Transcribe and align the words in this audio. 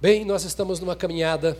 Bem, 0.00 0.24
nós 0.24 0.44
estamos 0.44 0.78
numa 0.78 0.94
caminhada 0.94 1.58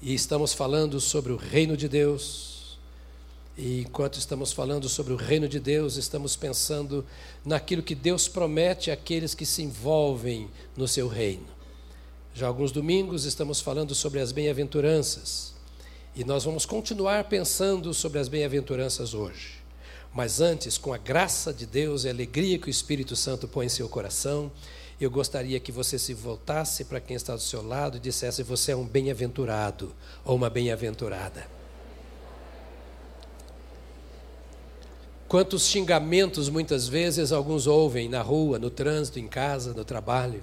e 0.00 0.14
estamos 0.14 0.54
falando 0.54 0.98
sobre 0.98 1.32
o 1.32 1.36
reino 1.36 1.76
de 1.76 1.86
Deus. 1.86 2.78
E 3.58 3.82
enquanto 3.82 4.18
estamos 4.18 4.50
falando 4.50 4.88
sobre 4.88 5.12
o 5.12 5.16
reino 5.16 5.46
de 5.46 5.60
Deus, 5.60 5.98
estamos 5.98 6.36
pensando 6.36 7.04
naquilo 7.44 7.82
que 7.82 7.94
Deus 7.94 8.26
promete 8.26 8.90
àqueles 8.90 9.34
que 9.34 9.44
se 9.44 9.62
envolvem 9.62 10.48
no 10.74 10.88
seu 10.88 11.08
reino. 11.08 11.46
Já 12.32 12.46
alguns 12.46 12.72
domingos 12.72 13.26
estamos 13.26 13.60
falando 13.60 13.94
sobre 13.94 14.18
as 14.18 14.32
bem-aventuranças. 14.32 15.52
E 16.16 16.24
nós 16.24 16.42
vamos 16.42 16.64
continuar 16.64 17.24
pensando 17.24 17.92
sobre 17.92 18.18
as 18.18 18.28
bem-aventuranças 18.28 19.12
hoje. 19.12 19.58
Mas 20.14 20.40
antes, 20.40 20.78
com 20.78 20.94
a 20.94 20.98
graça 20.98 21.52
de 21.52 21.66
Deus 21.66 22.04
e 22.04 22.08
a 22.08 22.12
alegria 22.12 22.58
que 22.58 22.68
o 22.68 22.70
Espírito 22.70 23.14
Santo 23.14 23.46
põe 23.46 23.66
em 23.66 23.68
seu 23.68 23.90
coração, 23.90 24.50
eu 25.00 25.10
gostaria 25.10 25.58
que 25.58 25.72
você 25.72 25.98
se 25.98 26.12
voltasse 26.12 26.84
para 26.84 27.00
quem 27.00 27.16
está 27.16 27.34
do 27.34 27.40
seu 27.40 27.66
lado 27.66 27.96
e 27.96 28.00
dissesse: 28.00 28.42
Você 28.42 28.72
é 28.72 28.76
um 28.76 28.84
bem-aventurado 28.84 29.94
ou 30.24 30.36
uma 30.36 30.50
bem-aventurada. 30.50 31.46
Quantos 35.26 35.66
xingamentos 35.66 36.48
muitas 36.50 36.86
vezes 36.86 37.32
alguns 37.32 37.66
ouvem 37.66 38.08
na 38.08 38.20
rua, 38.20 38.58
no 38.58 38.68
trânsito, 38.68 39.18
em 39.18 39.26
casa, 39.26 39.72
no 39.72 39.84
trabalho. 39.84 40.42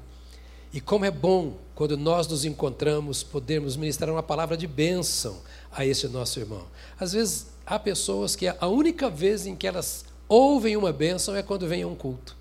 E 0.74 0.82
como 0.82 1.06
é 1.06 1.12
bom 1.12 1.58
quando 1.76 1.96
nós 1.96 2.28
nos 2.28 2.44
encontramos, 2.44 3.22
podermos 3.22 3.76
ministrar 3.76 4.12
uma 4.12 4.24
palavra 4.24 4.58
de 4.58 4.66
bênção 4.66 5.42
a 5.72 5.86
esse 5.86 6.08
nosso 6.08 6.40
irmão. 6.40 6.66
Às 7.00 7.14
vezes 7.14 7.48
há 7.66 7.78
pessoas 7.78 8.36
que 8.36 8.48
a 8.48 8.68
única 8.68 9.10
vez 9.10 9.46
em 9.46 9.56
que 9.56 9.68
elas 9.68 10.06
ouvem 10.28 10.76
uma 10.76 10.92
bênção 10.92 11.36
é 11.36 11.44
quando 11.44 11.68
vem 11.68 11.84
a 11.84 11.88
um 11.88 11.96
culto 11.96 12.37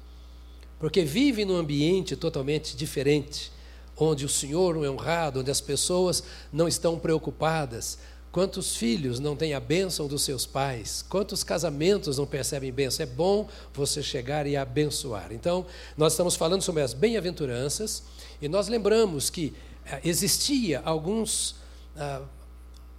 porque 0.79 1.05
vive 1.05 1.45
num 1.45 1.57
ambiente 1.57 2.17
totalmente 2.17 2.77
diferente, 2.77 3.51
onde 3.97 4.25
o 4.25 4.29
Senhor 4.29 4.75
não 4.75 4.85
é 4.85 4.91
honrado, 4.91 5.41
onde 5.41 5.51
as 5.51 5.61
pessoas 5.61 6.23
não 6.53 6.69
estão 6.69 6.99
preocupadas. 6.99 7.99
Quantos 8.31 8.77
filhos 8.77 9.19
não 9.19 9.35
têm 9.35 9.55
a 9.55 9.61
bênção 9.61 10.07
dos 10.07 10.23
seus 10.23 10.45
pais? 10.45 11.03
Quantos 11.09 11.43
casamentos 11.43 12.19
não 12.19 12.27
percebem 12.27 12.71
bênção? 12.71 13.05
É 13.05 13.07
bom 13.07 13.49
você 13.73 14.03
chegar 14.03 14.47
e 14.47 14.55
abençoar. 14.55 15.33
Então, 15.33 15.65
nós 15.97 16.13
estamos 16.13 16.37
falando 16.37 16.61
sobre 16.61 16.83
as 16.83 16.93
bem-aventuranças 16.93 18.03
e 18.43 18.47
nós 18.47 18.69
lembramos 18.69 19.31
que 19.31 19.55
eh, 19.87 20.03
existia 20.05 20.83
alguns, 20.85 21.57
ah, 21.97 22.21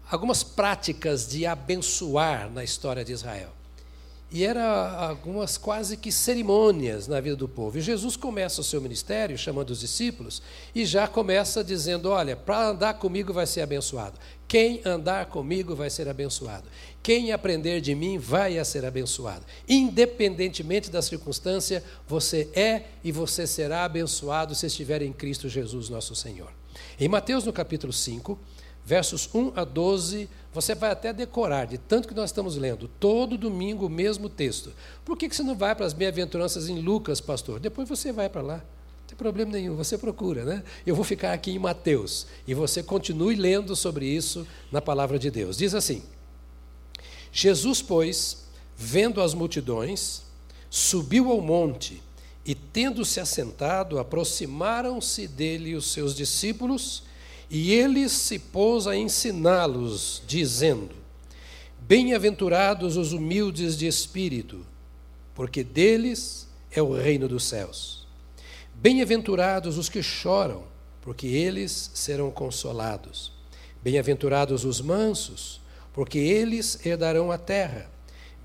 algumas 0.09 0.41
práticas 0.41 1.27
de 1.27 1.45
abençoar 1.45 2.49
na 2.49 2.63
história 2.63 3.05
de 3.05 3.13
Israel. 3.13 3.56
E 4.29 4.43
era 4.43 5.07
algumas 5.07 5.57
quase 5.57 5.95
que 5.95 6.11
cerimônias 6.11 7.07
na 7.07 7.21
vida 7.21 7.37
do 7.37 7.47
povo. 7.47 7.77
E 7.77 7.81
Jesus 7.81 8.17
começa 8.17 8.59
o 8.59 8.63
seu 8.63 8.81
ministério 8.81 9.37
chamando 9.37 9.69
os 9.69 9.79
discípulos 9.79 10.41
e 10.75 10.85
já 10.85 11.07
começa 11.07 11.63
dizendo: 11.63 12.09
Olha, 12.09 12.35
para 12.35 12.67
andar 12.67 12.95
comigo 12.95 13.31
vai 13.31 13.47
ser 13.47 13.61
abençoado. 13.61 14.19
Quem 14.45 14.81
andar 14.83 15.27
comigo 15.27 15.75
vai 15.75 15.89
ser 15.89 16.09
abençoado. 16.09 16.67
Quem 17.01 17.31
aprender 17.31 17.79
de 17.79 17.95
mim 17.95 18.17
vai 18.17 18.63
ser 18.65 18.83
abençoado. 18.83 19.45
Independentemente 19.67 20.91
da 20.91 21.01
circunstância, 21.01 21.81
você 22.05 22.49
é 22.53 22.83
e 23.05 23.13
você 23.13 23.47
será 23.47 23.85
abençoado 23.85 24.53
se 24.53 24.65
estiver 24.65 25.01
em 25.01 25.13
Cristo 25.13 25.47
Jesus, 25.47 25.87
nosso 25.87 26.13
Senhor. 26.15 26.51
Em 26.99 27.07
Mateus, 27.07 27.45
no 27.45 27.53
capítulo 27.53 27.93
5, 27.93 28.37
versos 28.85 29.29
1 29.33 29.53
a 29.55 29.63
12, 29.63 30.29
você 30.59 30.73
vai 30.73 30.89
até 30.89 31.13
decorar, 31.13 31.65
de 31.65 31.77
tanto 31.77 32.07
que 32.07 32.15
nós 32.15 32.31
estamos 32.31 32.57
lendo, 32.57 32.89
todo 32.99 33.37
domingo 33.37 33.85
o 33.85 33.89
mesmo 33.89 34.27
texto. 34.27 34.73
Por 35.05 35.15
que, 35.15 35.29
que 35.29 35.35
você 35.35 35.43
não 35.43 35.55
vai 35.55 35.75
para 35.75 35.85
as 35.85 35.93
bem-aventuranças 35.93 36.67
em 36.67 36.79
Lucas, 36.79 37.21
pastor? 37.21 37.59
Depois 37.59 37.87
você 37.87 38.11
vai 38.11 38.27
para 38.27 38.41
lá. 38.41 38.55
Não 38.55 39.07
tem 39.07 39.15
problema 39.15 39.51
nenhum, 39.51 39.75
você 39.75 39.99
procura, 39.99 40.43
né? 40.43 40.63
Eu 40.83 40.95
vou 40.95 41.05
ficar 41.05 41.31
aqui 41.31 41.51
em 41.51 41.59
Mateus 41.59 42.25
e 42.47 42.55
você 42.55 42.81
continue 42.81 43.35
lendo 43.35 43.75
sobre 43.75 44.07
isso 44.07 44.47
na 44.71 44.81
palavra 44.81 45.19
de 45.19 45.29
Deus. 45.29 45.57
Diz 45.57 45.75
assim: 45.75 46.01
Jesus, 47.31 47.83
pois, 47.83 48.45
vendo 48.75 49.21
as 49.21 49.35
multidões, 49.35 50.23
subiu 50.71 51.31
ao 51.31 51.39
monte 51.39 52.01
e, 52.43 52.55
tendo-se 52.55 53.19
assentado, 53.19 53.99
aproximaram-se 53.99 55.27
dele 55.27 55.75
os 55.75 55.91
seus 55.91 56.15
discípulos 56.15 57.03
e 57.49 57.73
ele 57.73 58.09
se 58.09 58.37
pôs 58.37 58.87
a 58.87 58.95
ensiná-los, 58.95 60.21
dizendo: 60.27 60.95
Bem-aventurados 61.79 62.97
os 62.97 63.13
humildes 63.13 63.77
de 63.77 63.87
espírito, 63.87 64.65
porque 65.33 65.63
deles 65.63 66.47
é 66.71 66.81
o 66.81 66.93
reino 66.93 67.27
dos 67.27 67.45
céus. 67.45 68.05
Bem-aventurados 68.75 69.77
os 69.77 69.87
que 69.87 70.03
choram, 70.03 70.63
porque 71.01 71.27
eles 71.27 71.89
serão 71.93 72.29
consolados. 72.29 73.31
Bem-aventurados 73.81 74.65
os 74.65 74.81
mansos, 74.81 75.61
porque 75.93 76.19
eles 76.19 76.85
herdarão 76.85 77.31
a 77.31 77.37
terra. 77.37 77.89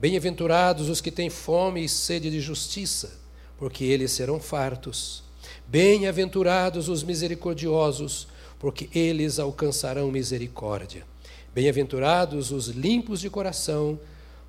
Bem-aventurados 0.00 0.88
os 0.88 1.00
que 1.00 1.10
têm 1.10 1.28
fome 1.28 1.84
e 1.84 1.88
sede 1.88 2.30
de 2.30 2.40
justiça, 2.40 3.20
porque 3.58 3.84
eles 3.84 4.12
serão 4.12 4.38
fartos. 4.38 5.22
Bem-aventurados 5.66 6.88
os 6.88 7.02
misericordiosos, 7.02 8.28
porque 8.62 8.88
eles 8.96 9.40
alcançarão 9.40 10.12
misericórdia. 10.12 11.04
Bem-aventurados 11.52 12.52
os 12.52 12.68
limpos 12.68 13.18
de 13.20 13.28
coração, 13.28 13.98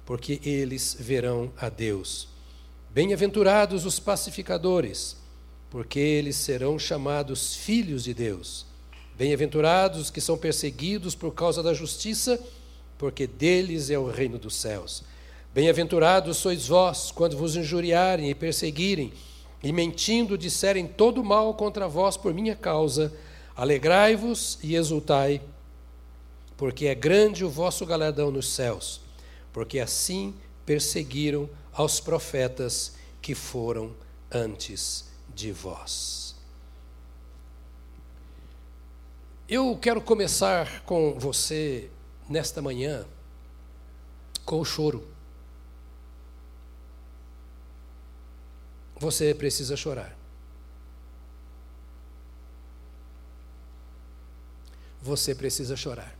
porque 0.06 0.40
eles 0.44 0.96
verão 1.00 1.52
a 1.58 1.68
Deus. 1.68 2.28
Bem-aventurados 2.92 3.88
os 3.88 4.00
pacificadores, 4.00 5.18
porque 5.68 5.98
eles 5.98 6.36
serão 6.36 6.78
chamados 6.78 7.56
filhos 7.56 8.04
de 8.04 8.14
Deus. 8.14 8.68
Bem-aventurados 9.18 10.00
os 10.00 10.12
que 10.12 10.22
são 10.22 10.38
perseguidos 10.38 11.16
por 11.16 11.34
causa 11.34 11.64
da 11.64 11.74
justiça, 11.74 12.40
porque 13.00 13.26
deles 13.26 13.90
é 13.90 13.98
o 13.98 14.12
reino 14.12 14.38
dos 14.38 14.56
céus. 14.56 15.04
Bem-aventurados 15.56 16.38
sois 16.38 16.68
vós, 16.68 17.10
quando 17.10 17.36
vos 17.36 17.56
injuriarem 17.56 18.30
e 18.30 18.36
perseguirem, 18.36 19.12
e 19.64 19.72
mentindo 19.72 20.38
disserem 20.38 20.86
todo 20.86 21.24
mal 21.24 21.56
contra 21.56 21.88
vós 21.88 22.16
por 22.16 22.32
minha 22.32 22.56
causa, 22.56 23.12
Alegrai-vos 23.56 24.58
e 24.64 24.76
exultai, 24.76 25.42
porque 26.58 26.88
é 26.88 26.96
grande 26.96 27.46
o 27.46 27.50
vosso 27.50 27.86
galardão 27.86 28.32
nos 28.32 28.50
céus, 28.50 29.02
porque 29.52 29.80
assim 29.80 30.34
perseguiram 30.66 31.50
aos 31.72 32.00
profetas 32.00 32.96
que 33.22 33.36
foram 33.36 33.96
antes 34.32 35.06
de 35.34 35.52
vós. 35.52 36.36
Eu 39.48 39.78
quero 39.80 40.02
começar 40.02 40.82
com 40.84 41.20
você 41.20 41.90
nesta 42.30 42.62
manhã 42.62 43.06
com 44.46 44.60
o 44.60 44.66
choro. 44.66 45.08
Você 48.96 49.34
precisa 49.34 49.76
chorar. 49.76 50.23
Você 55.04 55.36
precisa 55.36 55.76
chorar. 55.76 56.16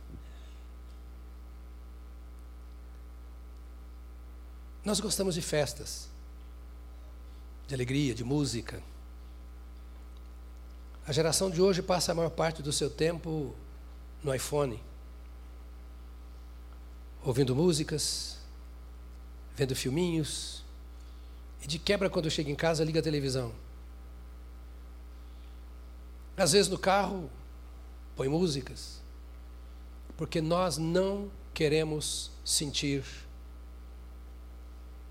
Nós 4.84 5.00
gostamos 5.00 5.34
de 5.34 5.40
festas, 5.40 6.10
de 7.66 7.74
alegria, 7.74 8.14
de 8.14 8.22
música. 8.22 8.82
A 11.06 11.12
geração 11.12 11.50
de 11.50 11.62
hoje 11.62 11.80
passa 11.80 12.12
a 12.12 12.14
maior 12.14 12.28
parte 12.28 12.62
do 12.62 12.70
seu 12.70 12.90
tempo 12.90 13.54
no 14.22 14.34
iPhone, 14.34 14.78
ouvindo 17.24 17.56
músicas, 17.56 18.36
vendo 19.56 19.74
filminhos, 19.74 20.62
e 21.62 21.66
de 21.66 21.78
quebra, 21.78 22.10
quando 22.10 22.30
chega 22.30 22.50
em 22.50 22.54
casa, 22.54 22.84
liga 22.84 23.00
a 23.00 23.02
televisão. 23.02 23.54
Às 26.36 26.52
vezes 26.52 26.70
no 26.70 26.78
carro, 26.78 27.30
põe 28.16 28.28
músicas, 28.28 29.00
porque 30.16 30.40
nós 30.40 30.78
não 30.78 31.30
queremos 31.52 32.30
sentir 32.44 33.04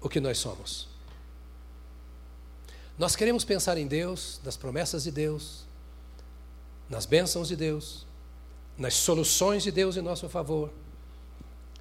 o 0.02 0.10
que 0.10 0.20
nós 0.20 0.38
somos. 0.38 0.88
Nós 2.98 3.16
queremos 3.16 3.44
pensar 3.44 3.78
em 3.78 3.88
Deus, 3.88 4.40
nas 4.44 4.56
promessas 4.56 5.04
de 5.04 5.12
Deus, 5.12 5.66
nas 6.90 7.06
bênçãos 7.06 7.48
de 7.48 7.56
Deus, 7.56 8.06
nas 8.78 8.94
soluções 8.94 9.64
de 9.64 9.72
Deus 9.72 9.98
em 9.98 10.02
nosso 10.02 10.30
favor, 10.30 10.72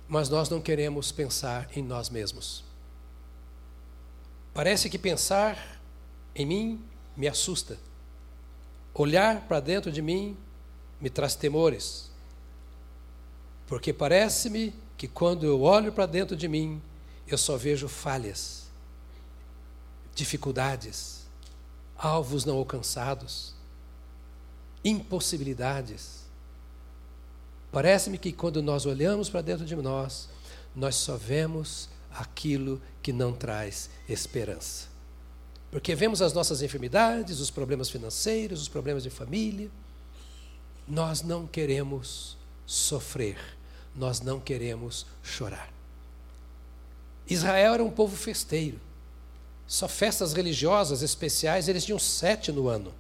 mas 0.09 0.29
nós 0.29 0.49
não 0.49 0.61
queremos 0.61 1.13
pensar 1.13 1.69
em 1.77 1.83
nós 1.83 2.09
mesmos. 2.09 2.65
Parece 4.55 4.91
que 4.91 4.99
pensar 4.99 5.81
em 6.35 6.47
mim 6.47 6.85
me 7.17 7.29
assusta. 7.29 7.79
Olhar 8.95 9.47
para 9.49 9.61
dentro 9.61 9.91
de 9.91 10.03
mim 10.03 10.37
me 11.03 11.11
traz 11.11 11.35
temores. 11.35 12.11
Porque 13.67 13.93
parece-me 13.93 14.73
que 14.97 15.09
quando 15.09 15.45
eu 15.45 15.63
olho 15.63 15.93
para 15.93 16.07
dentro 16.07 16.37
de 16.37 16.47
mim, 16.47 16.81
eu 17.27 17.37
só 17.37 17.57
vejo 17.57 17.89
falhas, 17.89 18.69
dificuldades, 20.15 21.27
alvos 21.97 22.45
não 22.45 22.57
alcançados. 22.57 23.55
impossibilidades. 24.85 26.23
Parece-me 27.71 28.19
que 28.19 28.33
quando 28.33 28.61
nós 28.61 28.85
olhamos 28.85 29.31
para 29.31 29.41
dentro 29.41 29.65
de 29.65 29.77
nós, 29.77 30.29
nós 30.75 30.97
só 30.97 31.17
vemos 31.17 31.89
aquilo 32.11 32.83
que 33.01 33.13
não 33.13 33.33
traz 33.33 33.89
esperança. 34.09 34.89
Porque 35.71 35.95
vemos 35.95 36.21
as 36.21 36.33
nossas 36.33 36.63
enfermidades, 36.63 37.39
os 37.39 37.49
problemas 37.49 37.89
financeiros, 37.89 38.61
os 38.61 38.69
problemas 38.69 39.05
de 39.05 39.11
família. 39.11 39.71
Nós 40.87 41.23
não 41.23 41.47
queremos 41.47 42.37
sofrer, 42.67 43.39
nós 43.95 44.21
não 44.21 44.41
queremos 44.41 45.07
chorar. 45.23 45.73
Israel 47.27 47.75
era 47.75 47.85
um 47.85 47.91
povo 47.91 48.17
festeiro. 48.17 48.81
Só 49.67 49.89
festas 49.89 50.33
religiosas 50.33 51.03
especiais, 51.03 51.69
eles 51.69 51.85
tinham 51.85 51.99
sete 51.99 52.53
no 52.53 52.69
ano. 52.69 52.93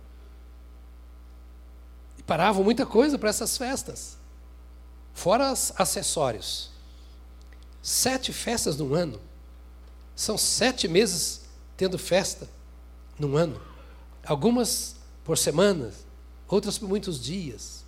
E 2.17 2.23
paravam 2.23 2.64
muita 2.64 2.87
coisa 2.87 3.19
para 3.19 3.29
essas 3.29 3.58
festas. 3.58 4.17
Fora 5.12 5.52
os 5.52 5.73
acessórios. 5.76 6.70
Sete 7.82 8.32
festas 8.32 8.76
no 8.76 8.94
ano. 8.94 9.20
São 10.14 10.38
sete 10.38 10.87
meses 10.87 11.43
tendo 11.76 11.99
festa 11.99 12.49
num 13.19 13.37
ano. 13.37 13.61
Algumas 14.25 14.96
por 15.25 15.37
semanas, 15.37 16.01
outras 16.52 16.76
por 16.76 16.87
muitos 16.87 17.19
dias. 17.19 17.82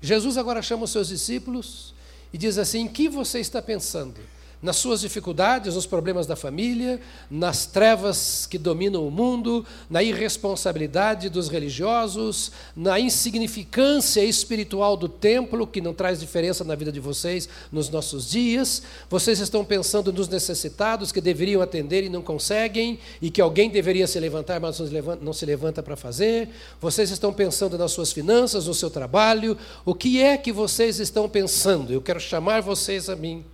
Jesus 0.00 0.36
agora 0.36 0.60
chama 0.60 0.82
os 0.82 0.90
seus 0.90 1.06
discípulos 1.08 1.94
e 2.32 2.38
diz 2.38 2.58
assim: 2.58 2.80
"Em 2.80 2.88
que 2.88 3.08
você 3.08 3.38
está 3.38 3.62
pensando? 3.62 4.20
Nas 4.62 4.76
suas 4.76 5.00
dificuldades, 5.00 5.74
nos 5.74 5.86
problemas 5.86 6.24
da 6.24 6.36
família, 6.36 7.00
nas 7.28 7.66
trevas 7.66 8.46
que 8.46 8.56
dominam 8.56 9.06
o 9.06 9.10
mundo, 9.10 9.66
na 9.90 10.02
irresponsabilidade 10.04 11.28
dos 11.28 11.48
religiosos, 11.48 12.52
na 12.76 13.00
insignificância 13.00 14.24
espiritual 14.24 14.96
do 14.96 15.08
templo, 15.08 15.66
que 15.66 15.80
não 15.80 15.92
traz 15.92 16.20
diferença 16.20 16.62
na 16.62 16.76
vida 16.76 16.92
de 16.92 17.00
vocês 17.00 17.48
nos 17.72 17.88
nossos 17.88 18.30
dias. 18.30 18.82
Vocês 19.10 19.40
estão 19.40 19.64
pensando 19.64 20.12
nos 20.12 20.28
necessitados 20.28 21.10
que 21.10 21.20
deveriam 21.20 21.60
atender 21.60 22.04
e 22.04 22.08
não 22.08 22.22
conseguem, 22.22 23.00
e 23.20 23.30
que 23.30 23.40
alguém 23.40 23.68
deveria 23.68 24.06
se 24.06 24.20
levantar, 24.20 24.60
mas 24.60 24.78
não 25.20 25.32
se 25.32 25.44
levanta 25.44 25.82
para 25.82 25.96
fazer. 25.96 26.48
Vocês 26.80 27.10
estão 27.10 27.32
pensando 27.32 27.76
nas 27.76 27.90
suas 27.90 28.12
finanças, 28.12 28.68
no 28.68 28.74
seu 28.74 28.90
trabalho. 28.90 29.58
O 29.84 29.92
que 29.92 30.22
é 30.22 30.36
que 30.36 30.52
vocês 30.52 31.00
estão 31.00 31.28
pensando? 31.28 31.92
Eu 31.92 32.00
quero 32.00 32.20
chamar 32.20 32.62
vocês 32.62 33.08
a 33.08 33.16
mim 33.16 33.44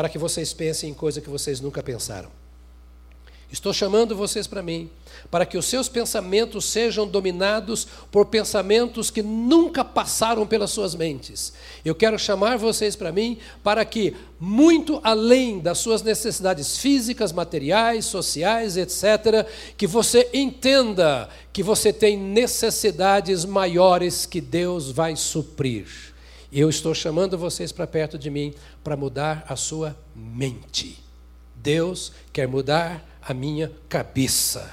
para 0.00 0.08
que 0.08 0.16
vocês 0.16 0.54
pensem 0.54 0.88
em 0.88 0.94
coisa 0.94 1.20
que 1.20 1.28
vocês 1.28 1.60
nunca 1.60 1.82
pensaram. 1.82 2.30
Estou 3.52 3.70
chamando 3.70 4.16
vocês 4.16 4.46
para 4.46 4.62
mim, 4.62 4.88
para 5.30 5.44
que 5.44 5.58
os 5.58 5.66
seus 5.66 5.90
pensamentos 5.90 6.64
sejam 6.64 7.06
dominados 7.06 7.86
por 8.10 8.24
pensamentos 8.24 9.10
que 9.10 9.22
nunca 9.22 9.84
passaram 9.84 10.46
pelas 10.46 10.70
suas 10.70 10.94
mentes. 10.94 11.52
Eu 11.84 11.94
quero 11.94 12.18
chamar 12.18 12.56
vocês 12.56 12.96
para 12.96 13.12
mim 13.12 13.36
para 13.62 13.84
que, 13.84 14.16
muito 14.40 15.02
além 15.04 15.58
das 15.58 15.76
suas 15.76 16.00
necessidades 16.00 16.78
físicas, 16.78 17.30
materiais, 17.30 18.06
sociais, 18.06 18.78
etc., 18.78 19.46
que 19.76 19.86
você 19.86 20.30
entenda 20.32 21.28
que 21.52 21.62
você 21.62 21.92
tem 21.92 22.16
necessidades 22.16 23.44
maiores 23.44 24.24
que 24.24 24.40
Deus 24.40 24.90
vai 24.90 25.14
suprir. 25.14 26.09
Eu 26.52 26.68
estou 26.68 26.92
chamando 26.92 27.38
vocês 27.38 27.70
para 27.70 27.86
perto 27.86 28.18
de 28.18 28.28
mim 28.28 28.52
para 28.82 28.96
mudar 28.96 29.44
a 29.48 29.54
sua 29.54 29.96
mente. 30.16 30.98
Deus 31.54 32.12
quer 32.32 32.48
mudar 32.48 33.06
a 33.22 33.32
minha 33.32 33.70
cabeça. 33.88 34.68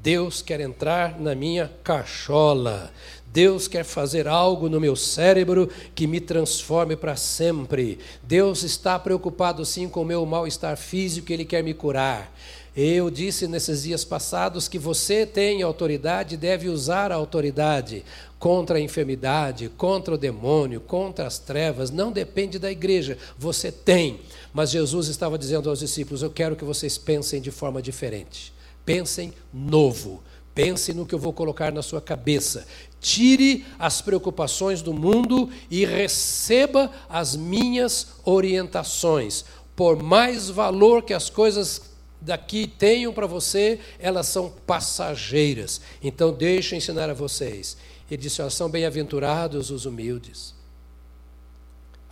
Deus 0.00 0.42
quer 0.42 0.60
entrar 0.60 1.18
na 1.18 1.34
minha 1.34 1.70
cachola. 1.82 2.92
Deus 3.32 3.68
quer 3.68 3.84
fazer 3.84 4.26
algo 4.26 4.68
no 4.68 4.80
meu 4.80 4.96
cérebro 4.96 5.68
que 5.94 6.06
me 6.06 6.20
transforme 6.20 6.96
para 6.96 7.16
sempre. 7.16 7.98
Deus 8.22 8.62
está 8.62 8.98
preocupado 8.98 9.64
sim 9.64 9.88
com 9.88 10.02
o 10.02 10.04
meu 10.04 10.24
mal-estar 10.24 10.76
físico, 10.76 11.32
Ele 11.32 11.44
quer 11.44 11.62
me 11.62 11.74
curar. 11.74 12.32
Eu 12.76 13.10
disse 13.10 13.48
nesses 13.48 13.82
dias 13.82 14.04
passados 14.04 14.68
que 14.68 14.78
você 14.78 15.26
tem 15.26 15.62
autoridade 15.62 16.34
e 16.36 16.38
deve 16.38 16.68
usar 16.68 17.10
a 17.10 17.16
autoridade 17.16 18.04
contra 18.38 18.78
a 18.78 18.80
enfermidade, 18.80 19.68
contra 19.76 20.14
o 20.14 20.18
demônio, 20.18 20.80
contra 20.80 21.26
as 21.26 21.40
trevas, 21.40 21.90
não 21.90 22.12
depende 22.12 22.56
da 22.56 22.70
igreja, 22.70 23.18
você 23.36 23.72
tem. 23.72 24.20
Mas 24.52 24.70
Jesus 24.70 25.08
estava 25.08 25.36
dizendo 25.36 25.68
aos 25.68 25.80
discípulos: 25.80 26.22
Eu 26.22 26.30
quero 26.30 26.54
que 26.54 26.64
vocês 26.64 26.96
pensem 26.96 27.40
de 27.40 27.50
forma 27.50 27.82
diferente. 27.82 28.52
Pensem 28.84 29.32
novo. 29.52 30.22
Pense 30.54 30.92
no 30.92 31.06
que 31.06 31.14
eu 31.14 31.20
vou 31.20 31.32
colocar 31.32 31.72
na 31.72 31.82
sua 31.82 32.00
cabeça. 32.00 32.66
Tire 33.00 33.64
as 33.78 34.00
preocupações 34.00 34.82
do 34.82 34.92
mundo 34.92 35.48
e 35.70 35.84
receba 35.84 36.90
as 37.08 37.36
minhas 37.36 38.08
orientações. 38.24 39.44
Por 39.76 40.02
mais 40.02 40.50
valor 40.50 41.02
que 41.02 41.14
as 41.14 41.30
coisas 41.30 41.82
daqui 42.20 42.66
tenham 42.66 43.12
para 43.12 43.26
você, 43.26 43.78
elas 43.98 44.26
são 44.26 44.50
passageiras. 44.66 45.80
Então, 46.02 46.32
deixa 46.32 46.74
eu 46.74 46.78
ensinar 46.78 47.08
a 47.08 47.14
vocês. 47.14 47.76
Ele 48.10 48.20
disse: 48.20 48.50
são 48.50 48.68
bem-aventurados 48.68 49.70
os 49.70 49.86
humildes. 49.86 50.54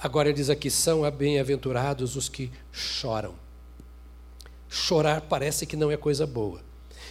Agora 0.01 0.29
ele 0.29 0.37
diz 0.37 0.51
aqui: 0.51 0.71
são 0.71 1.11
bem-aventurados 1.11 2.17
os 2.17 2.29
que 2.29 2.51
choram. 2.71 3.35
Chorar 4.69 5.23
parece 5.23 5.67
que 5.67 5.77
não 5.77 5.91
é 5.91 5.97
coisa 5.97 6.27
boa. 6.27 6.61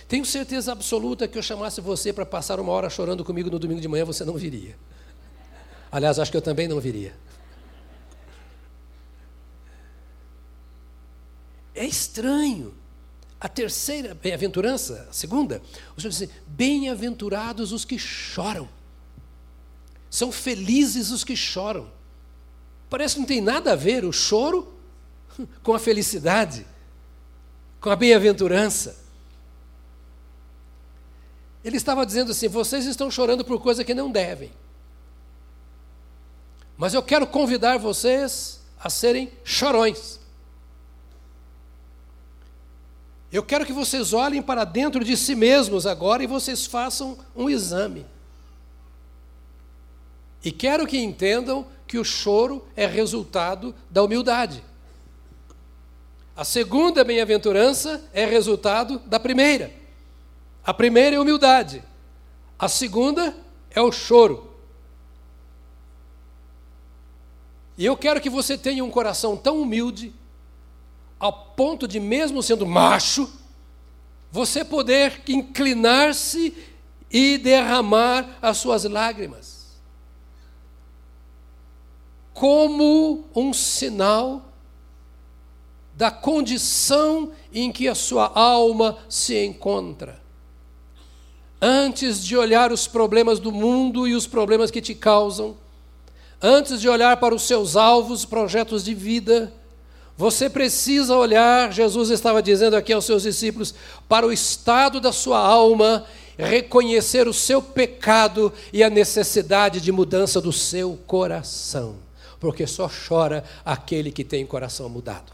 Tenho 0.07 0.25
certeza 0.25 0.72
absoluta 0.72 1.28
que 1.28 1.38
eu 1.38 1.42
chamasse 1.42 1.81
você 1.81 2.13
para 2.13 2.25
passar 2.25 2.60
uma 2.60 2.72
hora 2.72 2.90
chorando 2.90 3.24
comigo 3.24 3.50
no 3.50 3.57
domingo 3.57 3.81
de 3.81 3.88
manhã, 3.88 4.06
você 4.06 4.24
não 4.24 4.36
viria. 4.36 4.78
Aliás, 5.92 6.19
acho 6.19 6.30
que 6.30 6.38
eu 6.38 6.42
também 6.42 6.68
não 6.68 6.80
viria. 6.80 7.16
É 11.74 11.86
estranho. 11.86 12.74
A 13.40 13.50
terceira 13.50 14.16
bem-aventurança, 14.16 15.07
a 15.10 15.13
segunda, 15.13 15.62
o 15.96 16.02
Senhor 16.02 16.12
diz: 16.12 16.30
bem-aventurados 16.48 17.72
os 17.72 17.84
que 17.84 18.00
choram. 18.00 18.68
São 20.10 20.31
felizes 20.31 21.12
os 21.12 21.24
que 21.24 21.36
choram. 21.36 21.90
Parece 22.90 23.16
que 23.16 23.19
não 23.19 23.28
tem 23.28 23.42
nada 23.42 23.74
a 23.74 23.75
ver 23.75 24.06
o 24.06 24.12
choro 24.12 24.74
com 25.62 25.74
a 25.74 25.80
felicidade, 25.80 26.66
com 27.81 27.90
a 27.90 27.96
bem-aventurança. 27.96 29.05
Ele 31.66 31.78
estava 31.78 32.06
dizendo 32.06 32.32
assim: 32.32 32.48
vocês 32.48 32.86
estão 32.86 33.10
chorando 33.10 33.44
por 33.44 33.60
coisa 33.60 33.84
que 33.84 33.96
não 33.96 34.12
devem. 34.12 34.52
Mas 36.78 36.94
eu 36.94 37.01
quero 37.01 37.25
convidar 37.25 37.80
vocês 37.80 38.62
a 38.80 38.88
serem 38.88 39.32
chorões. 39.44 40.20
Eu 43.32 43.42
quero 43.42 43.66
que 43.66 43.74
vocês 43.74 44.13
olhem 44.13 44.44
para 44.44 44.63
dentro 44.63 45.04
de 45.04 45.18
si 45.18 45.34
mesmos 45.34 45.88
agora 45.88 46.24
e 46.24 46.28
vocês 46.28 46.68
façam 46.68 47.18
um 47.36 47.50
exame. 47.50 48.06
E 50.44 50.51
quero 50.51 50.86
que 50.86 51.00
entendam 51.00 51.66
que 51.88 51.98
o 51.98 52.06
choro 52.06 52.63
é 52.75 52.86
resultado 52.86 53.74
da 53.89 54.04
humildade. 54.04 54.63
A 56.36 56.46
segunda 56.46 57.04
bem-aventurança 57.04 58.04
é 58.13 58.24
resultado 58.24 59.00
da 59.00 59.20
primeira. 59.20 59.85
A 60.65 60.74
primeira 60.74 61.15
é 61.15 61.19
humildade. 61.19 61.84
A 62.57 62.67
segunda 62.67 63.36
é 63.69 63.79
o 63.81 63.91
choro. 63.91 64.51
E 67.77 67.86
eu 67.86 67.95
quero 67.95 68.19
que 68.19 68.29
você 68.29 68.57
tenha 68.57 68.84
um 68.84 68.89
coração 68.89 69.38
tão 69.38 69.62
humilde 69.62 70.13
ao 71.19 71.31
ponto 71.31 71.88
de, 71.88 72.00
mesmo 72.00 72.41
sendo 72.41 72.65
macho, 72.65 73.31
você 74.31 74.65
poder 74.65 75.22
inclinar-se 75.27 76.55
e 77.12 77.38
derramar 77.38 78.38
as 78.41 78.57
suas 78.57 78.86
lágrimas. 78.86 79.75
Como 82.34 83.25
um 83.36 83.53
sinal 83.53 84.51
da 85.93 86.12
condição 86.12 87.31
em 87.53 87.72
que 87.72 87.88
a 87.88 87.95
sua 87.95 88.31
alma 88.34 88.98
se 89.07 89.45
encontra. 89.45 90.25
Antes 91.67 92.24
de 92.24 92.38
olhar 92.38 92.72
os 92.72 92.86
problemas 92.86 93.39
do 93.39 93.51
mundo 93.51 94.07
e 94.07 94.13
os 94.13 94.27
problemas 94.27 94.69
que 94.69 94.79
te 94.79 94.93
causam, 94.93 95.57
antes 96.39 96.79
de 96.79 96.88
olhar 96.88 97.17
para 97.17 97.34
os 97.34 97.41
seus 97.41 97.75
alvos, 97.75 98.24
projetos 98.24 98.84
de 98.84 98.93
vida, 98.93 99.51
você 100.15 100.48
precisa 100.48 101.17
olhar, 101.17 101.74
Jesus 101.74 102.12
estava 102.12 102.39
dizendo 102.39 102.75
aqui 102.75 102.93
aos 102.93 103.05
seus 103.05 103.24
discípulos, 103.24 103.74
para 104.07 104.27
o 104.27 104.31
estado 104.31 105.01
da 105.01 105.12
sua 105.12 105.39
alma, 105.39 106.05
reconhecer 106.38 107.27
o 107.27 107.34
seu 107.34 107.63
pecado 107.63 108.53
e 108.72 108.84
a 108.84 108.89
necessidade 108.91 109.81
de 109.81 109.91
mudança 109.91 110.39
do 110.39 110.51
seu 110.51 111.00
coração. 111.07 111.95
Porque 112.39 112.67
só 112.67 112.88
chora 112.88 113.43
aquele 113.65 114.12
que 114.12 114.24
tem 114.24 114.45
coração 114.45 114.88
mudado. 114.88 115.34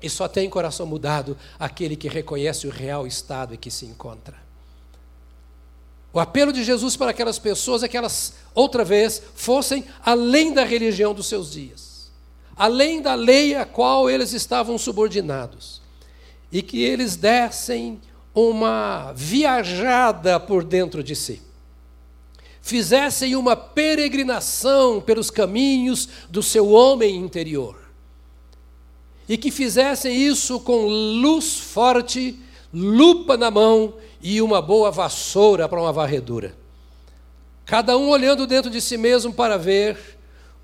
E 0.00 0.08
só 0.08 0.28
tem 0.28 0.48
coração 0.48 0.86
mudado 0.86 1.36
aquele 1.58 1.96
que 1.96 2.06
reconhece 2.06 2.68
o 2.68 2.70
real 2.70 3.08
estado 3.08 3.54
em 3.54 3.58
que 3.58 3.72
se 3.72 3.86
encontra. 3.86 4.45
O 6.16 6.18
apelo 6.18 6.50
de 6.50 6.64
Jesus 6.64 6.96
para 6.96 7.10
aquelas 7.10 7.38
pessoas 7.38 7.82
é 7.82 7.88
que 7.88 7.94
elas, 7.94 8.32
outra 8.54 8.82
vez, 8.82 9.20
fossem 9.34 9.84
além 10.02 10.50
da 10.50 10.64
religião 10.64 11.12
dos 11.12 11.26
seus 11.26 11.52
dias, 11.52 12.10
além 12.56 13.02
da 13.02 13.14
lei 13.14 13.54
a 13.54 13.66
qual 13.66 14.08
eles 14.08 14.32
estavam 14.32 14.78
subordinados, 14.78 15.82
e 16.50 16.62
que 16.62 16.82
eles 16.82 17.16
dessem 17.16 18.00
uma 18.34 19.12
viajada 19.12 20.40
por 20.40 20.64
dentro 20.64 21.04
de 21.04 21.14
si, 21.14 21.42
fizessem 22.62 23.36
uma 23.36 23.54
peregrinação 23.54 25.02
pelos 25.02 25.30
caminhos 25.30 26.08
do 26.30 26.42
seu 26.42 26.70
homem 26.70 27.14
interior, 27.14 27.76
e 29.28 29.36
que 29.36 29.50
fizessem 29.50 30.16
isso 30.16 30.60
com 30.60 30.86
luz 30.86 31.58
forte, 31.58 32.40
lupa 32.72 33.36
na 33.36 33.50
mão 33.50 33.92
e 34.28 34.42
uma 34.42 34.60
boa 34.60 34.90
vassoura 34.90 35.68
para 35.68 35.80
uma 35.80 35.92
varredura. 35.92 36.52
Cada 37.64 37.96
um 37.96 38.08
olhando 38.08 38.44
dentro 38.44 38.68
de 38.68 38.80
si 38.80 38.96
mesmo 38.96 39.32
para 39.32 39.56
ver 39.56 39.96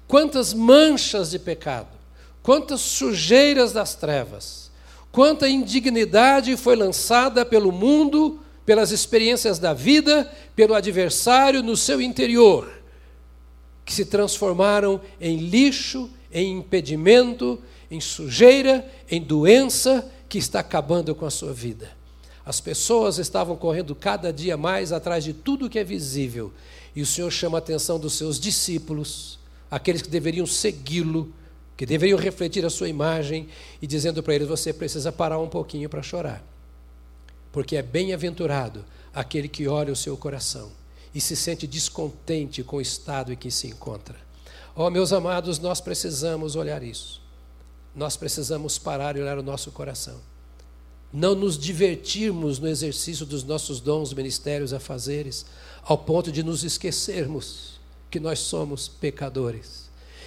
quantas 0.09 0.53
manchas 0.53 1.31
de 1.31 1.39
pecado, 1.39 1.97
quantas 2.43 2.81
sujeiras 2.81 3.73
das 3.73 3.95
trevas, 3.95 4.69
quanta 5.13 5.49
indignidade 5.49 6.57
foi 6.57 6.75
lançada 6.75 7.47
pelo 7.47 7.71
mundo, 7.71 8.41
pelas 8.67 8.91
experiências 8.91 9.61
da 9.61 9.73
vida, 9.73 10.29
pelo 10.57 10.75
adversário 10.75 11.63
no 11.63 11.77
seu 11.77 12.01
interior, 12.01 12.69
que 13.85 13.95
se 13.95 14.07
transformaram 14.07 15.01
em 15.21 15.37
lixo, 15.37 16.11
em 16.33 16.59
impedimento, 16.59 17.63
em 17.89 18.01
sujeira, 18.01 18.85
em 19.09 19.23
doença 19.23 20.11
que 20.29 20.39
está 20.39 20.59
acabando 20.59 21.15
com 21.15 21.25
a 21.25 21.31
sua 21.31 21.53
vida. 21.53 22.02
As 22.45 22.61
pessoas 22.61 23.19
estavam 23.19 23.57
correndo 23.57 23.95
cada 23.95 24.33
dia 24.33 24.57
mais 24.57 24.93
atrás 24.93 25.23
de 25.23 25.33
tudo 25.33 25.71
que 25.71 25.79
é 25.79 25.85
visível. 25.85 26.53
E 26.95 27.01
o 27.01 27.07
Senhor 27.07 27.31
chama 27.31 27.59
a 27.59 27.61
atenção 27.61 27.99
dos 27.99 28.15
seus 28.15 28.39
discípulos, 28.39 29.39
aqueles 29.71 30.03
que 30.03 30.11
deveriam 30.11 30.47
segui-lo, 30.47 31.33
que 31.77 31.87
deveriam 31.87 32.19
refletir 32.19 32.65
a 32.67 32.71
sua 32.71 32.89
imagem, 32.89 33.49
e 33.81 33.87
dizendo 33.87 34.23
para 34.23 34.35
eles: 34.35 34.49
você 34.49 34.73
precisa 34.73 35.13
parar 35.13 35.39
um 35.39 35.49
pouquinho 35.49 35.89
para 35.89 36.03
chorar. 36.03 36.45
Porque 37.53 37.77
é 37.77 37.83
bem-aventurado 37.83 38.85
aquele 39.15 39.49
que 39.49 39.69
olha 39.69 39.93
o 39.93 39.97
seu 39.97 40.17
coração 40.17 40.73
e 41.15 41.21
se 41.21 41.37
sente 41.37 41.67
descontente 41.67 42.65
com 42.65 42.77
o 42.77 42.81
estado 42.81 43.33
em 43.33 43.37
que 43.37 43.51
se 43.51 43.69
encontra. 43.69 44.17
Oh, 44.75 44.89
meus 44.91 45.13
amados, 45.13 45.59
nós 45.59 45.81
precisamos 45.81 46.57
olhar 46.57 46.83
isso. 46.83 47.21
Nós 47.95 48.17
precisamos 48.17 48.79
parar 48.79 49.17
e 49.17 49.21
olhar 49.21 49.39
o 49.39 49.43
nosso 49.43 49.71
coração 49.71 50.32
não 51.13 51.35
nos 51.35 51.59
divertirmos 51.59 52.59
no 52.59 52.69
exercício 52.69 53.27
dos 53.27 53.45
nossos 53.45 53.81
dons, 53.81 54.13
ministérios, 54.15 54.73
afazeres, 54.73 55.45
ao 55.83 55.99
ponto 55.99 56.33
de 56.33 56.43
nos 56.43 56.65
esquecermos 56.65 57.81
que 58.11 58.21
nós 58.21 58.39
somos 58.39 58.89
pecadores 58.89 59.83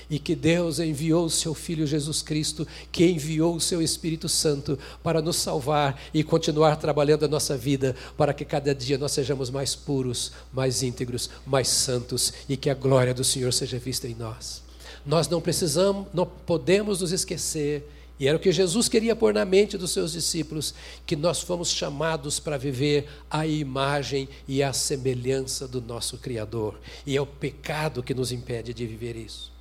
e 0.09 0.19
que 0.19 0.35
Deus 0.35 0.79
enviou 0.79 1.25
o 1.25 1.29
seu 1.29 1.53
Filho 1.53 1.87
Jesus 1.87 2.21
Cristo, 2.21 2.67
que 2.91 3.05
enviou 3.05 3.55
o 3.55 3.61
seu 3.61 3.81
Espírito 3.81 4.29
Santo 4.29 4.77
para 5.01 5.21
nos 5.21 5.37
salvar 5.37 5.99
e 6.13 6.23
continuar 6.23 6.75
trabalhando 6.75 7.25
a 7.25 7.27
nossa 7.27 7.57
vida 7.57 7.95
para 8.17 8.33
que 8.33 8.45
cada 8.45 8.73
dia 8.73 8.97
nós 8.97 9.11
sejamos 9.11 9.49
mais 9.49 9.75
puros, 9.75 10.31
mais 10.53 10.83
íntegros, 10.83 11.29
mais 11.45 11.67
santos 11.67 12.33
e 12.47 12.55
que 12.55 12.69
a 12.69 12.75
glória 12.75 13.13
do 13.13 13.23
Senhor 13.23 13.51
seja 13.51 13.79
vista 13.79 14.07
em 14.07 14.15
nós. 14.15 14.61
Nós 15.05 15.27
não 15.27 15.41
precisamos, 15.41 16.07
não 16.13 16.25
podemos 16.25 17.01
nos 17.01 17.11
esquecer 17.11 17.87
e 18.19 18.27
era 18.27 18.37
o 18.37 18.39
que 18.39 18.51
Jesus 18.51 18.87
queria 18.87 19.15
pôr 19.15 19.33
na 19.33 19.43
mente 19.43 19.77
dos 19.77 19.91
seus 19.91 20.13
discípulos, 20.13 20.73
que 21.05 21.15
nós 21.15 21.41
fomos 21.41 21.69
chamados 21.69 22.39
para 22.39 22.57
viver 22.57 23.07
a 23.29 23.45
imagem 23.45 24.29
e 24.47 24.63
a 24.63 24.71
semelhança 24.71 25.67
do 25.67 25.81
nosso 25.81 26.17
Criador. 26.17 26.79
E 27.05 27.17
é 27.17 27.21
o 27.21 27.25
pecado 27.25 28.01
que 28.01 28.13
nos 28.13 28.31
impede 28.31 28.73
de 28.73 28.85
viver 28.85 29.17
isso. 29.17 29.51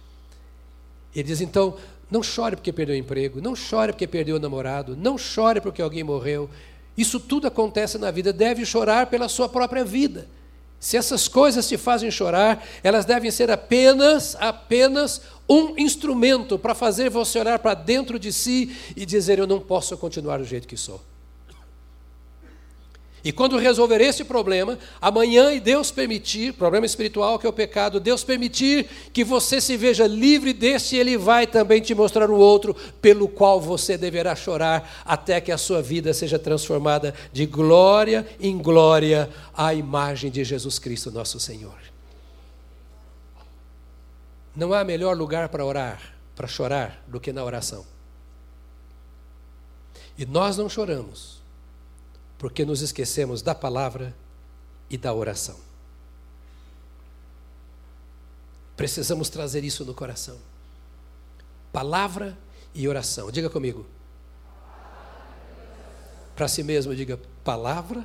Ele 1.14 1.24
diz 1.24 1.40
então: 1.40 1.76
não 2.08 2.22
chore 2.22 2.54
porque 2.54 2.72
perdeu 2.72 2.94
o 2.94 2.98
emprego, 2.98 3.40
não 3.40 3.56
chore 3.56 3.92
porque 3.92 4.06
perdeu 4.06 4.36
o 4.36 4.40
namorado, 4.40 4.96
não 4.96 5.18
chore 5.18 5.60
porque 5.60 5.82
alguém 5.82 6.04
morreu. 6.04 6.48
Isso 6.96 7.18
tudo 7.18 7.48
acontece 7.48 7.98
na 7.98 8.12
vida, 8.12 8.32
deve 8.32 8.64
chorar 8.64 9.08
pela 9.08 9.28
sua 9.28 9.48
própria 9.48 9.84
vida. 9.84 10.28
Se 10.84 10.98
essas 10.98 11.28
coisas 11.28 11.66
te 11.66 11.78
fazem 11.78 12.10
chorar, 12.10 12.62
elas 12.82 13.06
devem 13.06 13.30
ser 13.30 13.50
apenas, 13.50 14.36
apenas 14.38 15.22
um 15.48 15.78
instrumento 15.78 16.58
para 16.58 16.74
fazer 16.74 17.08
você 17.08 17.38
olhar 17.38 17.58
para 17.58 17.72
dentro 17.72 18.18
de 18.18 18.30
si 18.30 18.76
e 18.94 19.06
dizer: 19.06 19.38
Eu 19.38 19.46
não 19.46 19.60
posso 19.60 19.96
continuar 19.96 20.36
do 20.36 20.44
jeito 20.44 20.68
que 20.68 20.76
sou. 20.76 21.00
E 23.24 23.32
quando 23.32 23.56
resolver 23.56 24.02
esse 24.02 24.22
problema, 24.22 24.78
amanhã 25.00 25.50
e 25.50 25.58
Deus 25.58 25.90
permitir, 25.90 26.52
problema 26.52 26.84
espiritual 26.84 27.38
que 27.38 27.46
é 27.46 27.48
o 27.48 27.54
pecado, 27.54 27.98
Deus 27.98 28.22
permitir 28.22 28.86
que 29.14 29.24
você 29.24 29.62
se 29.62 29.78
veja 29.78 30.06
livre 30.06 30.52
desse, 30.52 30.96
Ele 30.96 31.16
vai 31.16 31.46
também 31.46 31.80
te 31.80 31.94
mostrar 31.94 32.30
o 32.30 32.36
outro 32.36 32.76
pelo 33.00 33.26
qual 33.26 33.58
você 33.58 33.96
deverá 33.96 34.36
chorar 34.36 35.02
até 35.06 35.40
que 35.40 35.50
a 35.50 35.56
sua 35.56 35.80
vida 35.80 36.12
seja 36.12 36.38
transformada 36.38 37.14
de 37.32 37.46
glória 37.46 38.26
em 38.38 38.58
glória 38.58 39.30
à 39.56 39.72
imagem 39.72 40.30
de 40.30 40.44
Jesus 40.44 40.78
Cristo, 40.78 41.10
nosso 41.10 41.40
Senhor. 41.40 41.78
Não 44.54 44.74
há 44.74 44.84
melhor 44.84 45.16
lugar 45.16 45.48
para 45.48 45.64
orar, 45.64 46.14
para 46.36 46.46
chorar, 46.46 47.02
do 47.08 47.18
que 47.18 47.32
na 47.32 47.42
oração. 47.42 47.86
E 50.18 50.26
nós 50.26 50.58
não 50.58 50.68
choramos 50.68 51.33
porque 52.44 52.62
nos 52.62 52.82
esquecemos 52.82 53.40
da 53.40 53.54
palavra 53.54 54.14
e 54.90 54.98
da 54.98 55.14
oração. 55.14 55.56
Precisamos 58.76 59.30
trazer 59.30 59.64
isso 59.64 59.82
no 59.82 59.94
coração. 59.94 60.36
Palavra 61.72 62.36
e 62.74 62.86
oração. 62.86 63.30
Diga 63.30 63.48
comigo. 63.48 63.86
Para 66.36 66.46
si 66.46 66.62
mesmo, 66.62 66.94
diga 66.94 67.18
palavra 67.42 68.04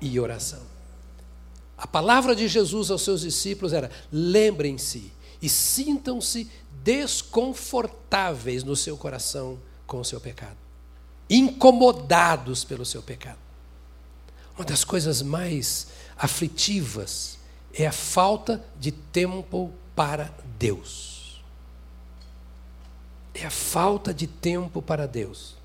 e 0.00 0.18
oração. 0.18 0.62
A 1.78 1.86
palavra 1.86 2.34
de 2.34 2.48
Jesus 2.48 2.90
aos 2.90 3.02
seus 3.02 3.20
discípulos 3.20 3.72
era: 3.72 3.92
lembrem-se 4.10 5.12
e 5.40 5.48
sintam-se 5.48 6.50
desconfortáveis 6.82 8.64
no 8.64 8.74
seu 8.74 8.96
coração 8.96 9.56
com 9.86 10.00
o 10.00 10.04
seu 10.04 10.20
pecado, 10.20 10.58
incomodados 11.30 12.64
pelo 12.64 12.84
seu 12.84 13.00
pecado. 13.00 13.51
Uma 14.56 14.64
das 14.64 14.84
coisas 14.84 15.22
mais 15.22 15.88
aflitivas 16.16 17.38
é 17.74 17.86
a 17.86 17.92
falta 17.92 18.62
de 18.78 18.92
tempo 18.92 19.72
para 19.96 20.32
Deus. 20.58 21.42
É 23.34 23.46
a 23.46 23.50
falta 23.50 24.12
de 24.12 24.26
tempo 24.26 24.82
para 24.82 25.06
Deus. 25.06 25.56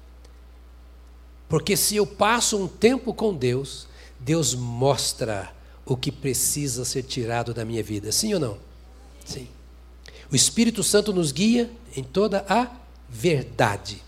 Porque 1.50 1.76
se 1.76 1.96
eu 1.96 2.06
passo 2.06 2.58
um 2.58 2.68
tempo 2.68 3.14
com 3.14 3.34
Deus, 3.34 3.88
Deus 4.20 4.54
mostra 4.54 5.54
o 5.86 5.96
que 5.96 6.12
precisa 6.12 6.84
ser 6.84 7.04
tirado 7.04 7.54
da 7.54 7.64
minha 7.64 7.84
vida. 7.84 8.12
Sim 8.12 8.34
ou 8.34 8.40
não? 8.40 8.58
Sim. 9.26 9.48
O 10.32 10.36
Espírito 10.36 10.84
Santo 10.84 11.14
nos 11.14 11.32
guia 11.32 11.70
em 11.96 12.04
toda 12.04 12.46
a 12.50 12.70
verdade. 13.10 14.04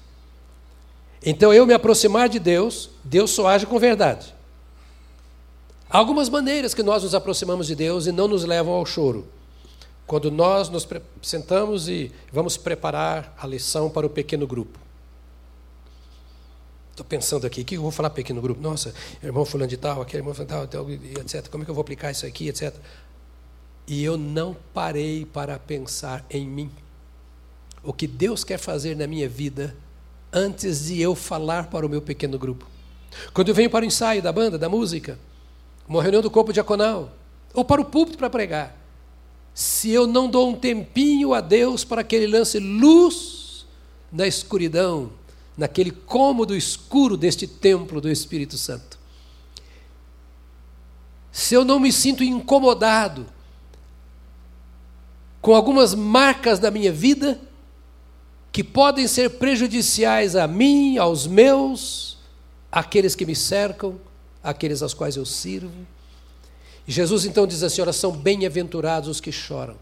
Então, 1.25 1.53
eu 1.53 1.65
me 1.65 1.74
aproximar 1.74 2.29
de 2.29 2.39
Deus, 2.39 2.89
Deus 3.03 3.31
só 3.31 3.48
age 3.48 3.65
com 3.65 3.77
verdade. 3.79 4.33
Há 5.89 5.98
algumas 5.98 6.29
maneiras 6.29 6.75
que 6.75 6.84
nós 6.84 7.01
nos 7.01 7.15
aproximamos 7.15 7.65
de 7.65 7.74
Deus 7.74 8.05
e 8.05 8.12
não 8.12 8.27
nos 8.27 8.43
levam 8.43 8.74
ao 8.74 8.86
choro. 8.86 9.27
Quando 10.05 10.29
nós 10.29 10.69
nos 10.69 10.88
sentamos 11.22 11.89
e 11.89 12.12
vamos 12.31 12.58
preparar 12.58 13.36
a 13.39 13.48
lição 13.48 13.89
para 13.89 14.05
o 14.05 14.10
pequeno 14.10 14.46
grupo. 14.46 14.77
Estou 16.91 17.05
pensando 17.05 17.48
aqui, 17.48 17.62
o 17.62 17.65
que 17.65 17.77
eu 17.77 17.81
vou 17.81 17.91
falar 17.91 18.10
pequeno 18.12 18.41
grupo? 18.41 18.62
Nossa, 18.62 18.93
irmão 19.24 19.46
fulano 19.46 19.69
de 19.69 19.77
tal, 19.77 20.01
aquele 20.01 20.19
irmão 20.22 20.34
fulano 20.34 20.67
de 20.67 20.72
tal, 20.72 20.89
etc. 20.91 21.48
Como 21.48 21.63
é 21.63 21.65
que 21.65 21.72
eu 21.72 21.75
vou 21.75 21.81
aplicar 21.81 22.12
isso 22.12 22.25
aqui, 22.25 22.50
etc. 22.50 22.75
E 23.88 24.03
eu 24.03 24.17
não 24.17 24.55
parei 24.74 25.25
para 25.25 25.58
pensar 25.58 26.24
em 26.29 26.46
mim. 26.46 26.69
O 27.81 27.93
que 27.93 28.05
Deus 28.05 28.43
quer 28.43 28.60
fazer 28.60 28.96
na 28.96 29.08
minha 29.08 29.27
vida 29.27 29.75
antes 30.31 30.86
de 30.86 31.01
eu 31.01 31.15
falar 31.15 31.69
para 31.69 31.86
o 31.86 31.89
meu 31.89 32.01
pequeno 32.01 32.38
grupo. 32.38 32.67
Quando 33.34 33.48
eu 33.48 33.55
venho 33.55 33.69
para 33.69 33.84
o 33.84 33.88
ensaio 33.88 34.22
da 34.22 34.31
banda, 34.31 34.58
da 34.58 34.69
música, 34.69 35.17
uma 35.89 36.03
reunião 36.03 36.22
do 36.22 36.29
corpo 36.29 36.53
diaconal, 36.53 37.12
ou 37.51 37.65
para 37.65 37.81
o 37.81 37.86
púlpito 37.86 38.19
para 38.19 38.29
pregar, 38.29 38.77
se 39.55 39.89
eu 39.89 40.05
não 40.05 40.29
dou 40.29 40.50
um 40.50 40.55
tempinho 40.55 41.34
a 41.34 41.41
Deus 41.41 41.84
para 41.84 42.03
que 42.03 42.15
Ele 42.15 42.27
lance 42.27 42.60
luz 42.60 43.65
na 44.12 44.27
escuridão, 44.27 45.12
naquele 45.58 45.91
cômodo 45.91 46.55
escuro 46.55 47.17
deste 47.17 47.48
templo 47.48 48.00
do 48.00 48.10
Espírito 48.10 48.55
Santo, 48.55 49.00
se 51.31 51.55
eu 51.55 51.65
não 51.65 51.79
me 51.79 51.91
sinto 51.91 52.24
incomodado 52.24 53.25
com 55.41 55.55
algumas 55.55 55.96
marcas 55.96 56.60
da 56.60 56.69
minha 56.69 56.91
vida 56.91 57.41
que 58.51 58.63
podem 58.63 59.08
ser 59.08 59.31
prejudiciais 59.31 60.36
a 60.36 60.48
mim, 60.48 60.98
aos 60.98 61.25
meus, 61.25 62.17
àqueles 62.72 63.15
que 63.15 63.25
me 63.25 63.36
cercam, 63.36 64.00
aqueles 64.43 64.81
aos 64.81 64.93
quais 64.93 65.15
eu 65.15 65.25
sirvo. 65.25 65.86
E 66.88 66.91
Jesus 66.91 67.25
então 67.25 67.46
diz 67.46 67.63
assim: 67.63 67.81
Ora, 67.81 67.93
são 67.93 68.12
bem-aventurados 68.12 69.10
os 69.10 69.22
que 69.22 69.31
choram, 69.31 69.75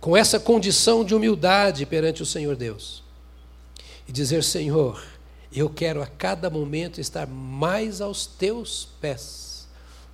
com 0.00 0.16
essa 0.16 0.40
condição 0.40 1.04
de 1.04 1.14
humildade 1.14 1.86
perante 1.86 2.22
o 2.22 2.26
Senhor 2.26 2.56
Deus, 2.56 3.02
e 4.08 4.12
dizer: 4.12 4.42
Senhor, 4.42 5.02
eu 5.52 5.70
quero 5.70 6.02
a 6.02 6.06
cada 6.06 6.50
momento 6.50 7.00
estar 7.00 7.26
mais 7.26 8.00
aos 8.00 8.26
teus 8.26 8.88
pés, 9.00 9.66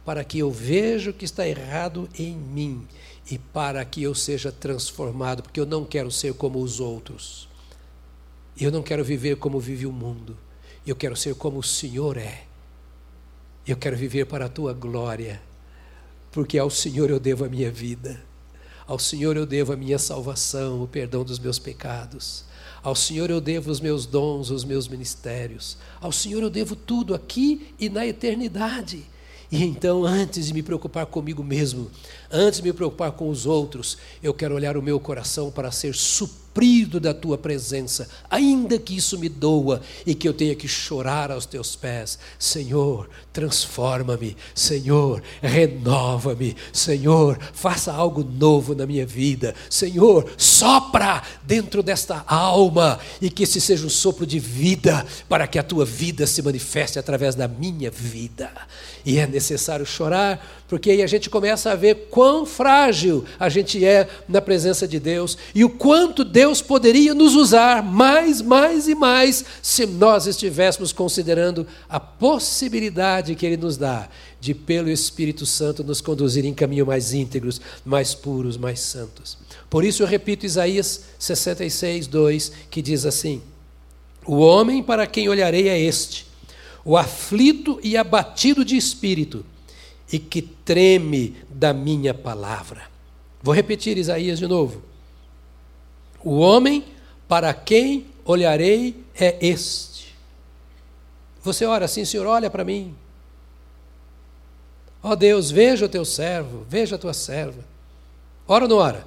para 0.04 0.22
que 0.22 0.38
eu 0.38 0.50
veja 0.50 1.10
o 1.10 1.14
que 1.14 1.24
está 1.24 1.46
errado 1.48 2.08
em 2.18 2.36
mim 2.36 2.86
e 3.30 3.38
para 3.38 3.84
que 3.84 4.02
eu 4.02 4.14
seja 4.14 4.52
transformado, 4.52 5.42
porque 5.42 5.58
eu 5.58 5.66
não 5.66 5.84
quero 5.84 6.10
ser 6.10 6.34
como 6.34 6.60
os 6.60 6.78
outros. 6.78 7.48
Eu 8.60 8.70
não 8.70 8.82
quero 8.82 9.02
viver 9.02 9.36
como 9.36 9.58
vive 9.58 9.86
o 9.86 9.92
mundo. 9.92 10.36
Eu 10.86 10.94
quero 10.94 11.16
ser 11.16 11.34
como 11.34 11.58
o 11.58 11.62
Senhor 11.62 12.16
é. 12.16 12.44
Eu 13.66 13.76
quero 13.76 13.96
viver 13.96 14.26
para 14.26 14.44
a 14.44 14.48
tua 14.48 14.72
glória 14.74 15.40
porque 16.30 16.58
ao 16.58 16.68
Senhor 16.68 17.10
eu 17.10 17.20
devo 17.20 17.44
a 17.44 17.48
minha 17.48 17.70
vida, 17.70 18.20
ao 18.88 18.98
Senhor 18.98 19.36
eu 19.36 19.46
devo 19.46 19.72
a 19.72 19.76
minha 19.76 20.00
salvação, 20.00 20.82
o 20.82 20.88
perdão 20.88 21.22
dos 21.22 21.38
meus 21.38 21.60
pecados, 21.60 22.44
ao 22.82 22.96
Senhor 22.96 23.30
eu 23.30 23.40
devo 23.40 23.70
os 23.70 23.80
meus 23.80 24.04
dons, 24.04 24.50
os 24.50 24.64
meus 24.64 24.88
ministérios, 24.88 25.78
ao 26.00 26.10
Senhor 26.10 26.42
eu 26.42 26.50
devo 26.50 26.74
tudo 26.74 27.14
aqui 27.14 27.72
e 27.78 27.88
na 27.88 28.04
eternidade. 28.04 29.04
E 29.50 29.62
então, 29.62 30.04
antes 30.04 30.46
de 30.46 30.52
me 30.52 30.62
preocupar 30.62 31.06
comigo 31.06 31.44
mesmo, 31.44 31.88
antes 32.30 32.58
de 32.60 32.66
me 32.66 32.72
preocupar 32.72 33.12
com 33.12 33.28
os 33.28 33.46
outros, 33.46 33.96
eu 34.20 34.34
quero 34.34 34.56
olhar 34.56 34.76
o 34.76 34.82
meu 34.82 34.98
coração 34.98 35.52
para 35.52 35.70
ser 35.70 35.94
suprido 35.94 36.43
suprido 36.54 37.00
da 37.00 37.12
tua 37.12 37.36
presença, 37.36 38.08
ainda 38.30 38.78
que 38.78 38.96
isso 38.96 39.18
me 39.18 39.28
doa 39.28 39.82
e 40.06 40.14
que 40.14 40.28
eu 40.28 40.32
tenha 40.32 40.54
que 40.54 40.68
chorar 40.68 41.32
aos 41.32 41.44
teus 41.44 41.74
pés. 41.74 42.16
Senhor, 42.38 43.10
transforma-me. 43.32 44.36
Senhor, 44.54 45.20
renova-me. 45.42 46.56
Senhor, 46.72 47.36
faça 47.52 47.92
algo 47.92 48.22
novo 48.22 48.72
na 48.72 48.86
minha 48.86 49.04
vida. 49.04 49.52
Senhor, 49.68 50.32
sopra 50.36 51.22
dentro 51.42 51.82
desta 51.82 52.24
alma 52.24 53.00
e 53.20 53.28
que 53.28 53.42
esse 53.42 53.60
seja 53.60 53.84
um 53.84 53.90
sopro 53.90 54.24
de 54.24 54.38
vida 54.38 55.04
para 55.28 55.48
que 55.48 55.58
a 55.58 55.62
tua 55.62 55.84
vida 55.84 56.24
se 56.24 56.40
manifeste 56.40 57.00
através 57.00 57.34
da 57.34 57.48
minha 57.48 57.90
vida. 57.90 58.52
E 59.04 59.18
é 59.18 59.26
necessário 59.26 59.84
chorar, 59.84 60.63
porque 60.68 60.90
aí 60.90 61.02
a 61.02 61.06
gente 61.06 61.28
começa 61.28 61.70
a 61.70 61.74
ver 61.74 62.08
quão 62.10 62.46
frágil 62.46 63.24
a 63.38 63.48
gente 63.48 63.84
é 63.84 64.08
na 64.28 64.40
presença 64.40 64.88
de 64.88 64.98
Deus 64.98 65.36
e 65.54 65.64
o 65.64 65.70
quanto 65.70 66.24
Deus 66.24 66.62
poderia 66.62 67.14
nos 67.14 67.34
usar 67.34 67.82
mais, 67.82 68.40
mais 68.40 68.88
e 68.88 68.94
mais 68.94 69.44
se 69.62 69.86
nós 69.86 70.26
estivéssemos 70.26 70.92
considerando 70.92 71.66
a 71.88 72.00
possibilidade 72.00 73.34
que 73.34 73.44
Ele 73.44 73.56
nos 73.56 73.76
dá 73.76 74.08
de, 74.40 74.54
pelo 74.54 74.90
Espírito 74.90 75.44
Santo, 75.44 75.84
nos 75.84 76.00
conduzir 76.00 76.44
em 76.44 76.54
caminhos 76.54 76.86
mais 76.86 77.12
íntegros, 77.12 77.60
mais 77.84 78.14
puros, 78.14 78.56
mais 78.56 78.80
santos. 78.80 79.38
Por 79.68 79.84
isso 79.84 80.02
eu 80.02 80.06
repito 80.06 80.46
Isaías 80.46 81.04
66, 81.18 82.06
2, 82.06 82.52
que 82.70 82.82
diz 82.82 83.06
assim: 83.06 83.42
O 84.26 84.36
homem 84.36 84.82
para 84.82 85.06
quem 85.06 85.28
olharei 85.28 85.68
é 85.68 85.80
este 85.80 86.34
o 86.84 86.96
aflito 86.96 87.80
e 87.82 87.96
abatido 87.96 88.64
de 88.64 88.76
espírito, 88.76 89.44
e 90.12 90.18
que 90.18 90.42
treme 90.42 91.36
da 91.48 91.72
minha 91.72 92.12
palavra. 92.14 92.82
Vou 93.42 93.54
repetir 93.54 93.98
Isaías 93.98 94.38
de 94.38 94.46
novo. 94.46 94.82
O 96.22 96.38
homem 96.38 96.84
para 97.28 97.52
quem 97.52 98.06
olharei 98.24 99.04
é 99.14 99.36
este. 99.46 100.14
Você 101.42 101.66
ora 101.66 101.84
assim, 101.84 102.04
Senhor, 102.04 102.26
olha 102.26 102.48
para 102.48 102.64
mim. 102.64 102.94
Ó 105.02 105.10
oh 105.10 105.16
Deus, 105.16 105.50
veja 105.50 105.84
o 105.84 105.88
teu 105.88 106.04
servo, 106.04 106.64
veja 106.68 106.96
a 106.96 106.98
tua 106.98 107.12
serva. 107.12 107.62
Ora 108.48 108.64
ou 108.64 108.70
não 108.70 108.76
ora? 108.78 109.06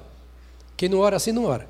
Quem 0.76 0.88
não 0.88 1.00
ora 1.00 1.16
assim, 1.16 1.32
não 1.32 1.44
ora. 1.44 1.68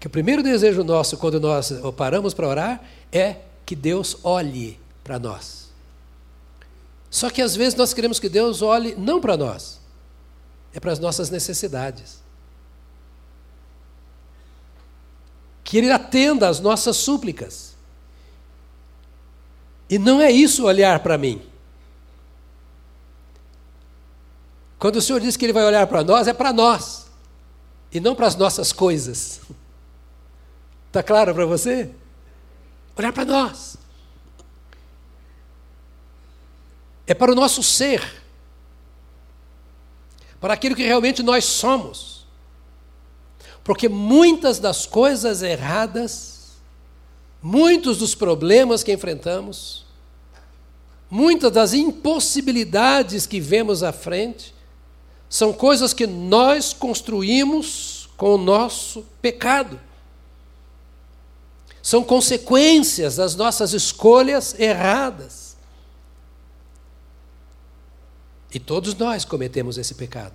Que 0.00 0.08
o 0.08 0.10
primeiro 0.10 0.42
desejo 0.42 0.82
nosso, 0.82 1.16
quando 1.16 1.38
nós 1.38 1.72
paramos 1.96 2.34
para 2.34 2.48
orar, 2.48 2.82
é 3.12 3.36
que 3.64 3.76
Deus 3.76 4.16
olhe 4.24 4.80
para 5.04 5.18
nós. 5.18 5.69
Só 7.10 7.28
que 7.28 7.42
às 7.42 7.56
vezes 7.56 7.74
nós 7.74 7.92
queremos 7.92 8.20
que 8.20 8.28
Deus 8.28 8.62
olhe 8.62 8.94
não 8.94 9.20
para 9.20 9.36
nós, 9.36 9.80
é 10.72 10.78
para 10.78 10.92
as 10.92 11.00
nossas 11.00 11.28
necessidades. 11.28 12.20
Que 15.64 15.78
Ele 15.78 15.90
atenda 15.90 16.48
às 16.48 16.60
nossas 16.60 16.96
súplicas. 16.96 17.74
E 19.88 19.98
não 19.98 20.20
é 20.20 20.30
isso 20.30 20.64
olhar 20.64 21.00
para 21.00 21.18
mim. 21.18 21.42
Quando 24.78 24.96
o 24.96 25.02
Senhor 25.02 25.20
diz 25.20 25.36
que 25.36 25.44
Ele 25.44 25.52
vai 25.52 25.64
olhar 25.64 25.86
para 25.88 26.04
nós, 26.04 26.28
é 26.28 26.32
para 26.32 26.52
nós, 26.52 27.06
e 27.92 27.98
não 27.98 28.14
para 28.14 28.28
as 28.28 28.36
nossas 28.36 28.72
coisas. 28.72 29.40
Está 30.86 31.02
claro 31.04 31.34
para 31.34 31.44
você? 31.44 31.90
Olhar 32.96 33.12
para 33.12 33.24
nós. 33.24 33.79
É 37.10 37.14
para 37.14 37.32
o 37.32 37.34
nosso 37.34 37.60
ser, 37.60 38.22
para 40.40 40.54
aquilo 40.54 40.76
que 40.76 40.84
realmente 40.84 41.24
nós 41.24 41.44
somos. 41.44 42.24
Porque 43.64 43.88
muitas 43.88 44.60
das 44.60 44.86
coisas 44.86 45.42
erradas, 45.42 46.52
muitos 47.42 47.98
dos 47.98 48.14
problemas 48.14 48.84
que 48.84 48.92
enfrentamos, 48.92 49.84
muitas 51.10 51.50
das 51.50 51.74
impossibilidades 51.74 53.26
que 53.26 53.40
vemos 53.40 53.82
à 53.82 53.90
frente, 53.90 54.54
são 55.28 55.52
coisas 55.52 55.92
que 55.92 56.06
nós 56.06 56.72
construímos 56.72 58.08
com 58.16 58.36
o 58.36 58.38
nosso 58.38 59.04
pecado. 59.20 59.80
São 61.82 62.04
consequências 62.04 63.16
das 63.16 63.34
nossas 63.34 63.72
escolhas 63.72 64.54
erradas. 64.60 65.49
E 68.52 68.58
todos 68.58 68.94
nós 68.94 69.24
cometemos 69.24 69.78
esse 69.78 69.94
pecado. 69.94 70.34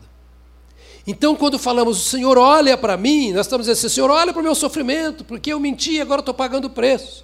Então, 1.08 1.36
quando 1.36 1.60
falamos, 1.60 1.98
o 1.98 2.10
Senhor 2.10 2.38
olha 2.38 2.78
para 2.78 2.98
mim, 2.98 3.32
nós 3.32 3.46
estamos 3.46 3.68
dizendo 3.68 3.86
assim, 3.86 3.96
Senhor, 3.96 4.10
olha 4.10 4.34
para 4.34 4.40
o 4.40 4.44
meu 4.44 4.56
sofrimento, 4.56 5.24
porque 5.24 5.54
eu 5.54 5.60
menti 5.60 6.02
agora 6.02 6.22
estou 6.22 6.34
pagando 6.34 6.66
o 6.66 6.70
preço. 6.70 7.24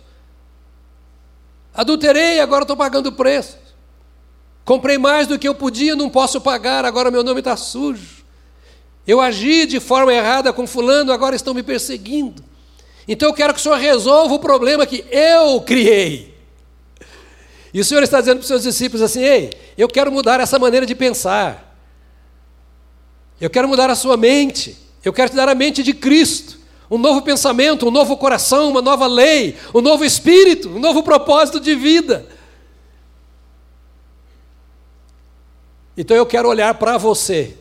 Adulterei, 1.73 2.39
agora 2.39 2.63
estou 2.63 2.77
pagando 2.77 3.08
o 3.08 3.12
preço. 3.12 3.58
Comprei 4.63 4.97
mais 4.97 5.25
do 5.25 5.39
que 5.39 5.47
eu 5.47 5.56
podia, 5.56 5.95
não 5.95 6.10
posso 6.10 6.39
pagar, 6.39 6.86
agora 6.86 7.10
meu 7.10 7.23
nome 7.23 7.39
está 7.39 7.58
sujo. 7.58 8.23
Eu 9.08 9.19
agi 9.19 9.65
de 9.65 9.80
forma 9.80 10.13
errada 10.13 10.54
com 10.54 10.67
fulano, 10.67 11.12
agora 11.12 11.36
estão 11.36 11.54
me 11.54 11.63
perseguindo. 11.63 12.43
Então 13.08 13.30
eu 13.30 13.34
quero 13.34 13.54
que 13.54 13.60
o 13.60 13.63
Senhor 13.63 13.80
resolva 13.80 14.36
o 14.36 14.39
problema 14.39 14.86
que 14.86 15.04
eu 15.10 15.60
criei. 15.62 16.38
E 17.73 17.79
o 17.79 17.86
Senhor 17.86 18.03
está 18.03 18.19
dizendo 18.19 18.38
para 18.38 18.41
os 18.41 18.47
seus 18.47 18.63
discípulos 18.63 19.01
assim: 19.01 19.21
ei, 19.21 19.51
eu 19.77 19.88
quero 19.88 20.12
mudar 20.12 20.39
essa 20.39 20.60
maneira 20.60 20.86
de 20.86 20.95
pensar. 20.95 21.77
Eu 23.39 23.49
quero 23.49 23.67
mudar 23.67 23.89
a 23.89 23.95
sua 23.95 24.17
mente. 24.17 24.77
Eu 25.03 25.12
quero 25.12 25.29
te 25.29 25.36
dar 25.36 25.49
a 25.49 25.55
mente 25.55 25.81
de 25.81 25.93
Cristo. 25.93 26.60
Um 26.89 26.97
novo 26.97 27.21
pensamento, 27.21 27.88
um 27.88 27.91
novo 27.91 28.17
coração, 28.17 28.69
uma 28.69 28.81
nova 28.81 29.07
lei, 29.07 29.57
um 29.73 29.79
novo 29.79 30.03
espírito, 30.03 30.69
um 30.69 30.79
novo 30.79 31.01
propósito 31.01 31.60
de 31.60 31.73
vida. 31.73 32.27
Então 35.95 36.15
eu 36.17 36.25
quero 36.25 36.49
olhar 36.49 36.73
para 36.73 36.97
você, 36.97 37.57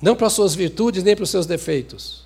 não 0.00 0.14
para 0.14 0.26
as 0.26 0.34
suas 0.34 0.54
virtudes 0.54 1.02
nem 1.02 1.16
para 1.16 1.24
os 1.24 1.30
seus 1.30 1.46
defeitos. 1.46 2.25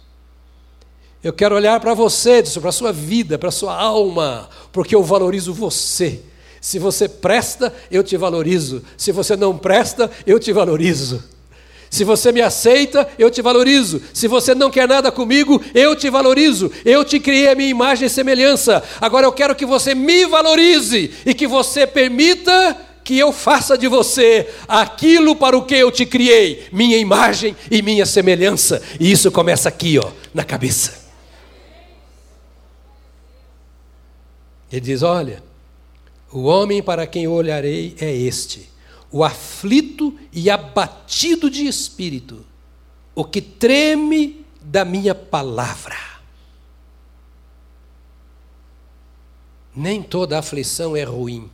Eu 1.22 1.32
quero 1.32 1.54
olhar 1.54 1.78
para 1.80 1.92
você, 1.92 2.42
para 2.60 2.70
a 2.70 2.72
sua 2.72 2.92
vida, 2.92 3.38
para 3.38 3.50
a 3.50 3.52
sua 3.52 3.74
alma, 3.74 4.48
porque 4.72 4.94
eu 4.94 5.02
valorizo 5.02 5.52
você. 5.52 6.20
Se 6.60 6.78
você 6.78 7.08
presta, 7.08 7.72
eu 7.90 8.02
te 8.02 8.16
valorizo. 8.16 8.82
Se 8.96 9.12
você 9.12 9.36
não 9.36 9.56
presta, 9.56 10.10
eu 10.26 10.38
te 10.38 10.52
valorizo. 10.52 11.22
Se 11.90 12.04
você 12.04 12.30
me 12.30 12.40
aceita, 12.40 13.06
eu 13.18 13.30
te 13.30 13.42
valorizo. 13.42 14.00
Se 14.14 14.28
você 14.28 14.54
não 14.54 14.70
quer 14.70 14.86
nada 14.86 15.10
comigo, 15.10 15.60
eu 15.74 15.96
te 15.96 16.08
valorizo. 16.08 16.70
Eu 16.84 17.04
te 17.04 17.18
criei 17.18 17.48
a 17.48 17.54
minha 17.54 17.68
imagem 17.68 18.06
e 18.06 18.10
semelhança. 18.10 18.82
Agora 19.00 19.26
eu 19.26 19.32
quero 19.32 19.54
que 19.54 19.66
você 19.66 19.94
me 19.94 20.24
valorize 20.24 21.10
e 21.26 21.34
que 21.34 21.46
você 21.46 21.86
permita 21.86 22.76
que 23.02 23.18
eu 23.18 23.32
faça 23.32 23.76
de 23.76 23.88
você 23.88 24.48
aquilo 24.68 25.34
para 25.34 25.56
o 25.56 25.64
que 25.64 25.74
eu 25.74 25.90
te 25.90 26.06
criei, 26.06 26.68
minha 26.70 26.96
imagem 26.96 27.56
e 27.70 27.82
minha 27.82 28.06
semelhança. 28.06 28.80
E 29.00 29.10
isso 29.10 29.32
começa 29.32 29.68
aqui, 29.68 29.98
ó, 29.98 30.10
na 30.32 30.44
cabeça. 30.44 30.99
Ele 34.70 34.80
diz: 34.80 35.02
Olha, 35.02 35.42
o 36.32 36.44
homem 36.44 36.82
para 36.82 37.06
quem 37.06 37.26
olharei 37.26 37.96
é 38.00 38.10
este, 38.10 38.70
o 39.10 39.24
aflito 39.24 40.16
e 40.32 40.48
abatido 40.48 41.50
de 41.50 41.66
espírito, 41.66 42.44
o 43.14 43.24
que 43.24 43.40
treme 43.40 44.44
da 44.60 44.84
minha 44.84 45.14
palavra. 45.14 45.96
Nem 49.74 50.02
toda 50.02 50.38
aflição 50.38 50.96
é 50.96 51.02
ruim. 51.02 51.50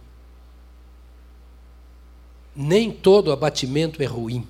Nem 2.55 2.91
todo 2.91 3.33
abatimento 3.33 4.03
é 4.03 4.07
ruim, 4.07 4.49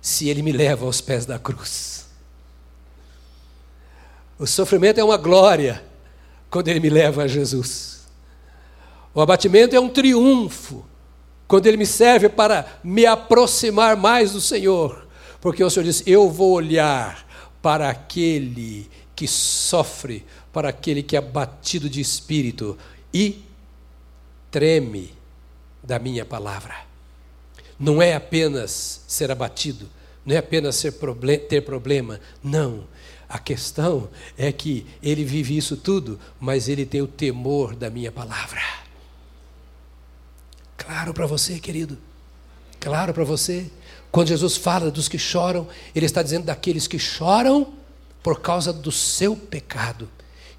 se 0.00 0.28
ele 0.28 0.42
me 0.42 0.52
leva 0.52 0.86
aos 0.86 1.00
pés 1.00 1.26
da 1.26 1.40
cruz. 1.40 2.06
O 4.38 4.46
sofrimento 4.46 4.98
é 5.00 5.04
uma 5.04 5.16
glória 5.16 5.89
quando 6.50 6.68
ele 6.68 6.80
me 6.80 6.90
leva 6.90 7.22
a 7.22 7.28
Jesus. 7.28 8.06
O 9.14 9.20
abatimento 9.20 9.74
é 9.74 9.80
um 9.80 9.88
triunfo 9.88 10.84
quando 11.46 11.66
ele 11.66 11.76
me 11.76 11.86
serve 11.86 12.28
para 12.28 12.80
me 12.82 13.06
aproximar 13.06 13.96
mais 13.96 14.32
do 14.32 14.40
Senhor, 14.40 15.06
porque 15.40 15.64
o 15.64 15.70
Senhor 15.70 15.84
diz: 15.84 16.02
Eu 16.06 16.30
vou 16.30 16.52
olhar 16.52 17.26
para 17.62 17.88
aquele 17.88 18.88
que 19.16 19.26
sofre, 19.26 20.24
para 20.52 20.68
aquele 20.68 21.02
que 21.02 21.16
é 21.16 21.18
abatido 21.18 21.88
de 21.88 22.00
espírito 22.00 22.78
e 23.12 23.42
treme 24.50 25.12
da 25.82 25.98
minha 25.98 26.24
palavra. 26.24 26.74
Não 27.78 28.00
é 28.00 28.14
apenas 28.14 29.04
ser 29.06 29.30
abatido, 29.30 29.88
não 30.24 30.34
é 30.34 30.38
apenas 30.38 30.76
ser 30.76 30.94
ter 31.48 31.62
problema, 31.62 32.20
não. 32.42 32.84
A 33.30 33.38
questão 33.38 34.08
é 34.36 34.50
que 34.50 34.84
ele 35.00 35.24
vive 35.24 35.56
isso 35.56 35.76
tudo, 35.76 36.18
mas 36.40 36.68
ele 36.68 36.84
tem 36.84 37.00
o 37.00 37.06
temor 37.06 37.76
da 37.76 37.88
minha 37.88 38.10
palavra. 38.10 38.60
Claro 40.76 41.14
para 41.14 41.28
você, 41.28 41.60
querido. 41.60 41.96
Claro 42.80 43.14
para 43.14 43.22
você. 43.22 43.70
Quando 44.10 44.26
Jesus 44.26 44.56
fala 44.56 44.90
dos 44.90 45.08
que 45.08 45.16
choram, 45.16 45.68
ele 45.94 46.06
está 46.06 46.24
dizendo 46.24 46.46
daqueles 46.46 46.88
que 46.88 46.98
choram 46.98 47.72
por 48.20 48.40
causa 48.40 48.72
do 48.72 48.90
seu 48.90 49.36
pecado, 49.36 50.10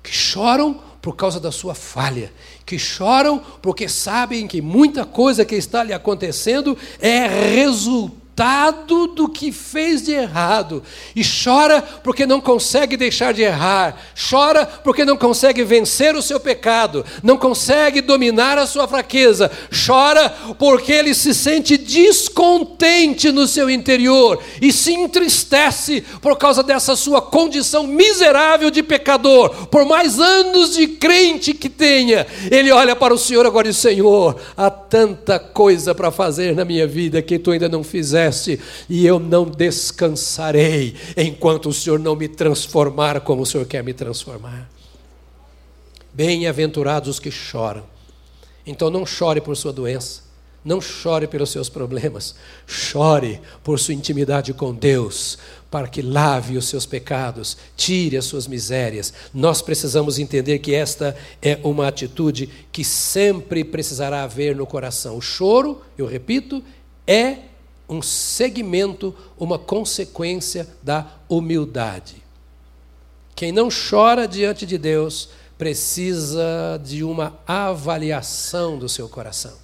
que 0.01 0.13
choram 0.13 0.81
por 1.01 1.17
causa 1.17 1.41
da 1.41 1.51
sua 1.51 1.75
falha, 1.75 2.31
que 2.65 2.79
choram 2.79 3.39
porque 3.61 3.89
sabem 3.89 4.47
que 4.47 4.61
muita 4.61 5.05
coisa 5.05 5.43
que 5.43 5.55
está 5.55 5.83
lhe 5.83 5.91
acontecendo 5.91 6.77
é 7.01 7.27
resultado 7.27 8.20
resultado 8.31 9.07
do 9.07 9.27
que 9.27 9.51
fez 9.51 10.03
de 10.03 10.13
errado. 10.13 10.81
E 11.15 11.21
chora 11.23 11.81
porque 11.81 12.25
não 12.25 12.39
consegue 12.39 12.95
deixar 12.95 13.33
de 13.33 13.41
errar. 13.41 13.97
Chora 14.29 14.65
porque 14.65 15.03
não 15.05 15.17
consegue 15.17 15.63
vencer 15.63 16.15
o 16.15 16.21
seu 16.21 16.39
pecado. 16.39 17.05
Não 17.21 17.37
consegue 17.37 18.01
dominar 18.01 18.57
a 18.57 18.65
sua 18.65 18.87
fraqueza. 18.87 19.51
Chora 19.85 20.29
porque 20.57 20.91
ele 20.91 21.13
se 21.13 21.33
sente 21.33 21.77
descontente 21.77 23.31
no 23.31 23.47
seu 23.47 23.69
interior. 23.69 24.41
E 24.61 24.71
se 24.71 24.93
entristece 24.93 26.01
por 26.21 26.37
causa 26.37 26.63
dessa 26.63 26.95
sua 26.95 27.21
condição 27.21 27.85
miserável 27.85 28.71
de 28.71 28.81
pecador. 28.81 29.67
Por 29.67 29.85
mais 29.85 30.19
anos 30.19 30.75
de 30.75 30.87
crente 30.87 31.53
que 31.53 31.69
tenha, 31.69 32.25
ele 32.49 32.71
olha 32.71 32.95
para 32.95 33.13
o 33.13 33.17
Senhor 33.17 33.45
agora 33.45 33.67
e 33.67 33.73
Senhor, 33.73 34.37
há 34.55 34.69
tanta 34.69 35.37
coisa 35.37 35.93
para 35.93 36.11
fazer 36.11 36.55
na 36.55 36.63
minha 36.65 36.87
vida 36.87 37.21
que 37.21 37.37
tu 37.37 37.51
ainda 37.51 37.67
não 37.67 37.83
fizeste 37.83 38.20
e 38.89 39.05
eu 39.05 39.19
não 39.19 39.45
descansarei 39.45 40.95
enquanto 41.17 41.69
o 41.69 41.73
Senhor 41.73 41.99
não 41.99 42.15
me 42.15 42.27
transformar 42.27 43.21
como 43.21 43.41
o 43.41 43.45
Senhor 43.45 43.65
quer 43.65 43.83
me 43.83 43.93
transformar. 43.93 44.69
Bem-aventurados 46.13 47.09
os 47.09 47.19
que 47.19 47.31
choram. 47.31 47.83
Então 48.65 48.89
não 48.89 49.05
chore 49.05 49.41
por 49.41 49.55
sua 49.55 49.73
doença, 49.73 50.21
não 50.63 50.79
chore 50.79 51.25
pelos 51.25 51.49
seus 51.49 51.69
problemas, 51.69 52.35
chore 52.67 53.41
por 53.63 53.79
sua 53.79 53.93
intimidade 53.93 54.53
com 54.53 54.73
Deus, 54.73 55.37
para 55.71 55.87
que 55.87 56.01
lave 56.01 56.57
os 56.57 56.67
seus 56.67 56.85
pecados, 56.85 57.57
tire 57.75 58.17
as 58.17 58.25
suas 58.25 58.45
misérias. 58.45 59.13
Nós 59.33 59.61
precisamos 59.61 60.19
entender 60.19 60.59
que 60.59 60.75
esta 60.75 61.15
é 61.41 61.59
uma 61.63 61.87
atitude 61.87 62.49
que 62.71 62.83
sempre 62.83 63.63
precisará 63.63 64.23
haver 64.23 64.55
no 64.55 64.67
coração. 64.67 65.17
O 65.17 65.21
choro, 65.21 65.81
eu 65.97 66.05
repito, 66.05 66.63
é 67.07 67.50
um 67.91 68.01
segmento, 68.01 69.13
uma 69.37 69.59
consequência 69.59 70.65
da 70.81 71.05
humildade. 71.27 72.23
Quem 73.35 73.51
não 73.51 73.67
chora 73.67 74.25
diante 74.25 74.65
de 74.65 74.77
Deus 74.77 75.29
precisa 75.57 76.81
de 76.81 77.03
uma 77.03 77.37
avaliação 77.45 78.79
do 78.79 78.87
seu 78.87 79.09
coração. 79.09 79.57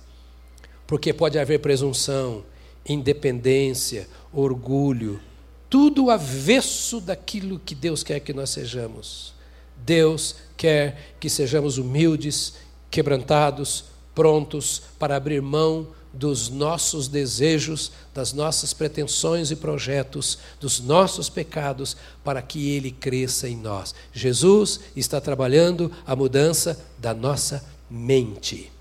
Porque 0.85 1.13
pode 1.13 1.39
haver 1.39 1.59
presunção, 1.59 2.43
independência, 2.85 4.09
orgulho, 4.33 5.21
tudo 5.69 6.11
avesso 6.11 6.99
daquilo 6.99 7.59
que 7.59 7.73
Deus 7.73 8.03
quer 8.03 8.19
que 8.19 8.33
nós 8.33 8.49
sejamos. 8.49 9.33
Deus 9.77 10.35
quer 10.57 11.15
que 11.19 11.29
sejamos 11.29 11.77
humildes, 11.77 12.55
quebrantados, 12.91 13.85
prontos 14.13 14.81
para 14.99 15.15
abrir 15.15 15.41
mão 15.41 15.87
dos 16.17 16.49
nossos 16.49 17.07
desejos, 17.07 17.91
das 18.13 18.33
nossas 18.33 18.73
pretensões 18.73 19.51
e 19.51 19.55
projetos, 19.55 20.39
dos 20.59 20.79
nossos 20.79 21.29
pecados, 21.29 21.95
para 22.23 22.41
que 22.41 22.71
Ele 22.71 22.91
cresça 22.91 23.47
em 23.47 23.55
nós. 23.55 23.93
Jesus 24.11 24.79
está 24.95 25.21
trabalhando 25.21 25.91
a 26.05 26.15
mudança 26.15 26.79
da 26.97 27.13
nossa 27.13 27.63
mente. 27.89 28.71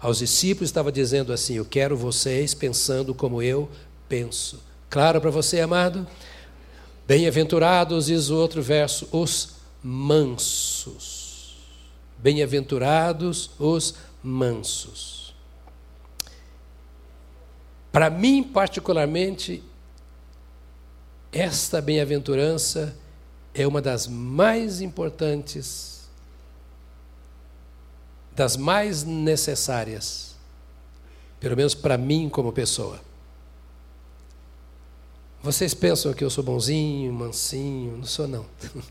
Aos 0.00 0.18
discípulos 0.18 0.70
estava 0.70 0.90
dizendo 0.90 1.32
assim: 1.32 1.54
Eu 1.54 1.64
quero 1.64 1.96
vocês 1.96 2.54
pensando 2.54 3.14
como 3.14 3.42
eu 3.42 3.68
penso. 4.08 4.62
Claro 4.88 5.20
para 5.20 5.30
você, 5.30 5.60
amado? 5.60 6.06
Bem-aventurados, 7.06 8.06
diz 8.06 8.30
o 8.30 8.36
outro 8.36 8.62
verso, 8.62 9.08
os 9.12 9.50
mansos. 9.82 11.56
Bem-aventurados 12.18 13.50
os 13.58 13.94
mansos. 14.22 15.15
Para 17.96 18.10
mim, 18.10 18.42
particularmente, 18.42 19.64
esta 21.32 21.80
bem-aventurança 21.80 22.94
é 23.54 23.66
uma 23.66 23.80
das 23.80 24.06
mais 24.06 24.82
importantes, 24.82 26.06
das 28.32 28.54
mais 28.54 29.02
necessárias, 29.02 30.36
pelo 31.40 31.56
menos 31.56 31.74
para 31.74 31.96
mim 31.96 32.28
como 32.28 32.52
pessoa. 32.52 33.00
Vocês 35.42 35.72
pensam 35.72 36.12
que 36.12 36.22
eu 36.22 36.28
sou 36.28 36.44
bonzinho, 36.44 37.10
mansinho, 37.14 37.96
não 37.96 38.04
sou 38.04 38.28
não. 38.28 38.44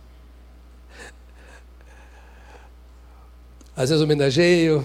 Às 3.77 3.89
vezes 3.89 4.03
homenageio. 4.03 4.83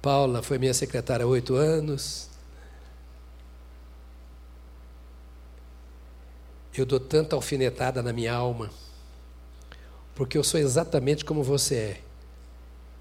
Paula 0.00 0.40
foi 0.40 0.56
minha 0.56 0.72
secretária 0.72 1.24
há 1.24 1.28
oito 1.28 1.56
anos. 1.56 2.25
Eu 6.80 6.86
dou 6.86 7.00
tanta 7.00 7.36
alfinetada 7.36 8.02
na 8.02 8.12
minha 8.12 8.34
alma, 8.34 8.70
porque 10.14 10.36
eu 10.36 10.44
sou 10.44 10.58
exatamente 10.60 11.24
como 11.24 11.42
você 11.42 11.74
é. 11.74 12.00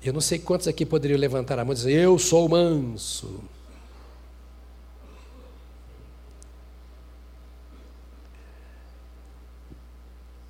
Eu 0.04 0.14
não 0.14 0.22
sei 0.22 0.38
quantos 0.38 0.68
aqui 0.68 0.86
poderiam 0.86 1.20
levantar 1.20 1.58
a 1.58 1.66
mão 1.66 1.74
e 1.74 1.76
dizer: 1.76 1.92
Eu 1.92 2.20
sou 2.20 2.48
manso. 2.48 3.42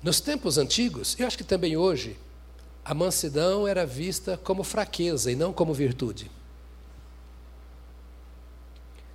Nos 0.02 0.20
tempos 0.20 0.56
antigos, 0.56 1.18
eu 1.18 1.26
acho 1.26 1.36
que 1.36 1.42
também 1.42 1.76
hoje, 1.76 2.16
a 2.84 2.94
mansidão 2.94 3.66
era 3.66 3.84
vista 3.84 4.36
como 4.36 4.62
fraqueza 4.62 5.32
e 5.32 5.34
não 5.34 5.52
como 5.52 5.74
virtude. 5.74 6.30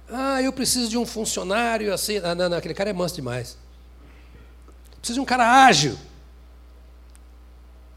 Ah, 0.09 0.41
eu 0.41 0.51
preciso 0.51 0.89
de 0.89 0.97
um 0.97 1.05
funcionário 1.05 1.93
assim. 1.93 2.17
Ah, 2.17 2.35
não, 2.35 2.49
não, 2.49 2.57
aquele 2.57 2.73
cara 2.73 2.89
é 2.89 2.93
manso 2.93 3.15
demais. 3.15 3.57
Precisa 5.01 5.15
de 5.15 5.19
um 5.19 5.25
cara 5.25 5.65
ágil. 5.65 5.97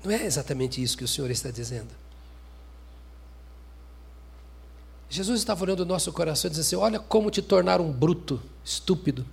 Não 0.03 0.11
é 0.11 0.25
exatamente 0.25 0.83
isso 0.83 0.97
que 0.97 1.05
o 1.05 1.09
Senhor 1.09 1.31
está 1.31 1.51
dizendo. 1.51 1.91
Jesus 5.09 5.39
estava 5.39 5.63
olhando 5.63 5.81
o 5.81 5.85
nosso 5.85 6.13
coração 6.13 6.49
e 6.49 6.51
dizendo 6.51 6.65
assim: 6.65 6.77
Olha 6.77 6.99
como 6.99 7.31
te 7.31 7.43
tornar 7.43 7.81
um 7.81 7.93
bruto, 7.93 8.43
estúpido. 8.65 9.25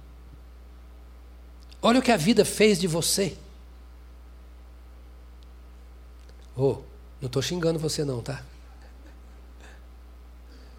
Olha 1.81 1.99
o 1.99 2.03
que 2.03 2.11
a 2.11 2.17
vida 2.17 2.45
fez 2.45 2.77
de 2.77 2.87
você. 2.87 3.37
Oh, 6.55 6.77
não 7.19 7.27
estou 7.27 7.41
xingando 7.41 7.79
você, 7.79 8.03
não, 8.03 8.21
tá? 8.21 8.43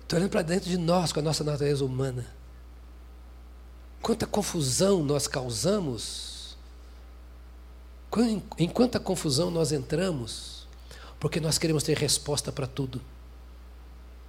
Estou 0.03 0.19
olhando 0.19 0.31
para 0.31 0.43
dentro 0.43 0.69
de 0.69 0.77
nós, 0.77 1.11
com 1.11 1.21
a 1.21 1.23
nossa 1.23 1.43
natureza 1.43 1.85
humana. 1.85 2.27
Quanta 4.01 4.27
confusão 4.27 5.03
nós 5.03 5.27
causamos 5.27 6.32
em 8.59 8.69
quanta 8.69 9.01
confusão 9.01 9.51
nós 9.51 9.73
entramos, 9.73 10.67
porque 11.19 11.41
nós 11.41 11.57
queremos 11.57 11.83
ter 11.83 11.97
resposta 11.97 12.53
para 12.53 12.67
tudo, 12.67 13.01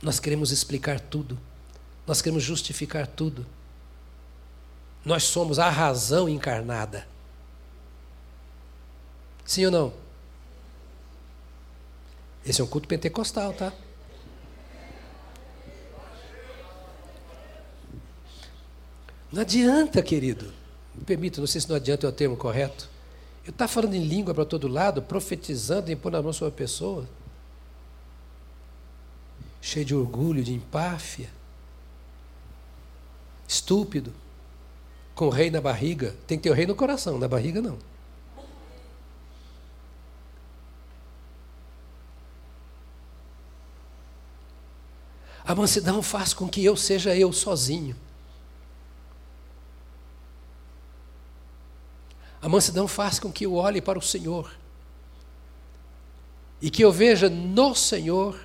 nós 0.02 0.20
queremos 0.20 0.52
explicar 0.52 1.00
tudo, 1.00 1.38
nós 2.06 2.22
queremos 2.22 2.44
justificar 2.44 3.08
tudo. 3.08 3.46
Nós 5.06 5.24
somos 5.24 5.60
a 5.60 5.70
razão 5.70 6.30
encarnada. 6.30 7.08
Sim 9.46 9.66
ou 9.66 9.72
não? 9.72 9.94
Esse 12.46 12.62
é 12.62 12.64
um 12.64 12.68
culto 12.68 12.88
pentecostal, 12.88 13.54
tá? 13.54 13.74
Não 19.32 19.42
adianta, 19.42 20.02
querido. 20.02 20.54
Me 20.94 21.04
permita, 21.04 21.40
não 21.42 21.48
sei 21.48 21.60
se 21.60 21.68
não 21.68 21.76
adianta 21.76 22.06
é 22.06 22.10
o 22.10 22.14
termo 22.14 22.38
correto. 22.38 22.93
Eu 23.46 23.52
estou 23.52 23.68
falando 23.68 23.94
em 23.94 24.04
língua 24.04 24.34
para 24.34 24.46
todo 24.46 24.68
lado, 24.68 25.02
profetizando, 25.02 25.92
impondo 25.92 26.18
a 26.18 26.22
mão 26.22 26.32
sobre 26.32 26.54
a 26.54 26.58
pessoa. 26.58 27.08
Cheio 29.62 29.86
de 29.86 29.94
orgulho, 29.94 30.44
de 30.44 30.54
empáfia. 30.54 31.30
Estúpido. 33.48 34.14
Com 35.14 35.28
o 35.28 35.30
rei 35.30 35.52
na 35.52 35.60
barriga. 35.60 36.16
Tem 36.26 36.38
que 36.38 36.44
ter 36.44 36.50
o 36.50 36.54
rei 36.54 36.66
no 36.66 36.76
coração, 36.76 37.20
na 37.20 37.28
barriga 37.28 37.62
não. 37.62 37.78
A 45.46 45.54
mansidão 45.54 46.02
faz 46.02 46.34
com 46.34 46.48
que 46.48 46.64
eu 46.64 46.78
seja 46.78 47.14
eu 47.16 47.34
sozinho. 47.34 47.96
A 52.44 52.50
mansidão 52.50 52.90
faz 52.90 53.20
com 53.20 53.32
que 53.32 53.46
eu 53.46 53.56
olhe 53.56 53.82
para 53.82 53.98
o 53.98 54.02
Senhor 54.02 54.54
e 56.62 56.70
que 56.70 56.84
eu 56.84 56.92
veja 56.92 57.30
no 57.30 57.74
Senhor 57.74 58.38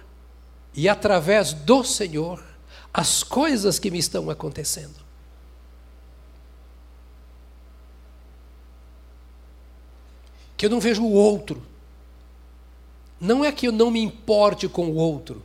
e 0.72 0.88
através 0.88 1.52
do 1.52 1.82
Senhor 1.82 2.40
as 2.94 3.24
coisas 3.24 3.76
que 3.76 3.90
me 3.90 3.98
estão 3.98 4.30
acontecendo. 4.30 4.94
Que 10.56 10.66
eu 10.66 10.70
não 10.70 10.78
vejo 10.78 11.02
o 11.02 11.12
outro. 11.12 11.60
Não 13.20 13.44
é 13.44 13.50
que 13.50 13.66
eu 13.66 13.72
não 13.72 13.90
me 13.90 14.00
importe 14.00 14.68
com 14.68 14.86
o 14.86 14.94
outro, 14.94 15.42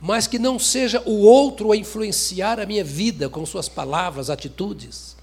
mas 0.00 0.28
que 0.28 0.38
não 0.38 0.60
seja 0.60 1.02
o 1.04 1.22
outro 1.22 1.72
a 1.72 1.76
influenciar 1.76 2.60
a 2.60 2.66
minha 2.66 2.84
vida 2.84 3.28
com 3.28 3.44
suas 3.44 3.68
palavras, 3.68 4.30
atitudes. 4.30 5.16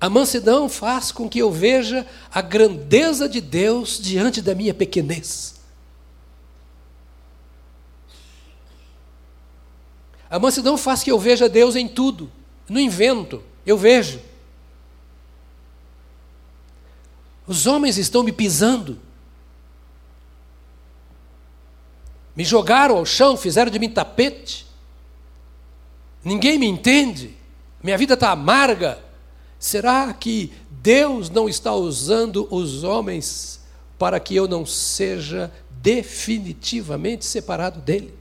A 0.00 0.10
mansidão 0.10 0.68
faz 0.68 1.10
com 1.10 1.28
que 1.28 1.38
eu 1.38 1.50
veja 1.50 2.06
a 2.30 2.42
grandeza 2.42 3.28
de 3.28 3.40
Deus 3.40 3.98
diante 3.98 4.42
da 4.42 4.54
minha 4.54 4.74
pequenez. 4.74 5.56
A 10.28 10.38
mansidão 10.38 10.76
faz 10.76 11.02
que 11.02 11.10
eu 11.10 11.18
veja 11.18 11.48
Deus 11.48 11.76
em 11.76 11.88
tudo, 11.88 12.30
no 12.68 12.78
invento, 12.78 13.42
eu 13.64 13.78
vejo. 13.78 14.20
Os 17.46 17.66
homens 17.66 17.96
estão 17.96 18.22
me 18.22 18.32
pisando, 18.32 19.00
me 22.34 22.44
jogaram 22.44 22.98
ao 22.98 23.06
chão, 23.06 23.36
fizeram 23.36 23.70
de 23.70 23.78
mim 23.78 23.88
tapete. 23.88 24.66
Ninguém 26.22 26.58
me 26.58 26.66
entende, 26.66 27.34
minha 27.82 27.96
vida 27.96 28.14
está 28.14 28.30
amarga. 28.30 29.05
Será 29.58 30.12
que 30.12 30.52
Deus 30.70 31.30
não 31.30 31.48
está 31.48 31.74
usando 31.74 32.46
os 32.50 32.84
homens 32.84 33.60
para 33.98 34.20
que 34.20 34.34
eu 34.36 34.46
não 34.46 34.66
seja 34.66 35.50
definitivamente 35.82 37.24
separado 37.24 37.80
dele? 37.80 38.14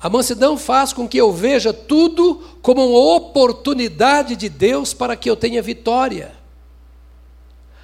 A 0.00 0.08
mansidão 0.08 0.56
faz 0.56 0.92
com 0.92 1.08
que 1.08 1.18
eu 1.18 1.32
veja 1.32 1.72
tudo 1.72 2.36
como 2.62 2.86
uma 2.86 3.16
oportunidade 3.16 4.36
de 4.36 4.48
Deus 4.48 4.94
para 4.94 5.16
que 5.16 5.28
eu 5.28 5.34
tenha 5.34 5.60
vitória. 5.60 6.36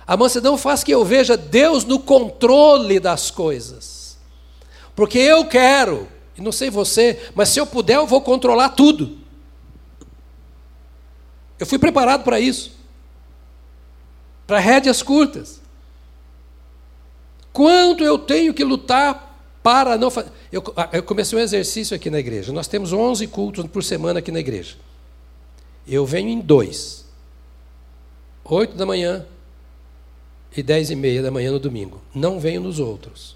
A 0.07 0.17
mansidão 0.17 0.57
faz 0.57 0.85
que 0.85 0.93
eu 0.93 1.05
veja 1.05 1.37
Deus 1.37 1.85
no 1.85 1.99
controle 1.99 3.01
das 3.01 3.31
coisas. 3.31 4.17
Porque 4.95 5.19
eu 5.19 5.45
quero, 5.47 6.07
e 6.37 6.41
não 6.41 6.53
sei 6.53 6.71
você, 6.71 7.31
mas 7.35 7.49
se 7.49 7.59
eu 7.59 7.67
puder, 7.67 7.97
eu 7.97 8.07
vou 8.07 8.21
controlar 8.21 8.71
tudo. 8.71 9.24
Eu 11.65 11.67
fui 11.67 11.79
preparado 11.79 12.25
para 12.25 12.39
isso. 12.39 12.73
Para 14.47 14.59
rédeas 14.59 15.03
curtas. 15.03 15.63
Quanto 17.55 18.05
eu 18.05 18.19
tenho 18.19 18.53
que 18.53 18.63
lutar 18.63 19.35
para 19.63 19.97
não 19.97 20.11
fazer. 20.11 20.31
Eu, 20.53 20.63
ah, 20.77 20.91
eu 20.93 21.03
comecei 21.03 21.39
um 21.39 21.41
exercício 21.41 21.97
aqui 21.97 22.11
na 22.11 22.19
igreja. 22.19 22.53
Nós 22.53 22.69
temos 22.69 22.93
11 22.93 23.27
cultos 23.29 23.67
por 23.69 23.83
semana 23.83 24.19
aqui 24.19 24.31
na 24.31 24.41
igreja. 24.41 24.77
Eu 25.89 26.05
venho 26.05 26.29
em 26.29 26.39
dois: 26.39 27.07
8 28.45 28.77
da 28.77 28.85
manhã 28.85 29.25
e 30.55 30.63
10 30.63 30.91
e 30.91 30.95
meia 30.95 31.23
da 31.23 31.31
manhã 31.31 31.51
no 31.51 31.59
domingo. 31.59 31.99
Não 32.15 32.39
venho 32.39 32.61
nos 32.61 32.79
outros. 32.79 33.35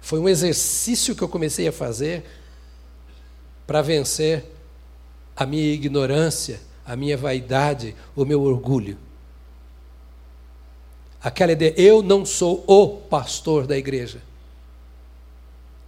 Foi 0.00 0.18
um 0.18 0.28
exercício 0.28 1.14
que 1.14 1.22
eu 1.22 1.28
comecei 1.28 1.68
a 1.68 1.72
fazer 1.72 2.24
para 3.64 3.80
vencer 3.80 4.44
a 5.36 5.46
minha 5.46 5.72
ignorância, 5.72 6.60
a 6.86 6.96
minha 6.96 7.16
vaidade, 7.16 7.94
o 8.14 8.24
meu 8.24 8.42
orgulho. 8.42 8.98
Aquela 11.22 11.52
ideia, 11.52 11.74
eu 11.76 12.02
não 12.02 12.26
sou 12.26 12.64
o 12.66 12.88
pastor 12.88 13.66
da 13.66 13.76
igreja. 13.76 14.20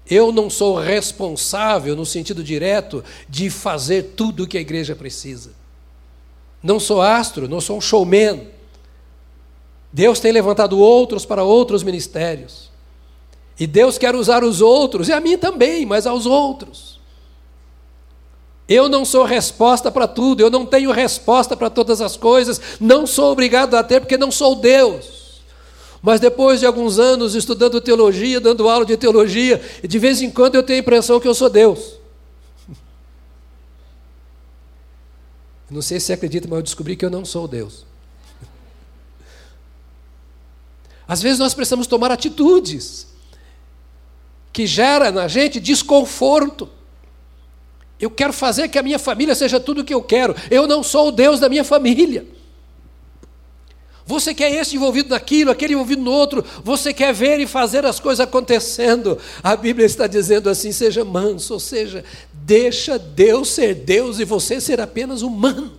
Eu 0.09 0.31
não 0.31 0.49
sou 0.49 0.79
responsável, 0.79 1.97
no 1.97 2.07
sentido 2.07 2.45
direto, 2.45 3.03
de 3.29 3.51
fazer 3.51 4.13
tudo 4.17 4.45
o 4.45 4.47
que 4.47 4.59
a 4.59 4.61
igreja 4.61 4.95
precisa. 4.95 5.53
Não 6.63 6.79
sou 6.79 7.01
astro, 7.01 7.49
não 7.49 7.61
sou 7.61 7.79
um 7.79 7.81
showman. 7.81 8.49
Deus 9.93 10.21
tem 10.21 10.31
levantado 10.31 10.79
outros 10.79 11.25
para 11.25 11.43
outros 11.43 11.83
ministérios. 11.83 12.71
E 13.59 13.67
Deus 13.67 13.99
quer 13.99 14.15
usar 14.15 14.45
os 14.45 14.61
outros, 14.61 15.09
e 15.09 15.13
a 15.13 15.21
mim 15.21 15.39
também, 15.39 15.87
mas 15.87 16.07
aos 16.07 16.27
outros. 16.27 16.94
Eu 18.69 18.89
não 18.89 19.05
sou 19.05 19.25
resposta 19.25 19.91
para 19.91 20.09
tudo, 20.09 20.41
eu 20.41 20.51
não 20.51 20.65
tenho 20.65 20.91
resposta 20.91 21.57
para 21.57 21.69
todas 21.69 22.01
as 22.01 22.17
coisas, 22.17 22.61
não 22.81 23.07
sou 23.07 23.33
obrigado 23.33 23.75
a 23.75 23.83
ter 23.83 24.01
porque 24.01 24.17
não 24.17 24.31
sou 24.31 24.57
Deus. 24.57 25.43
Mas 26.03 26.21
depois 26.21 26.61
de 26.61 26.67
alguns 26.67 26.99
anos 26.99 27.35
estudando 27.35 27.81
teologia, 27.81 28.41
dando 28.41 28.69
aula 28.69 28.85
de 28.85 28.97
teologia, 28.97 29.63
de 29.83 29.99
vez 29.99 30.21
em 30.21 30.31
quando 30.31 30.55
eu 30.55 30.63
tenho 30.63 30.79
a 30.79 30.83
impressão 30.83 31.19
que 31.19 31.29
eu 31.29 31.35
sou 31.35 31.49
Deus. 31.49 31.99
Não 35.71 35.83
sei 35.83 35.99
se 35.99 36.07
você 36.07 36.13
acredita, 36.13 36.47
mas 36.47 36.59
eu 36.59 36.63
descobri 36.63 36.95
que 36.95 37.05
eu 37.05 37.11
não 37.11 37.25
sou 37.25 37.49
Deus. 37.49 37.85
Às 41.07 41.21
vezes 41.21 41.39
nós 41.39 41.55
precisamos 41.55 41.87
tomar 41.87 42.11
atitudes 42.11 43.09
que 44.53 44.67
gera 44.67 45.11
na 45.11 45.27
gente 45.27 45.59
desconforto. 45.61 46.69
Eu 48.01 48.11
quero 48.11 48.33
fazer 48.33 48.69
que 48.69 48.79
a 48.79 48.83
minha 48.83 48.99
família 48.99 49.35
seja 49.35 49.61
tudo 49.61 49.81
o 49.81 49.85
que 49.85 49.95
eu 49.95 50.03
quero. 50.03 50.35
Eu 50.51 50.67
não 50.67 50.83
sou 50.83 51.09
o 51.09 51.13
Deus 51.13 51.41
da 51.41 51.49
minha 51.49 51.65
família. 51.65 52.27
Você 54.07 54.35
quer 54.35 54.53
esse 54.53 54.77
envolvido 54.77 55.09
naquilo, 55.09 55.51
aquele 55.51 55.73
envolvido 55.73 56.03
no 56.03 56.11
outro, 56.11 56.45
você 56.63 56.93
quer 56.93 57.15
ver 57.15 57.41
e 57.41 57.47
fazer 57.47 57.87
as 57.87 57.99
coisas 57.99 58.21
acontecendo. 58.21 59.19
A 59.43 59.57
Bíblia 59.57 59.87
está 59.87 60.07
dizendo 60.07 60.51
assim: 60.51 60.73
seja 60.73 61.05
manso, 61.05 61.55
ou 61.55 61.61
seja, 61.61 62.05
deixa 62.33 62.99
Deus 62.99 63.49
ser 63.49 63.75
Deus 63.75 64.19
e 64.19 64.25
você 64.25 64.61
ser 64.61 64.81
apenas 64.81 65.23
humano. 65.23 65.73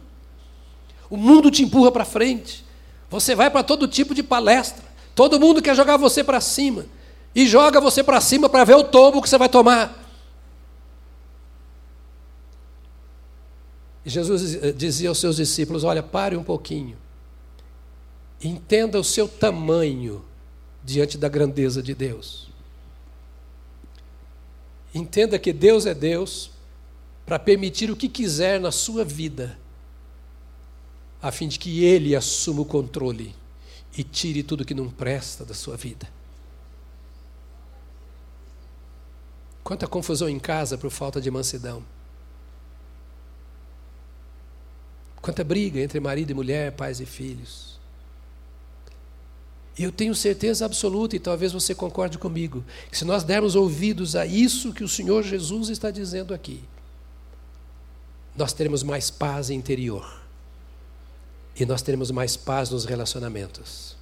O 1.08 1.18
mundo 1.18 1.52
te 1.52 1.62
empurra 1.62 1.92
para 1.92 2.04
frente. 2.04 2.66
Você 3.12 3.36
vai 3.36 3.52
para 3.52 3.62
todo 3.62 3.88
tipo 3.88 4.16
de 4.16 4.24
palestra. 4.24 4.84
Todo 5.14 5.40
mundo 5.40 5.62
quer 5.62 5.76
jogar 5.76 5.98
você 5.98 6.24
para 6.24 6.42
cima. 6.42 6.86
E 7.36 7.46
joga 7.48 7.80
você 7.80 8.02
para 8.04 8.20
cima 8.20 8.50
para 8.50 8.64
ver 8.64 8.76
o 8.76 8.84
tombo 8.84 9.22
que 9.22 9.30
você 9.30 9.38
vai 9.38 9.48
tomar. 9.48 10.05
Jesus 14.06 14.56
eh, 14.56 14.72
dizia 14.72 15.10
aos 15.10 15.18
seus 15.18 15.38
discípulos: 15.38 15.84
Olha, 15.84 16.04
pare 16.04 16.38
um 16.38 16.44
pouquinho. 16.44 16.98
Entenda 18.42 19.00
o 19.00 19.04
seu 19.04 19.28
tamanho 19.28 20.24
diante 20.84 21.18
da 21.18 21.28
grandeza 21.28 21.82
de 21.82 21.96
Deus. 21.96 22.48
Entenda 24.94 25.40
que 25.40 25.52
Deus 25.52 25.86
é 25.86 25.94
Deus 25.94 26.52
para 27.26 27.40
permitir 27.40 27.90
o 27.90 27.96
que 27.96 28.08
quiser 28.08 28.60
na 28.60 28.72
sua 28.72 29.04
vida, 29.04 29.58
a 31.22 31.32
fim 31.32 31.48
de 31.48 31.58
que 31.58 31.84
Ele 31.84 32.16
assuma 32.16 32.62
o 32.62 32.66
controle 32.66 33.36
e 33.98 34.04
tire 34.04 34.44
tudo 34.44 34.64
que 34.64 34.76
não 34.76 34.90
presta 34.90 35.44
da 35.44 35.56
sua 35.56 35.76
vida. 35.76 36.08
Quanta 39.64 39.88
confusão 39.88 40.30
em 40.30 40.38
casa 40.38 40.78
por 40.78 40.92
falta 40.92 41.20
de 41.20 41.32
mansidão. 41.32 41.84
Quanta 45.26 45.44
briga 45.44 45.82
entre 45.82 46.00
marido 46.00 46.30
e 46.30 46.34
mulher, 46.36 46.74
pais 46.74 47.00
e 47.00 47.06
filhos. 47.06 47.80
E 49.76 49.84
eu 49.84 49.92
tenho 49.92 50.14
certeza 50.14 50.64
absoluta, 50.64 51.16
e 51.16 51.20
talvez 51.20 51.52
você 51.52 51.74
concorde 51.74 52.20
comigo, 52.20 52.64
que 52.92 52.96
se 52.96 53.04
nós 53.04 53.24
dermos 53.24 53.56
ouvidos 53.56 54.16
a 54.16 54.24
isso 54.24 54.72
que 54.72 54.84
o 54.84 54.88
Senhor 54.88 55.24
Jesus 55.24 55.70
está 55.70 55.90
dizendo 55.90 56.32
aqui, 56.32 56.64
nós 58.38 58.54
teremos 58.54 58.84
mais 58.84 59.10
paz 59.10 59.50
interior. 59.50 60.22
E 61.60 61.66
nós 61.66 61.82
teremos 61.82 62.12
mais 62.12 62.38
paz 62.38 62.70
nos 62.70 62.86
relacionamentos. 62.86 63.98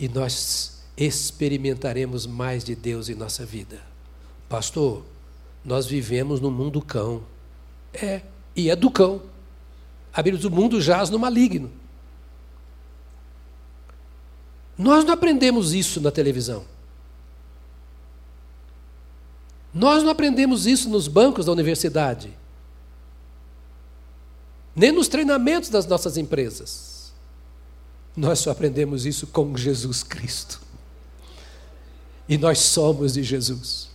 E 0.00 0.08
nós 0.08 0.80
experimentaremos 0.96 2.24
mais 2.24 2.64
de 2.64 2.74
Deus 2.74 3.10
em 3.10 3.14
nossa 3.14 3.44
vida. 3.44 3.82
Pastor, 4.48 5.04
Nós 5.62 5.84
vivemos 5.84 6.40
no 6.40 6.50
mundo 6.50 6.80
cão. 6.80 7.22
É, 7.92 8.22
e 8.56 8.70
é 8.70 8.76
do 8.76 8.90
cão. 8.90 9.33
A 10.14 10.22
Bíblia 10.22 10.38
diz: 10.38 10.44
o 10.44 10.54
mundo 10.54 10.80
jaz 10.80 11.10
no 11.10 11.18
maligno. 11.18 11.70
Nós 14.78 15.04
não 15.04 15.12
aprendemos 15.12 15.74
isso 15.74 16.00
na 16.00 16.10
televisão. 16.10 16.64
Nós 19.72 20.04
não 20.04 20.10
aprendemos 20.10 20.66
isso 20.66 20.88
nos 20.88 21.08
bancos 21.08 21.46
da 21.46 21.52
universidade. 21.52 22.32
Nem 24.74 24.92
nos 24.92 25.08
treinamentos 25.08 25.68
das 25.68 25.86
nossas 25.86 26.16
empresas. 26.16 27.12
Nós 28.16 28.38
só 28.38 28.50
aprendemos 28.50 29.04
isso 29.04 29.26
com 29.26 29.56
Jesus 29.56 30.04
Cristo. 30.04 30.60
E 32.28 32.38
nós 32.38 32.60
somos 32.60 33.14
de 33.14 33.22
Jesus. 33.22 33.88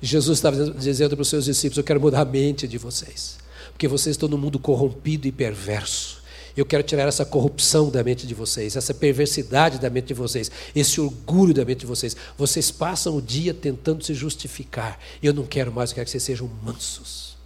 Jesus 0.00 0.38
estava 0.38 0.70
dizendo 0.72 1.14
para 1.14 1.22
os 1.22 1.28
seus 1.28 1.44
discípulos: 1.44 1.78
Eu 1.78 1.84
quero 1.84 2.00
mudar 2.00 2.22
a 2.22 2.24
mente 2.24 2.66
de 2.66 2.76
vocês, 2.76 3.38
porque 3.72 3.88
vocês 3.88 4.14
estão 4.14 4.28
num 4.28 4.38
mundo 4.38 4.58
corrompido 4.58 5.26
e 5.26 5.32
perverso. 5.32 6.22
Eu 6.56 6.66
quero 6.66 6.82
tirar 6.82 7.08
essa 7.08 7.24
corrupção 7.24 7.88
da 7.88 8.04
mente 8.04 8.26
de 8.26 8.34
vocês, 8.34 8.76
essa 8.76 8.92
perversidade 8.92 9.78
da 9.78 9.88
mente 9.88 10.08
de 10.08 10.14
vocês, 10.14 10.50
esse 10.76 11.00
orgulho 11.00 11.54
da 11.54 11.64
mente 11.64 11.80
de 11.80 11.86
vocês. 11.86 12.14
Vocês 12.36 12.70
passam 12.70 13.16
o 13.16 13.22
dia 13.22 13.54
tentando 13.54 14.04
se 14.04 14.12
justificar. 14.12 14.98
Eu 15.22 15.32
não 15.32 15.44
quero 15.44 15.72
mais, 15.72 15.90
eu 15.90 15.94
quero 15.94 16.04
que 16.04 16.10
vocês 16.10 16.22
sejam 16.22 16.50
mansos. 16.62 17.36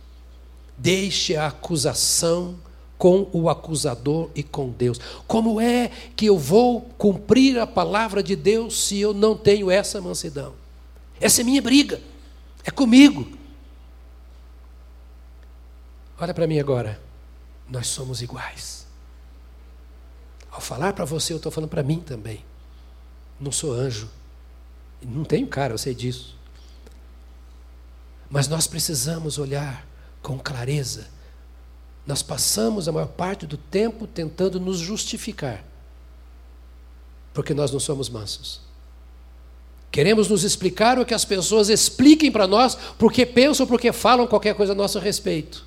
Deixe 0.76 1.36
a 1.36 1.46
acusação 1.46 2.56
com 2.98 3.28
o 3.32 3.48
acusador 3.48 4.30
e 4.34 4.42
com 4.42 4.70
Deus. 4.70 4.98
Como 5.26 5.60
é 5.60 5.90
que 6.16 6.26
eu 6.26 6.38
vou 6.38 6.80
cumprir 6.98 7.58
a 7.58 7.66
palavra 7.66 8.22
de 8.22 8.34
Deus 8.34 8.86
se 8.86 8.98
eu 8.98 9.14
não 9.14 9.36
tenho 9.36 9.70
essa 9.70 10.00
mansidão? 10.00 10.54
Essa 11.20 11.42
é 11.42 11.44
minha 11.44 11.62
briga. 11.62 12.00
É 12.64 12.70
comigo. 12.70 13.35
Olha 16.18 16.34
para 16.34 16.46
mim 16.46 16.58
agora. 16.58 17.00
Nós 17.68 17.88
somos 17.88 18.22
iguais. 18.22 18.86
Ao 20.50 20.60
falar 20.60 20.92
para 20.92 21.04
você, 21.04 21.32
eu 21.32 21.38
estou 21.38 21.50
falando 21.50 21.70
para 21.70 21.82
mim 21.82 22.00
também. 22.00 22.44
Não 23.40 23.52
sou 23.52 23.72
anjo. 23.72 24.08
Não 25.02 25.24
tenho 25.24 25.46
cara, 25.46 25.74
eu 25.74 25.78
sei 25.78 25.94
disso. 25.94 26.36
Mas 28.30 28.48
nós 28.48 28.66
precisamos 28.66 29.38
olhar 29.38 29.86
com 30.22 30.38
clareza 30.38 31.08
nós 32.06 32.22
passamos 32.22 32.86
a 32.86 32.92
maior 32.92 33.08
parte 33.08 33.46
do 33.46 33.56
tempo 33.56 34.06
tentando 34.06 34.60
nos 34.60 34.78
justificar, 34.78 35.64
porque 37.34 37.52
nós 37.52 37.72
não 37.72 37.80
somos 37.80 38.08
mansos. 38.08 38.60
Queremos 39.90 40.28
nos 40.28 40.44
explicar 40.44 40.98
o 40.98 41.04
que 41.04 41.14
as 41.14 41.24
pessoas 41.24 41.68
expliquem 41.68 42.30
para 42.30 42.46
nós, 42.46 42.76
porque 42.96 43.26
pensam, 43.26 43.66
porque 43.66 43.92
falam 43.92 44.26
qualquer 44.26 44.54
coisa 44.54 44.72
a 44.72 44.76
nosso 44.76 44.98
respeito. 45.00 45.66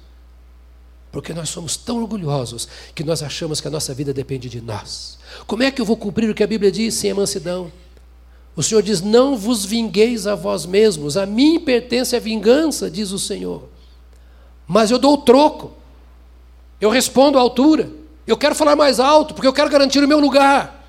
Porque 1.11 1.33
nós 1.33 1.49
somos 1.49 1.75
tão 1.75 2.01
orgulhosos 2.01 2.67
que 2.93 3.03
nós 3.03 3.23
achamos 3.23 3.59
que 3.59 3.67
a 3.67 3.71
nossa 3.71 3.93
vida 3.93 4.13
depende 4.13 4.47
de 4.47 4.61
nós. 4.61 5.17
Como 5.47 5.63
é 5.63 5.71
que 5.71 5.81
eu 5.81 5.85
vou 5.85 5.97
cumprir 5.97 6.29
o 6.29 6.35
que 6.35 6.43
a 6.43 6.47
Bíblia 6.47 6.71
diz 6.71 6.93
sem 6.93 7.11
a 7.11 7.15
mansidão? 7.15 7.71
O 8.55 8.61
Senhor 8.61 8.83
diz: 8.83 9.01
Não 9.01 9.37
vos 9.37 9.65
vingueis 9.65 10.27
a 10.27 10.35
vós 10.35 10.65
mesmos, 10.65 11.17
a 11.17 11.25
mim 11.25 11.59
pertence 11.59 12.15
a 12.15 12.19
vingança, 12.19 12.91
diz 12.91 13.11
o 13.11 13.17
Senhor. 13.17 13.67
Mas 14.67 14.91
eu 14.91 14.99
dou 14.99 15.13
o 15.13 15.17
troco. 15.17 15.73
Eu 16.79 16.89
respondo 16.89 17.37
à 17.37 17.41
altura. 17.41 17.89
Eu 18.27 18.37
quero 18.37 18.53
falar 18.53 18.75
mais 18.75 18.99
alto, 18.99 19.33
porque 19.33 19.47
eu 19.47 19.53
quero 19.53 19.69
garantir 19.69 20.03
o 20.03 20.07
meu 20.07 20.19
lugar. 20.19 20.87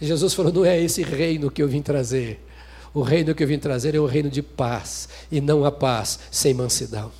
E 0.00 0.06
Jesus 0.06 0.34
falou: 0.34 0.52
não 0.52 0.64
é 0.64 0.80
esse 0.80 1.02
reino 1.02 1.50
que 1.50 1.62
eu 1.62 1.66
vim 1.66 1.82
trazer. 1.82 2.44
O 2.94 3.02
reino 3.02 3.34
que 3.34 3.42
eu 3.42 3.48
vim 3.48 3.58
trazer 3.58 3.94
é 3.94 3.98
o 3.98 4.06
reino 4.06 4.30
de 4.30 4.42
paz, 4.42 5.08
e 5.30 5.40
não 5.40 5.64
a 5.64 5.72
paz 5.72 6.18
sem 6.30 6.54
mansidão. 6.54 7.10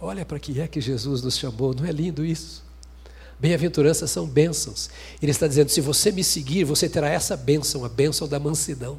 Olha 0.00 0.24
para 0.24 0.38
que 0.38 0.60
é 0.60 0.68
que 0.68 0.80
Jesus 0.80 1.22
nos 1.22 1.36
chamou, 1.36 1.74
não 1.74 1.84
é 1.84 1.90
lindo 1.90 2.24
isso? 2.24 2.64
Bem-aventuranças 3.38 4.10
são 4.10 4.26
bênçãos. 4.26 4.90
Ele 5.22 5.30
está 5.30 5.46
dizendo: 5.46 5.68
se 5.68 5.80
você 5.80 6.10
me 6.10 6.24
seguir, 6.24 6.64
você 6.64 6.88
terá 6.88 7.08
essa 7.08 7.36
bênção, 7.36 7.84
a 7.84 7.88
bênção 7.88 8.26
da 8.26 8.38
mansidão. 8.38 8.98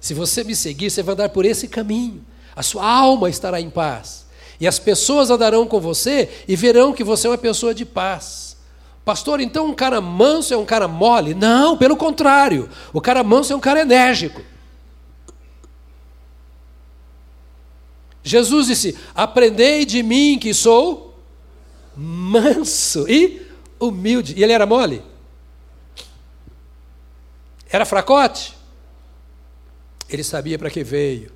Se 0.00 0.14
você 0.14 0.42
me 0.42 0.56
seguir, 0.56 0.90
você 0.90 1.02
vai 1.02 1.14
andar 1.14 1.28
por 1.28 1.44
esse 1.44 1.68
caminho. 1.68 2.24
A 2.56 2.62
sua 2.62 2.84
alma 2.84 3.28
estará 3.28 3.60
em 3.60 3.70
paz. 3.70 4.26
E 4.58 4.66
as 4.66 4.78
pessoas 4.78 5.30
andarão 5.30 5.66
com 5.66 5.80
você 5.80 6.28
e 6.48 6.56
verão 6.56 6.92
que 6.92 7.04
você 7.04 7.26
é 7.26 7.30
uma 7.30 7.38
pessoa 7.38 7.74
de 7.74 7.84
paz. 7.84 8.56
Pastor, 9.04 9.40
então 9.40 9.66
um 9.66 9.74
cara 9.74 10.00
manso 10.00 10.52
é 10.52 10.56
um 10.56 10.64
cara 10.64 10.86
mole? 10.86 11.34
Não, 11.34 11.76
pelo 11.76 11.96
contrário. 11.96 12.68
O 12.92 13.00
cara 13.00 13.22
manso 13.24 13.52
é 13.52 13.56
um 13.56 13.60
cara 13.60 13.80
enérgico. 13.80 14.42
Jesus 18.22 18.66
disse: 18.66 18.98
Aprendei 19.14 19.84
de 19.84 20.02
mim 20.02 20.38
que 20.38 20.52
sou 20.52 21.18
manso 21.96 23.08
e 23.08 23.46
humilde. 23.78 24.34
E 24.36 24.42
ele 24.42 24.52
era 24.52 24.66
mole? 24.66 25.02
Era 27.68 27.84
fracote? 27.84 28.56
Ele 30.08 30.24
sabia 30.24 30.58
para 30.58 30.70
que 30.70 30.82
veio. 30.82 31.30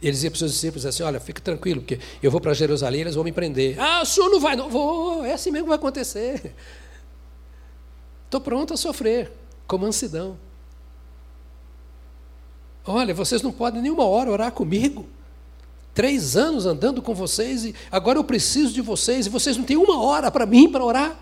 Ele 0.00 0.10
dizia 0.10 0.30
para 0.30 0.34
os 0.34 0.40
seus 0.40 0.52
discípulos 0.52 0.84
assim: 0.84 1.02
Olha, 1.02 1.20
fique 1.20 1.40
tranquilo, 1.40 1.80
porque 1.80 2.00
eu 2.22 2.30
vou 2.30 2.40
para 2.40 2.52
Jerusalém, 2.54 3.02
eles 3.02 3.14
vão 3.14 3.22
me 3.22 3.32
prender. 3.32 3.78
Ah, 3.78 4.02
o 4.02 4.06
senhor 4.06 4.28
não 4.30 4.40
vai, 4.40 4.56
não 4.56 4.68
vou, 4.68 5.24
é 5.24 5.32
assim 5.32 5.50
mesmo 5.50 5.66
que 5.66 5.68
vai 5.68 5.78
acontecer. 5.78 6.54
Estou 8.24 8.40
pronto 8.40 8.74
a 8.74 8.76
sofrer, 8.76 9.30
com 9.66 9.78
mansidão. 9.78 10.38
Olha, 12.84 13.14
vocês 13.14 13.42
não 13.42 13.52
podem 13.52 13.80
nenhuma 13.80 14.04
hora 14.04 14.30
orar 14.30 14.52
comigo. 14.52 15.06
Três 15.94 16.36
anos 16.36 16.66
andando 16.66 17.02
com 17.02 17.14
vocês 17.14 17.64
e 17.64 17.74
agora 17.90 18.18
eu 18.18 18.24
preciso 18.24 18.72
de 18.72 18.80
vocês 18.80 19.26
e 19.26 19.30
vocês 19.30 19.56
não 19.56 19.64
têm 19.64 19.76
uma 19.76 20.02
hora 20.02 20.30
para 20.30 20.46
mim 20.46 20.70
para 20.70 20.84
orar. 20.84 21.18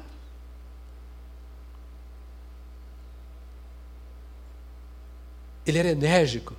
Ele 5.66 5.78
era 5.78 5.90
enérgico. 5.90 6.54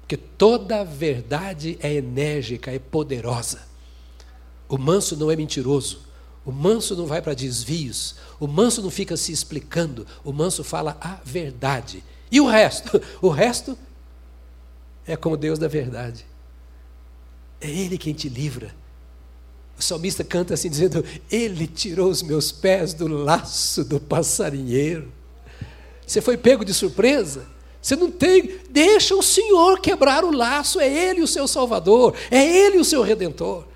Porque 0.00 0.16
toda 0.16 0.84
verdade 0.84 1.78
é 1.82 1.94
enérgica, 1.94 2.70
é 2.70 2.78
poderosa. 2.78 3.68
O 4.68 4.78
manso 4.78 5.16
não 5.16 5.30
é 5.30 5.36
mentiroso. 5.36 6.07
O 6.48 6.50
manso 6.50 6.96
não 6.96 7.04
vai 7.04 7.20
para 7.20 7.34
desvios. 7.34 8.14
O 8.40 8.46
manso 8.46 8.80
não 8.80 8.90
fica 8.90 9.18
se 9.18 9.30
explicando. 9.30 10.06
O 10.24 10.32
manso 10.32 10.64
fala 10.64 10.96
a 10.98 11.18
verdade. 11.22 12.02
E 12.32 12.40
o 12.40 12.46
resto? 12.48 12.98
O 13.20 13.28
resto 13.28 13.76
é 15.06 15.14
como 15.14 15.36
Deus 15.36 15.58
da 15.58 15.68
verdade. 15.68 16.24
É 17.60 17.68
Ele 17.68 17.98
quem 17.98 18.14
te 18.14 18.30
livra. 18.30 18.74
O 19.78 19.82
salmista 19.82 20.24
canta 20.24 20.54
assim, 20.54 20.70
dizendo: 20.70 21.04
Ele 21.30 21.66
tirou 21.66 22.08
os 22.08 22.22
meus 22.22 22.50
pés 22.50 22.94
do 22.94 23.06
laço 23.06 23.84
do 23.84 24.00
passarinheiro. 24.00 25.12
Você 26.06 26.22
foi 26.22 26.38
pego 26.38 26.64
de 26.64 26.72
surpresa? 26.72 27.44
Você 27.82 27.94
não 27.94 28.10
tem. 28.10 28.58
Deixa 28.70 29.14
o 29.14 29.22
Senhor 29.22 29.80
quebrar 29.80 30.24
o 30.24 30.34
laço, 30.34 30.80
é 30.80 30.90
Ele 30.90 31.20
o 31.20 31.28
seu 31.28 31.46
Salvador, 31.46 32.14
é 32.30 32.42
Ele 32.42 32.78
o 32.78 32.84
seu 32.86 33.02
Redentor. 33.02 33.66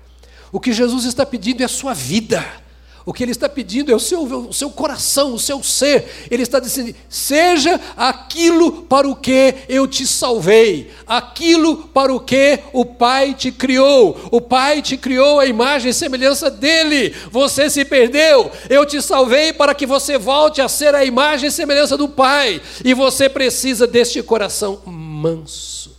O 0.51 0.59
que 0.59 0.73
Jesus 0.73 1.05
está 1.05 1.23
pedindo 1.23 1.61
é 1.61 1.65
a 1.65 1.69
sua 1.69 1.93
vida. 1.93 2.62
O 3.05 3.11
que 3.11 3.21
ele 3.21 3.33
está 3.33 3.49
pedindo 3.49 3.91
é 3.91 3.95
o 3.95 3.99
seu, 3.99 4.23
o 4.23 4.53
seu 4.53 4.69
coração, 4.69 5.33
o 5.33 5.39
seu 5.39 5.61
ser. 5.61 6.27
Ele 6.31 6.43
está 6.43 6.57
dizendo: 6.57 6.95
seja 7.09 7.79
aquilo 7.97 8.83
para 8.83 9.07
o 9.07 9.15
que 9.15 9.55
eu 9.67 9.85
te 9.85 10.07
salvei, 10.07 10.89
aquilo 11.05 11.89
para 11.89 12.13
o 12.13 12.19
que 12.19 12.59
o 12.71 12.85
Pai 12.85 13.33
te 13.33 13.51
criou. 13.51 14.17
O 14.31 14.39
Pai 14.39 14.81
te 14.81 14.95
criou 14.95 15.39
a 15.39 15.45
imagem 15.45 15.91
e 15.91 15.93
semelhança 15.93 16.49
dele. 16.49 17.13
Você 17.29 17.69
se 17.69 17.83
perdeu, 17.83 18.49
eu 18.69 18.85
te 18.85 19.01
salvei 19.01 19.51
para 19.51 19.75
que 19.75 19.85
você 19.85 20.17
volte 20.17 20.61
a 20.61 20.69
ser 20.69 20.95
a 20.95 21.03
imagem 21.03 21.49
e 21.49 21.51
semelhança 21.51 21.97
do 21.97 22.07
Pai. 22.07 22.61
E 22.85 22.93
você 22.93 23.27
precisa 23.27 23.85
deste 23.85 24.23
coração 24.23 24.81
manso. 24.85 25.91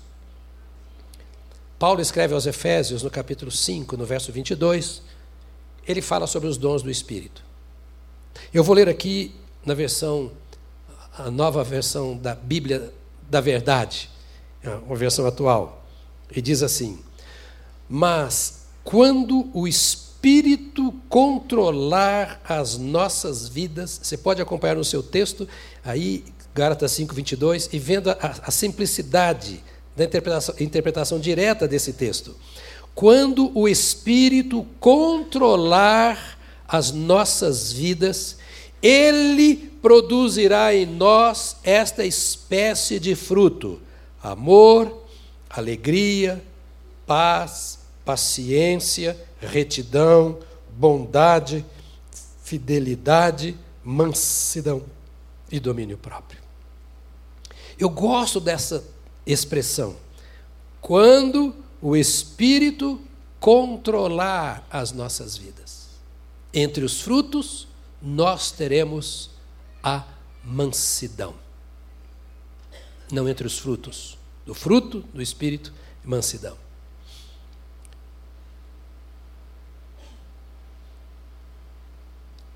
Paulo 1.78 2.00
escreve 2.00 2.32
aos 2.32 2.46
Efésios, 2.46 3.02
no 3.02 3.10
capítulo 3.10 3.50
5, 3.50 3.94
no 3.94 4.06
verso 4.06 4.32
22 4.32 5.02
ele 5.86 6.02
fala 6.02 6.26
sobre 6.26 6.48
os 6.48 6.56
dons 6.56 6.82
do 6.82 6.90
Espírito. 6.90 7.42
Eu 8.52 8.64
vou 8.64 8.74
ler 8.74 8.88
aqui 8.88 9.34
na 9.64 9.74
versão, 9.74 10.30
a 11.16 11.30
nova 11.30 11.62
versão 11.62 12.16
da 12.16 12.34
Bíblia 12.34 12.92
da 13.30 13.40
Verdade, 13.40 14.10
é 14.62 14.70
uma 14.70 14.96
versão 14.96 15.26
atual, 15.26 15.84
e 16.34 16.40
diz 16.40 16.62
assim: 16.62 16.98
Mas 17.88 18.66
quando 18.82 19.48
o 19.52 19.66
Espírito 19.68 20.92
controlar 21.08 22.40
as 22.48 22.76
nossas 22.76 23.48
vidas, 23.48 24.00
você 24.02 24.16
pode 24.16 24.40
acompanhar 24.40 24.76
no 24.76 24.84
seu 24.84 25.02
texto, 25.02 25.46
aí, 25.84 26.24
Gálatas 26.54 26.92
5, 26.92 27.14
22, 27.14 27.70
e 27.72 27.78
vendo 27.78 28.10
a, 28.10 28.16
a 28.20 28.50
simplicidade 28.50 29.62
da 29.96 30.04
interpretação, 30.04 30.54
interpretação 30.58 31.20
direta 31.20 31.68
desse 31.68 31.92
texto 31.92 32.34
quando 32.94 33.50
o 33.58 33.68
Espírito 33.68 34.64
controlar 34.78 36.38
as 36.66 36.92
nossas 36.92 37.72
vidas, 37.72 38.38
Ele 38.80 39.56
produzirá 39.82 40.74
em 40.74 40.86
nós 40.86 41.56
esta 41.64 42.04
espécie 42.04 43.00
de 43.00 43.14
fruto: 43.14 43.80
amor, 44.22 45.02
alegria, 45.50 46.42
paz, 47.06 47.80
paciência, 48.04 49.18
retidão, 49.40 50.38
bondade, 50.70 51.64
fidelidade, 52.42 53.56
mansidão 53.82 54.82
e 55.50 55.58
domínio 55.58 55.98
próprio. 55.98 56.40
Eu 57.78 57.90
gosto 57.90 58.38
dessa 58.38 58.84
expressão. 59.26 59.96
Quando 60.80 61.63
o 61.84 61.94
Espírito 61.94 62.98
controlar 63.38 64.66
as 64.70 64.90
nossas 64.90 65.36
vidas. 65.36 65.90
Entre 66.50 66.82
os 66.82 67.02
frutos, 67.02 67.68
nós 68.00 68.50
teremos 68.50 69.28
a 69.82 70.02
mansidão. 70.42 71.34
Não 73.12 73.28
entre 73.28 73.46
os 73.46 73.58
frutos, 73.58 74.16
do 74.46 74.54
fruto 74.54 75.00
do 75.12 75.20
Espírito, 75.20 75.74
mansidão. 76.02 76.56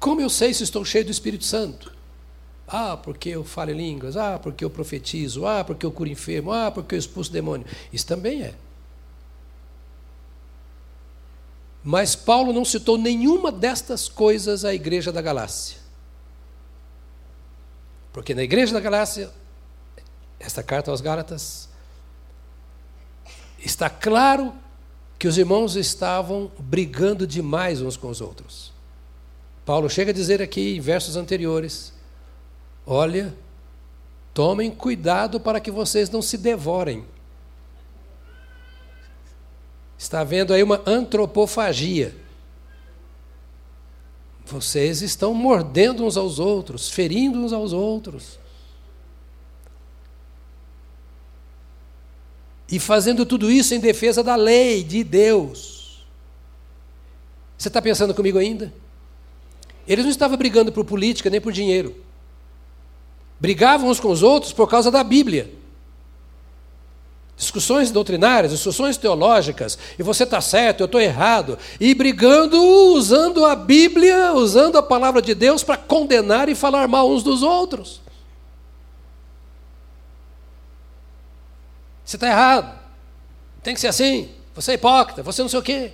Como 0.00 0.22
eu 0.22 0.30
sei 0.30 0.54
se 0.54 0.62
estou 0.62 0.86
cheio 0.86 1.04
do 1.04 1.10
Espírito 1.10 1.44
Santo? 1.44 1.92
Ah, 2.66 2.96
porque 2.96 3.28
eu 3.28 3.44
falo 3.44 3.72
em 3.72 3.76
línguas. 3.76 4.16
Ah, 4.16 4.38
porque 4.38 4.64
eu 4.64 4.70
profetizo. 4.70 5.46
Ah, 5.46 5.62
porque 5.62 5.84
eu 5.84 5.92
curo 5.92 6.08
enfermo. 6.08 6.50
Ah, 6.50 6.70
porque 6.70 6.94
eu 6.94 6.98
expulso 6.98 7.30
demônio. 7.30 7.66
Isso 7.92 8.06
também 8.06 8.42
é. 8.42 8.54
Mas 11.90 12.14
Paulo 12.14 12.52
não 12.52 12.66
citou 12.66 12.98
nenhuma 12.98 13.50
destas 13.50 14.10
coisas 14.10 14.62
à 14.62 14.74
igreja 14.74 15.10
da 15.10 15.22
Galácia. 15.22 15.78
Porque 18.12 18.34
na 18.34 18.42
igreja 18.42 18.74
da 18.74 18.80
Galácia, 18.80 19.30
esta 20.38 20.62
carta 20.62 20.90
aos 20.90 21.00
Gálatas, 21.00 21.66
está 23.58 23.88
claro 23.88 24.52
que 25.18 25.26
os 25.26 25.38
irmãos 25.38 25.76
estavam 25.76 26.52
brigando 26.58 27.26
demais 27.26 27.80
uns 27.80 27.96
com 27.96 28.10
os 28.10 28.20
outros. 28.20 28.70
Paulo 29.64 29.88
chega 29.88 30.10
a 30.10 30.14
dizer 30.14 30.42
aqui 30.42 30.76
em 30.76 30.80
versos 30.80 31.16
anteriores: 31.16 31.94
Olha, 32.86 33.34
tomem 34.34 34.70
cuidado 34.70 35.40
para 35.40 35.58
que 35.58 35.70
vocês 35.70 36.10
não 36.10 36.20
se 36.20 36.36
devorem. 36.36 37.06
Está 39.98 40.20
havendo 40.20 40.54
aí 40.54 40.62
uma 40.62 40.80
antropofagia. 40.86 42.14
Vocês 44.46 45.02
estão 45.02 45.34
mordendo 45.34 46.06
uns 46.06 46.16
aos 46.16 46.38
outros, 46.38 46.88
ferindo 46.88 47.38
uns 47.40 47.52
aos 47.52 47.72
outros. 47.72 48.38
E 52.70 52.78
fazendo 52.78 53.26
tudo 53.26 53.50
isso 53.50 53.74
em 53.74 53.80
defesa 53.80 54.22
da 54.22 54.36
lei 54.36 54.84
de 54.84 55.02
Deus. 55.02 56.06
Você 57.56 57.68
está 57.68 57.82
pensando 57.82 58.14
comigo 58.14 58.38
ainda? 58.38 58.72
Eles 59.86 60.04
não 60.04 60.12
estavam 60.12 60.36
brigando 60.36 60.70
por 60.70 60.84
política 60.84 61.28
nem 61.28 61.40
por 61.40 61.52
dinheiro. 61.52 61.96
Brigavam 63.40 63.88
uns 63.88 63.98
com 63.98 64.10
os 64.10 64.22
outros 64.22 64.52
por 64.52 64.68
causa 64.68 64.90
da 64.90 65.02
Bíblia. 65.02 65.57
Discussões 67.38 67.90
doutrinárias, 67.90 68.52
discussões 68.52 68.96
teológicas, 68.96 69.78
e 69.98 70.02
você 70.02 70.24
está 70.24 70.40
certo, 70.40 70.80
eu 70.80 70.86
estou 70.86 71.00
errado, 71.00 71.56
e 71.80 71.94
brigando, 71.94 72.60
usando 72.60 73.46
a 73.46 73.54
Bíblia, 73.54 74.34
usando 74.34 74.76
a 74.76 74.82
palavra 74.82 75.22
de 75.22 75.34
Deus 75.34 75.62
para 75.62 75.76
condenar 75.76 76.48
e 76.48 76.54
falar 76.54 76.88
mal 76.88 77.08
uns 77.08 77.22
dos 77.22 77.42
outros. 77.42 78.00
Você 82.04 82.16
está 82.16 82.26
errado, 82.26 82.76
tem 83.62 83.72
que 83.72 83.80
ser 83.80 83.88
assim, 83.88 84.30
você 84.54 84.72
é 84.72 84.74
hipócrita, 84.74 85.22
você 85.22 85.40
não 85.40 85.48
sei 85.48 85.60
o 85.60 85.62
quê 85.62 85.92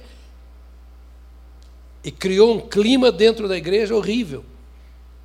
e 2.05 2.11
criou 2.13 2.55
um 2.55 2.61
clima 2.61 3.11
dentro 3.11 3.49
da 3.49 3.57
igreja 3.57 3.97
horrível. 3.97 4.45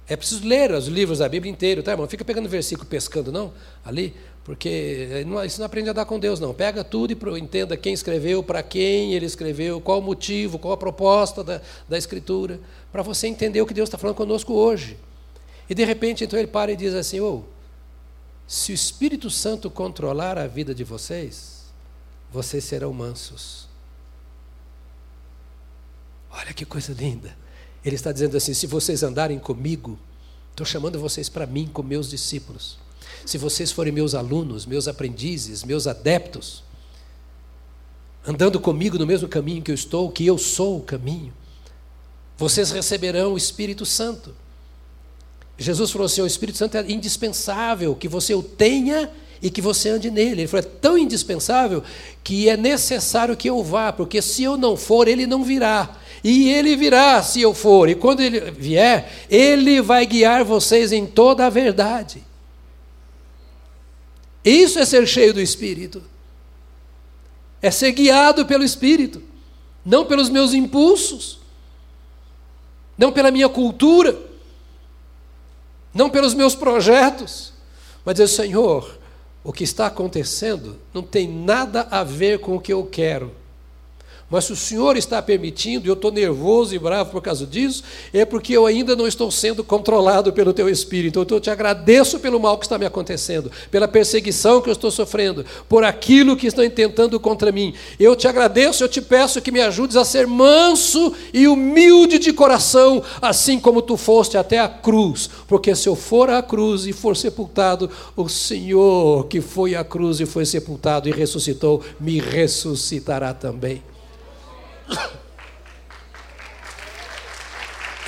É 0.09 0.15
preciso 0.15 0.45
ler 0.47 0.71
os 0.71 0.87
livros 0.87 1.19
da 1.19 1.29
Bíblia 1.29 1.51
inteiro, 1.51 1.83
tá, 1.83 1.91
irmão? 1.91 2.07
Fica 2.07 2.25
pegando 2.25 2.49
versículo 2.49 2.87
pescando, 2.87 3.31
não, 3.31 3.53
ali, 3.85 4.15
porque 4.43 5.23
isso 5.45 5.59
não 5.59 5.67
aprende 5.67 5.91
a 5.91 5.93
dar 5.93 6.05
com 6.05 6.19
Deus, 6.19 6.39
não. 6.39 6.51
Pega 6.51 6.83
tudo 6.83 7.13
e 7.13 7.39
entenda 7.39 7.77
quem 7.77 7.93
escreveu, 7.93 8.41
para 8.41 8.63
quem 8.63 9.13
ele 9.13 9.27
escreveu, 9.27 9.79
qual 9.79 9.99
o 9.99 10.01
motivo, 10.01 10.57
qual 10.57 10.73
a 10.73 10.77
proposta 10.77 11.43
da, 11.43 11.61
da 11.87 11.95
Escritura, 11.95 12.59
para 12.91 13.03
você 13.03 13.27
entender 13.27 13.61
o 13.61 13.67
que 13.67 13.73
Deus 13.73 13.87
está 13.87 13.99
falando 13.99 14.15
conosco 14.15 14.51
hoje. 14.53 14.97
E 15.69 15.75
de 15.75 15.85
repente, 15.85 16.23
então, 16.23 16.39
ele 16.39 16.47
para 16.47 16.71
e 16.71 16.75
diz 16.75 16.95
assim: 16.95 17.19
oh, 17.19 17.43
se 18.47 18.71
o 18.71 18.73
Espírito 18.73 19.29
Santo 19.29 19.69
controlar 19.69 20.39
a 20.39 20.47
vida 20.47 20.73
de 20.73 20.83
vocês, 20.83 21.65
vocês 22.31 22.63
serão 22.63 22.91
mansos. 22.91 23.67
Olha 26.31 26.51
que 26.51 26.65
coisa 26.65 26.93
linda. 26.93 27.37
Ele 27.83 27.95
está 27.95 28.11
dizendo 28.11 28.35
assim: 28.37 28.53
se 28.53 28.67
vocês 28.67 29.03
andarem 29.03 29.39
comigo, 29.39 29.97
estou 30.51 30.65
chamando 30.65 30.99
vocês 30.99 31.29
para 31.29 31.45
mim 31.45 31.69
como 31.71 31.89
meus 31.89 32.09
discípulos. 32.09 32.77
Se 33.25 33.37
vocês 33.37 33.71
forem 33.71 33.91
meus 33.91 34.15
alunos, 34.15 34.65
meus 34.65 34.87
aprendizes, 34.87 35.63
meus 35.63 35.87
adeptos, 35.87 36.63
andando 38.25 38.59
comigo 38.59 38.97
no 38.97 39.05
mesmo 39.05 39.27
caminho 39.27 39.61
que 39.61 39.71
eu 39.71 39.75
estou, 39.75 40.11
que 40.11 40.25
eu 40.25 40.37
sou 40.37 40.77
o 40.77 40.81
caminho, 40.81 41.33
vocês 42.37 42.71
receberão 42.71 43.33
o 43.33 43.37
Espírito 43.37 43.85
Santo. 43.85 44.33
Jesus 45.57 45.91
falou 45.91 46.05
assim: 46.05 46.21
o 46.21 46.27
Espírito 46.27 46.57
Santo 46.57 46.77
é 46.77 46.91
indispensável 46.91 47.95
que 47.95 48.07
você 48.07 48.33
o 48.33 48.43
tenha 48.43 49.11
e 49.41 49.49
que 49.49 49.61
você 49.61 49.89
ande 49.89 50.11
nele. 50.11 50.41
Ele 50.41 50.47
falou: 50.47 50.65
é 50.65 50.69
tão 50.81 50.97
indispensável 50.97 51.83
que 52.23 52.49
é 52.49 52.57
necessário 52.57 53.35
que 53.37 53.49
eu 53.49 53.63
vá, 53.63 53.91
porque 53.91 54.21
se 54.21 54.43
eu 54.43 54.57
não 54.57 54.75
for, 54.75 55.07
ele 55.07 55.25
não 55.25 55.43
virá. 55.43 55.97
E 56.23 56.49
ele 56.49 56.75
virá 56.75 57.23
se 57.23 57.41
eu 57.41 57.53
for, 57.53 57.87
e 57.87 57.95
quando 57.95 58.19
ele 58.19 58.51
vier, 58.51 59.11
ele 59.29 59.81
vai 59.81 60.05
guiar 60.05 60.43
vocês 60.43 60.91
em 60.91 61.05
toda 61.05 61.45
a 61.45 61.49
verdade. 61.49 62.23
Isso 64.43 64.79
é 64.79 64.85
ser 64.85 65.07
cheio 65.07 65.33
do 65.33 65.41
Espírito. 65.41 66.03
É 67.61 67.71
ser 67.71 67.91
guiado 67.91 68.45
pelo 68.45 68.63
Espírito, 68.63 69.21
não 69.85 70.05
pelos 70.05 70.29
meus 70.29 70.53
impulsos, 70.53 71.39
não 72.97 73.11
pela 73.11 73.31
minha 73.31 73.49
cultura, 73.49 74.17
não 75.93 76.09
pelos 76.09 76.33
meus 76.33 76.55
projetos, 76.55 77.53
mas 78.05 78.15
dizer, 78.15 78.27
Senhor, 78.27 78.98
o 79.43 79.53
que 79.53 79.63
está 79.63 79.87
acontecendo 79.87 80.77
não 80.93 81.01
tem 81.01 81.27
nada 81.27 81.87
a 81.89 82.03
ver 82.03 82.39
com 82.39 82.55
o 82.55 82.59
que 82.59 82.73
eu 82.73 82.85
quero, 82.85 83.31
mas 84.29 84.45
se 84.45 84.53
o 84.53 84.55
Senhor 84.55 84.95
está 84.95 85.21
permitindo, 85.21 85.87
e 85.87 85.89
eu 85.89 85.95
estou 85.95 86.11
nervoso 86.11 86.75
e 86.75 86.79
bravo 86.79 87.09
por 87.09 87.21
causa 87.21 87.47
disso, 87.47 87.83
é 88.13 88.23
porque 88.23 88.53
eu 88.55 88.65
ainda 88.65 88.95
não 88.95 89.07
estou 89.07 89.31
sendo 89.31 89.63
controlado 89.63 90.31
pelo 90.31 90.53
teu 90.53 90.69
Espírito. 90.69 91.19
Então 91.19 91.37
eu 91.37 91.41
te 91.41 91.49
agradeço 91.49 92.19
pelo 92.19 92.39
mal 92.39 92.57
que 92.57 92.65
está 92.65 92.77
me 92.77 92.85
acontecendo, 92.85 93.51
pela 93.71 93.87
perseguição 93.87 94.61
que 94.61 94.69
eu 94.69 94.73
estou 94.73 94.91
sofrendo, 94.91 95.43
por 95.67 95.83
aquilo 95.83 96.37
que 96.37 96.45
estão 96.45 96.63
intentando 96.63 97.19
contra 97.19 97.51
mim. 97.51 97.73
Eu 97.99 98.15
te 98.15 98.27
agradeço, 98.27 98.83
eu 98.83 98.87
te 98.87 99.01
peço 99.01 99.41
que 99.41 99.51
me 99.51 99.61
ajudes 99.61 99.95
a 99.95 100.05
ser 100.05 100.27
manso 100.27 101.13
e 101.33 101.47
humilde 101.47 102.19
de 102.19 102.31
coração, 102.31 103.01
assim 103.19 103.59
como 103.59 103.81
tu 103.81 103.97
foste 103.97 104.37
até 104.37 104.59
a 104.59 104.69
cruz. 104.69 105.27
Porque 105.47 105.73
se 105.75 105.89
eu 105.89 105.95
for 105.95 106.29
à 106.29 106.43
cruz 106.43 106.85
e 106.85 106.93
for 106.93 107.17
sepultado, 107.17 107.89
o 108.15 108.29
Senhor 108.29 109.25
que 109.25 109.41
foi 109.41 109.75
à 109.75 109.83
cruz 109.83 110.19
e 110.19 110.25
foi 110.27 110.45
sepultado 110.45 111.09
e 111.09 111.11
ressuscitou, 111.11 111.81
me 111.99 112.19
ressuscitará 112.19 113.33
também. 113.33 113.81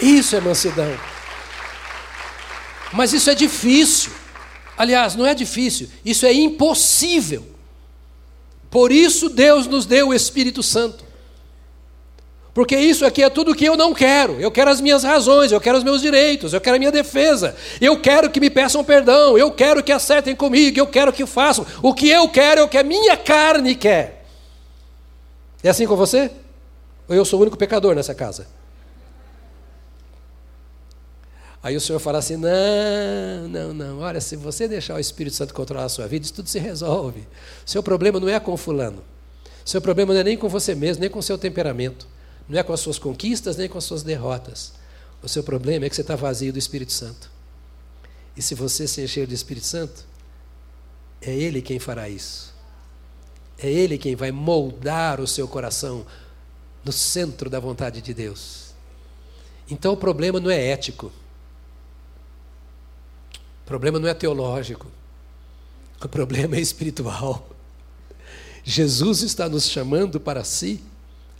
Isso 0.02 0.36
é 0.36 0.42
mansidão. 0.42 0.98
Mas 2.92 3.14
isso 3.14 3.30
é 3.30 3.36
difícil. 3.36 4.12
Aliás, 4.78 5.16
não 5.16 5.28
é 5.28 5.36
difícil, 5.36 5.90
isso 6.04 6.26
é 6.26 6.34
impossível. 6.34 7.46
Por 8.70 8.92
isso 8.92 9.30
Deus 9.30 9.68
nos 9.68 9.86
deu 9.86 10.08
o 10.08 10.14
Espírito 10.14 10.64
Santo. 10.64 11.06
Porque 12.54 12.76
isso 12.76 13.06
aqui 13.06 13.24
é 13.24 13.30
tudo 13.30 13.52
o 13.52 13.56
que 13.56 13.64
eu 13.64 13.78
não 13.78 13.94
quero. 13.94 14.34
Eu 14.42 14.52
quero 14.52 14.72
as 14.72 14.82
minhas 14.82 15.04
razões, 15.04 15.52
eu 15.52 15.62
quero 15.62 15.78
os 15.78 15.84
meus 15.84 16.02
direitos, 16.02 16.54
eu 16.54 16.60
quero 16.60 16.76
a 16.76 16.80
minha 16.80 16.92
defesa. 16.92 17.56
Eu 17.80 18.00
quero 18.02 18.30
que 18.30 18.40
me 18.40 18.50
peçam 18.50 18.84
perdão, 18.84 19.38
eu 19.38 19.52
quero 19.52 19.84
que 19.84 19.92
acertem 19.92 20.36
comigo, 20.36 20.78
eu 20.78 20.88
quero 20.88 21.14
que 21.14 21.26
façam. 21.26 21.66
O 21.82 21.94
que 21.94 22.10
eu 22.10 22.28
quero 22.28 22.62
é 22.62 22.64
o 22.64 22.68
que 22.68 22.78
a 22.78 22.84
minha 22.84 23.16
carne 23.16 23.76
quer. 23.76 24.26
É 25.64 25.70
assim 25.70 25.86
com 25.86 25.96
você? 25.96 26.32
Ou 27.12 27.16
eu 27.16 27.26
sou 27.26 27.40
o 27.40 27.42
único 27.42 27.58
pecador 27.58 27.94
nessa 27.94 28.16
casa? 28.16 28.48
Aí 31.62 31.76
o 31.76 31.82
Senhor 31.82 32.00
fala 32.00 32.20
assim: 32.20 32.38
não, 32.38 33.50
não, 33.50 33.74
não. 33.74 34.00
Olha, 34.00 34.22
se 34.22 34.38
você 34.38 34.66
deixar 34.66 34.96
o 34.96 35.00
Espírito 35.00 35.36
Santo 35.36 35.54
controlar 35.54 35.84
a 35.84 35.90
sua 35.90 36.08
vida, 36.08 36.24
isso 36.24 36.34
tudo 36.34 36.48
se 36.48 36.58
resolve. 36.58 37.28
Seu 37.66 37.84
problema 37.84 38.18
não 38.18 38.30
é 38.30 38.40
com 38.40 38.56
fulano. 38.56 39.04
Seu 39.66 39.82
problema 39.82 40.14
não 40.14 40.22
é 40.22 40.24
nem 40.24 40.38
com 40.38 40.48
você 40.48 40.74
mesmo, 40.74 41.02
nem 41.02 41.10
com 41.10 41.22
seu 41.22 41.38
temperamento. 41.38 42.08
Não 42.48 42.58
é 42.58 42.64
com 42.64 42.72
as 42.72 42.80
suas 42.80 42.98
conquistas, 42.98 43.58
nem 43.58 43.68
com 43.68 43.78
as 43.78 43.84
suas 43.84 44.04
derrotas. 44.04 44.72
O 45.22 45.28
seu 45.28 45.44
problema 45.44 45.86
é 45.86 45.90
que 45.90 45.96
você 45.98 46.04
está 46.04 46.16
vazio 46.16 46.54
do 46.54 46.60
Espírito 46.60 46.94
Santo. 46.94 47.30
E 48.38 48.42
se 48.42 48.56
você 48.56 48.88
se 48.88 49.04
encher 49.04 49.28
do 49.28 49.34
Espírito 49.34 49.68
Santo, 49.68 50.06
é 51.22 51.34
Ele 51.36 51.62
quem 51.62 51.78
fará 51.78 52.08
isso. 52.08 52.54
É 53.62 53.70
Ele 53.70 53.98
quem 53.98 54.16
vai 54.16 54.32
moldar 54.32 55.20
o 55.20 55.28
seu 55.28 55.46
coração 55.46 56.06
no 56.84 56.92
centro 56.92 57.50
da 57.50 57.60
vontade 57.60 58.02
de 58.02 58.14
Deus. 58.14 58.72
Então 59.70 59.94
o 59.94 59.98
problema 59.98 60.40
não 60.40 60.50
é 60.50 60.68
ético. 60.68 61.12
O 63.64 63.66
problema 63.66 64.00
não 64.00 64.08
é 64.08 64.14
teológico. 64.14 64.88
O 66.04 66.08
problema 66.08 66.56
é 66.56 66.60
espiritual. 66.60 67.48
Jesus 68.64 69.22
está 69.22 69.48
nos 69.48 69.70
chamando 69.70 70.20
para 70.20 70.44
si, 70.44 70.82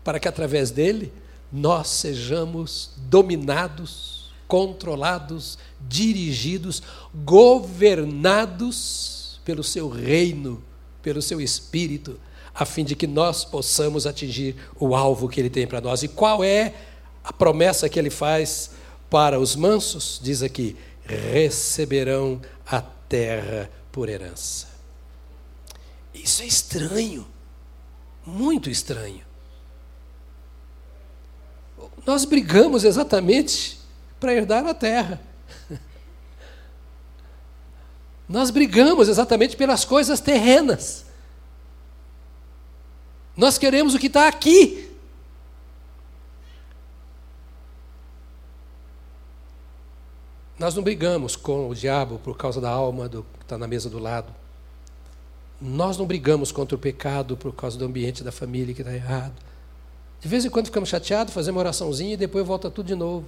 para 0.04 0.20
que 0.20 0.28
através 0.28 0.72
dele 0.72 1.12
nós 1.52 1.90
sejamos 1.90 2.92
dominados, 2.98 4.32
controlados, 4.48 5.58
dirigidos, 5.80 6.82
governados 7.14 9.40
pelo 9.44 9.64
seu 9.64 9.90
reino, 9.90 10.64
pelo 11.02 11.22
seu 11.22 11.42
espírito, 11.42 12.20
a 12.54 12.66
fim 12.66 12.84
de 12.84 12.96
que 12.96 13.08
nós 13.08 13.46
possamos 13.46 14.06
atingir 14.06 14.56
o 14.80 14.96
alvo 14.96 15.30
que 15.30 15.40
ele 15.40 15.50
tem 15.50 15.66
para 15.66 15.82
nós. 15.82 16.04
E 16.04 16.08
qual 16.08 16.44
é 16.44 16.74
a 17.24 17.32
promessa 17.32 17.88
que 17.90 17.98
ele 17.98 18.10
faz 18.10 18.72
para 19.10 19.40
os 19.40 19.56
mansos? 19.56 20.20
Diz 20.22 20.44
aqui: 20.44 20.76
receberão 21.06 22.42
a 22.66 22.82
terra 22.82 23.70
por 23.92 24.10
herança. 24.10 24.68
Isso 26.14 26.42
é 26.42 26.46
estranho, 26.46 27.28
muito 28.26 28.70
estranho. 28.70 29.22
Nós 32.06 32.26
brigamos 32.26 32.84
exatamente 32.84 33.80
para 34.20 34.34
herdar 34.34 34.66
a 34.66 34.74
terra. 34.74 35.22
Nós 38.28 38.50
brigamos 38.50 39.08
exatamente 39.08 39.56
pelas 39.56 39.86
coisas 39.86 40.20
terrenas. 40.20 41.06
Nós 43.36 43.58
queremos 43.58 43.96
o 43.96 44.00
que 44.00 44.08
está 44.08 44.28
aqui. 44.28 44.90
Nós 50.60 50.76
não 50.76 50.84
brigamos 50.84 51.36
com 51.36 51.70
o 51.70 51.74
diabo 51.74 52.20
por 52.20 52.38
causa 52.38 52.62
da 52.62 52.70
alma 52.70 53.10
do 53.10 53.24
que 53.24 53.44
está 53.44 53.58
na 53.58 53.68
mesa 53.68 53.90
do 53.90 53.98
lado. 53.98 54.32
Nós 55.60 55.98
não 55.98 56.06
brigamos 56.06 56.52
contra 56.52 56.76
o 56.76 56.80
pecado 56.80 57.36
por 57.36 57.52
causa 57.54 57.78
do 57.78 57.86
ambiente 57.86 58.24
da 58.24 58.32
família 58.32 58.74
que 58.74 58.82
está 58.82 58.94
errado. 58.94 59.34
De 60.20 60.28
vez 60.28 60.46
em 60.46 60.50
quando 60.52 60.68
ficamos 60.68 60.90
chateados, 60.90 61.34
fazemos 61.34 61.58
uma 61.58 61.62
oraçãozinha 61.62 62.14
e 62.14 62.18
depois 62.18 62.46
volta 62.46 62.70
tudo 62.70 62.86
de 62.86 62.96
novo. 62.96 63.26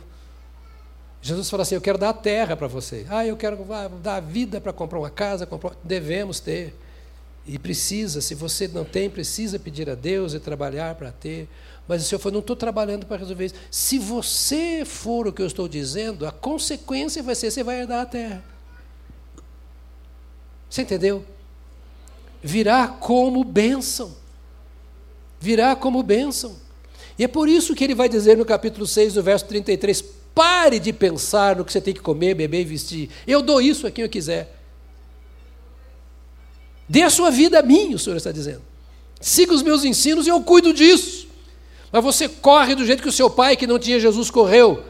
Jesus 1.24 1.50
fala 1.50 1.64
assim: 1.64 1.74
Eu 1.74 1.82
quero 1.82 1.98
dar 1.98 2.10
a 2.10 2.14
terra 2.14 2.56
para 2.56 2.68
você. 2.68 3.06
Ah, 3.10 3.26
eu 3.26 3.36
quero 3.36 3.58
dar 4.02 4.18
a 4.18 4.20
vida 4.20 4.62
para 4.62 4.72
comprar 4.72 5.00
uma 5.00 5.10
casa. 5.10 5.46
Comprar... 5.48 5.74
Devemos 5.84 6.40
ter. 6.40 6.76
E 7.46 7.60
precisa, 7.60 8.22
se 8.22 8.34
você 8.34 8.68
não 8.68 8.86
tem, 8.86 9.10
precisa 9.10 9.60
pedir 9.60 9.90
a 9.90 9.96
Deus 9.96 10.34
e 10.34 10.40
trabalhar 10.40 10.96
para 10.96 11.12
ter. 11.12 11.50
Mas 11.88 12.02
o 12.02 12.06
Senhor 12.06 12.20
falou: 12.20 12.34
Não 12.34 12.40
estou 12.40 12.56
trabalhando 12.56 13.06
para 13.06 13.18
resolver 13.18 13.46
isso. 13.46 13.56
Se 13.70 14.00
você 14.00 14.84
for 14.86 15.28
o 15.28 15.34
que 15.34 15.42
eu 15.42 15.48
estou 15.48 15.68
dizendo, 15.68 16.26
a 16.26 16.32
consequência 16.32 17.22
vai 17.22 17.36
ser: 17.36 17.52
você 17.52 17.64
vai 17.64 17.82
herdar 17.82 18.02
a 18.02 18.06
terra. 18.06 18.44
Você 20.70 20.84
entendeu? 20.84 21.26
Virá 22.42 22.88
como 22.88 23.44
bênção. 23.44 24.16
Virá 25.40 25.76
como 25.76 26.02
bênção. 26.02 26.56
E 27.20 27.24
é 27.24 27.28
por 27.28 27.50
isso 27.50 27.76
que 27.76 27.84
ele 27.84 27.94
vai 27.94 28.08
dizer 28.10 28.38
no 28.38 28.46
capítulo 28.46 28.88
6, 28.88 29.16
no 29.16 29.22
verso 29.22 29.46
33, 29.46 30.02
pare 30.34 30.80
de 30.80 30.92
pensar 30.92 31.58
no 31.58 31.66
que 31.66 31.72
você 31.72 31.82
tem 31.82 31.94
que 31.94 32.00
comer, 32.00 32.34
beber 32.34 32.62
e 32.62 32.66
vestir. 32.66 33.10
Eu 33.28 33.42
dou 33.42 33.62
isso 33.62 33.86
a 33.86 33.92
quem 33.92 34.04
eu 34.04 34.10
quiser. 34.10 34.63
Dê 36.88 37.04
a 37.04 37.10
sua 37.10 37.32
vida 37.32 37.60
a 37.60 37.64
mim, 37.64 37.94
o 37.94 38.00
Senhor 38.00 38.16
está 38.18 38.32
dizendo. 38.32 38.62
Siga 39.22 39.54
os 39.54 39.64
meus 39.64 39.84
ensinos 39.84 40.28
e 40.28 40.30
eu 40.30 40.42
cuido 40.42 40.74
disso. 40.74 41.28
Mas 41.92 42.04
você 42.04 42.28
corre 42.28 42.76
do 42.76 42.86
jeito 42.86 43.02
que 43.02 43.10
o 43.10 43.12
seu 43.12 43.30
pai, 43.30 43.56
que 43.56 43.68
não 43.68 43.80
tinha 43.80 44.00
Jesus, 44.00 44.30
correu 44.30 44.84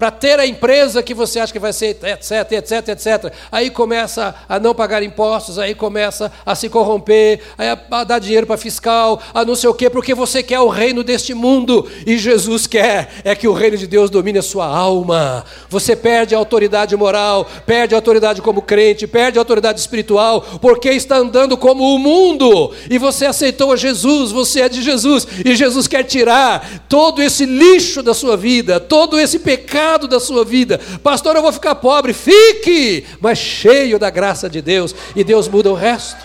para 0.00 0.10
ter 0.10 0.40
a 0.40 0.46
empresa 0.46 1.02
que 1.02 1.12
você 1.12 1.38
acha 1.38 1.52
que 1.52 1.58
vai 1.58 1.74
ser, 1.74 1.98
etc, 2.02 2.52
etc, 2.52 2.88
etc. 2.88 3.32
Aí 3.52 3.68
começa 3.68 4.34
a 4.48 4.58
não 4.58 4.74
pagar 4.74 5.02
impostos, 5.02 5.58
aí 5.58 5.74
começa 5.74 6.32
a 6.46 6.54
se 6.54 6.70
corromper, 6.70 7.42
a 7.90 8.02
dar 8.02 8.18
dinheiro 8.18 8.46
para 8.46 8.56
fiscal, 8.56 9.20
a 9.34 9.44
não 9.44 9.54
sei 9.54 9.68
o 9.68 9.74
quê, 9.74 9.90
porque 9.90 10.14
você 10.14 10.42
quer 10.42 10.58
o 10.60 10.68
reino 10.68 11.04
deste 11.04 11.34
mundo 11.34 11.86
e 12.06 12.16
Jesus 12.16 12.66
quer 12.66 13.10
é 13.22 13.34
que 13.34 13.46
o 13.46 13.52
reino 13.52 13.76
de 13.76 13.86
Deus 13.86 14.08
domine 14.08 14.38
a 14.38 14.42
sua 14.42 14.64
alma. 14.64 15.44
Você 15.68 15.94
perde 15.94 16.34
a 16.34 16.38
autoridade 16.38 16.96
moral, 16.96 17.46
perde 17.66 17.94
a 17.94 17.98
autoridade 17.98 18.40
como 18.40 18.62
crente, 18.62 19.06
perde 19.06 19.38
a 19.38 19.42
autoridade 19.42 19.80
espiritual, 19.80 20.40
porque 20.62 20.88
está 20.88 21.18
andando 21.18 21.58
como 21.58 21.94
o 21.94 21.98
mundo 21.98 22.72
e 22.88 22.96
você 22.96 23.26
aceitou 23.26 23.70
a 23.70 23.76
Jesus, 23.76 24.32
você 24.32 24.62
é 24.62 24.68
de 24.70 24.80
Jesus 24.80 25.26
e 25.44 25.54
Jesus 25.54 25.86
quer 25.86 26.04
tirar 26.04 26.86
todo 26.88 27.20
esse 27.20 27.44
lixo 27.44 28.02
da 28.02 28.14
sua 28.14 28.34
vida, 28.34 28.80
todo 28.80 29.20
esse 29.20 29.40
pecado 29.40 29.89
da 29.98 30.20
sua 30.20 30.44
vida. 30.44 30.78
Pastor, 31.02 31.36
eu 31.36 31.42
vou 31.42 31.52
ficar 31.52 31.74
pobre. 31.76 32.12
Fique, 32.12 33.06
mas 33.20 33.38
cheio 33.38 33.98
da 33.98 34.10
graça 34.10 34.48
de 34.48 34.60
Deus. 34.60 34.94
E 35.14 35.24
Deus 35.24 35.48
muda 35.48 35.70
o 35.70 35.74
resto. 35.74 36.24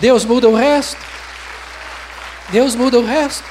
Deus 0.00 0.24
muda 0.24 0.48
o 0.48 0.54
resto. 0.54 0.96
Deus 2.50 2.74
muda 2.74 2.98
o 2.98 3.04
resto. 3.04 3.44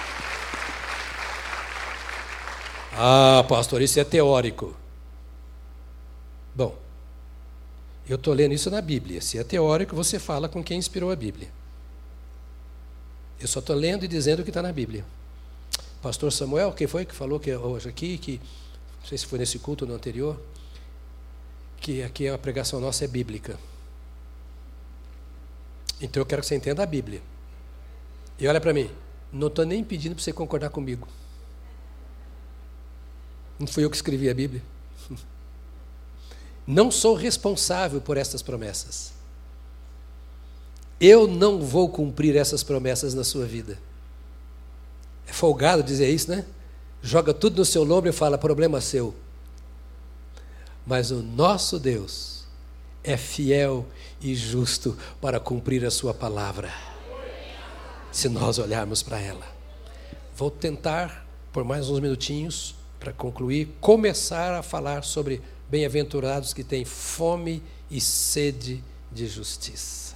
Ah, 2.93 3.45
pastor, 3.47 3.82
isso 3.82 3.99
é 3.99 4.03
teórico. 4.03 4.75
Bom, 6.53 6.75
eu 8.09 8.15
estou 8.15 8.34
lendo 8.34 8.53
isso 8.53 8.69
na 8.69 8.82
Bíblia. 8.82 9.21
Se 9.21 9.38
é 9.38 9.43
teórico, 9.43 9.95
você 9.95 10.19
fala 10.19 10.49
com 10.49 10.63
quem 10.63 10.77
inspirou 10.77 11.11
a 11.11 11.15
Bíblia. 11.15 11.47
Eu 13.39 13.47
só 13.47 13.59
estou 13.59 13.75
lendo 13.75 14.03
e 14.03 14.07
dizendo 14.07 14.41
o 14.41 14.43
que 14.43 14.49
está 14.49 14.61
na 14.61 14.73
Bíblia. 14.73 15.05
Pastor 16.01 16.32
Samuel, 16.32 16.73
quem 16.73 16.88
foi 16.88 17.05
que 17.05 17.15
falou 17.15 17.39
que 17.39 17.53
hoje 17.53 17.88
aqui 17.88 18.17
que 18.17 18.41
não 18.99 19.07
sei 19.07 19.17
se 19.17 19.25
foi 19.25 19.39
nesse 19.39 19.59
culto 19.59 19.85
ou 19.85 19.89
no 19.89 19.95
anterior, 19.95 20.39
que 21.79 22.03
aqui 22.03 22.27
a 22.27 22.37
pregação 22.37 22.79
nossa 22.79 23.05
é 23.05 23.07
bíblica. 23.07 23.57
Então 26.01 26.21
eu 26.21 26.25
quero 26.25 26.41
que 26.41 26.47
você 26.47 26.55
entenda 26.55 26.83
a 26.83 26.85
Bíblia. 26.85 27.21
E 28.37 28.47
olha 28.47 28.61
para 28.61 28.73
mim, 28.73 28.89
não 29.31 29.47
estou 29.47 29.65
nem 29.65 29.83
pedindo 29.83 30.15
para 30.15 30.23
você 30.23 30.31
concordar 30.31 30.69
comigo. 30.69 31.07
Não 33.57 33.67
fui 33.67 33.83
eu 33.83 33.89
que 33.89 33.95
escrevi 33.97 34.29
a 34.29 34.33
Bíblia. 34.33 34.63
Não 36.65 36.91
sou 36.91 37.15
responsável 37.15 37.99
por 37.99 38.15
estas 38.15 38.43
promessas. 38.43 39.11
Eu 41.01 41.27
não 41.27 41.59
vou 41.61 41.89
cumprir 41.89 42.35
essas 42.35 42.61
promessas 42.61 43.15
na 43.15 43.23
sua 43.23 43.45
vida. 43.45 43.79
É 45.25 45.33
folgado 45.33 45.81
dizer 45.81 46.09
isso, 46.11 46.29
né? 46.29 46.45
Joga 47.01 47.33
tudo 47.33 47.57
no 47.57 47.65
seu 47.65 47.83
ombro 47.83 48.09
e 48.09 48.13
fala: 48.13 48.37
problema 48.37 48.81
seu. 48.81 49.13
Mas 50.85 51.11
o 51.11 51.21
nosso 51.21 51.79
Deus 51.79 52.45
é 53.03 53.15
fiel 53.15 53.85
e 54.21 54.35
justo 54.35 54.97
para 55.21 55.39
cumprir 55.39 55.85
a 55.85 55.91
sua 55.91 56.13
palavra, 56.13 56.73
se 58.11 58.27
nós 58.27 58.57
olharmos 58.57 59.03
para 59.03 59.19
ela. 59.19 59.45
Vou 60.35 60.49
tentar, 60.49 61.25
por 61.53 61.63
mais 61.63 61.89
uns 61.89 61.99
minutinhos, 61.99 62.75
para 62.99 63.13
concluir, 63.13 63.69
começar 63.79 64.53
a 64.55 64.63
falar 64.63 65.03
sobre 65.03 65.41
bem-aventurados 65.69 66.53
que 66.53 66.63
têm 66.63 66.83
fome 66.83 67.61
e 67.89 68.01
sede 68.01 68.83
de 69.11 69.27
justiça. 69.27 70.15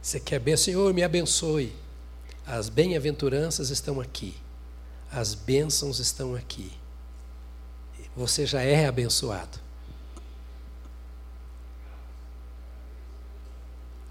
Você 0.00 0.18
quer 0.18 0.40
bem, 0.40 0.56
Senhor, 0.56 0.92
me 0.92 1.02
abençoe. 1.02 1.72
As 2.46 2.68
bem-aventuranças 2.68 3.70
estão 3.70 4.00
aqui. 4.00 4.34
As 5.10 5.34
bênçãos 5.34 5.98
estão 5.98 6.34
aqui. 6.34 6.72
Você 8.16 8.44
já 8.44 8.62
é 8.62 8.86
abençoado. 8.86 9.58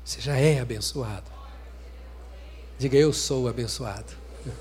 Você 0.03 0.19
já 0.19 0.35
é 0.35 0.59
abençoado. 0.59 1.31
Diga, 2.77 2.97
eu 2.97 3.13
sou 3.13 3.47
abençoado. 3.47 4.13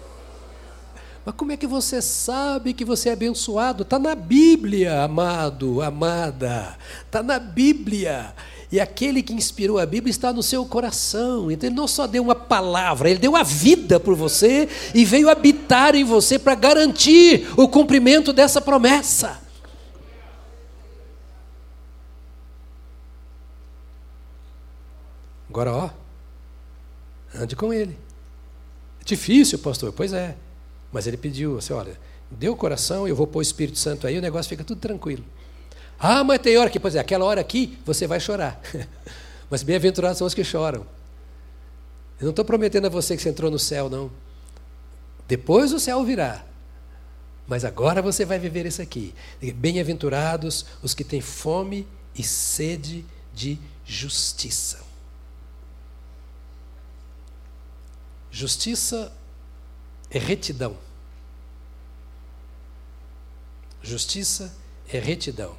Mas 1.25 1.35
como 1.35 1.53
é 1.53 1.57
que 1.57 1.67
você 1.67 2.03
sabe 2.03 2.75
que 2.75 2.85
você 2.85 3.09
é 3.09 3.13
abençoado? 3.13 3.83
Está 3.83 3.99
na 3.99 4.15
Bíblia, 4.15 5.03
amado, 5.03 5.83
amada. 5.83 6.79
Está 7.05 7.23
na 7.23 7.39
Bíblia. 7.39 8.35
E 8.73 8.79
aquele 8.79 9.23
que 9.23 9.33
inspirou 9.33 9.79
a 9.79 9.87
Bíblia 9.87 10.11
está 10.11 10.33
no 10.33 10.43
seu 10.43 10.65
coração. 10.65 11.51
Então 11.51 11.69
ele 11.69 11.75
não 11.75 11.89
só 11.89 12.07
deu 12.07 12.23
uma 12.23 12.37
palavra, 12.37 13.11
ele 13.11 13.19
deu 13.19 13.35
a 13.35 13.43
vida 13.43 13.99
por 13.99 14.15
você 14.15 14.69
e 14.95 15.05
veio 15.05 15.29
habitar 15.29 15.97
em 15.97 16.05
você 16.05 16.39
para 16.39 16.55
garantir 16.55 17.49
o 17.57 17.69
cumprimento 17.69 18.33
dessa 18.33 18.61
promessa. 18.61 19.41
Agora, 25.49 25.73
ó, 25.73 25.91
ande 27.35 27.57
com 27.57 27.75
ele. 27.75 27.99
É 29.01 29.05
difícil, 29.05 29.59
pastor? 29.59 29.93
Pois 29.93 30.13
é. 30.13 30.37
Mas 30.93 31.09
ele 31.09 31.17
pediu, 31.17 31.59
assim, 31.59 31.73
olha, 31.73 31.99
deu 32.31 32.53
o 32.53 32.57
coração, 32.57 33.09
eu 33.09 33.17
vou 33.17 33.27
pôr 33.27 33.41
o 33.41 33.43
Espírito 33.43 33.79
Santo 33.79 34.07
aí, 34.07 34.17
o 34.17 34.23
negócio 34.23 34.49
fica 34.49 34.63
tudo 34.63 34.81
tranquilo. 34.81 35.25
Ah, 36.03 36.25
mas 36.25 36.39
tem 36.39 36.57
hora 36.57 36.71
que, 36.71 36.81
pois 36.81 36.95
é, 36.95 36.99
aquela 36.99 37.27
hora 37.27 37.43
aqui 37.43 37.79
você 37.85 38.07
vai 38.07 38.19
chorar. 38.19 38.59
mas 39.51 39.63
bem-aventurados 39.63 40.17
são 40.17 40.27
os 40.27 40.33
que 40.33 40.43
choram. 40.43 40.87
Eu 42.19 42.25
não 42.25 42.31
estou 42.31 42.45
prometendo 42.45 42.87
a 42.87 42.89
você 42.89 43.15
que 43.15 43.23
você 43.23 43.29
entrou 43.29 43.51
no 43.51 43.59
céu, 43.59 43.91
não. 43.91 44.11
Depois 45.29 45.75
o 45.75 45.79
céu 45.79 46.03
virá. 46.03 46.43
Mas 47.47 47.65
agora 47.65 48.01
você 48.01 48.25
vai 48.25 48.39
viver 48.39 48.65
isso 48.65 48.81
aqui. 48.81 49.15
Bem-aventurados 49.55 50.65
os 50.83 50.95
que 50.95 51.05
têm 51.05 51.21
fome 51.21 51.87
e 52.15 52.23
sede 52.23 53.05
de 53.35 53.59
justiça. 53.85 54.81
Justiça 58.31 59.13
é 60.11 60.19
retidão. 60.19 60.77
Justiça 63.83 64.55
é 64.89 64.99
retidão. 64.99 65.57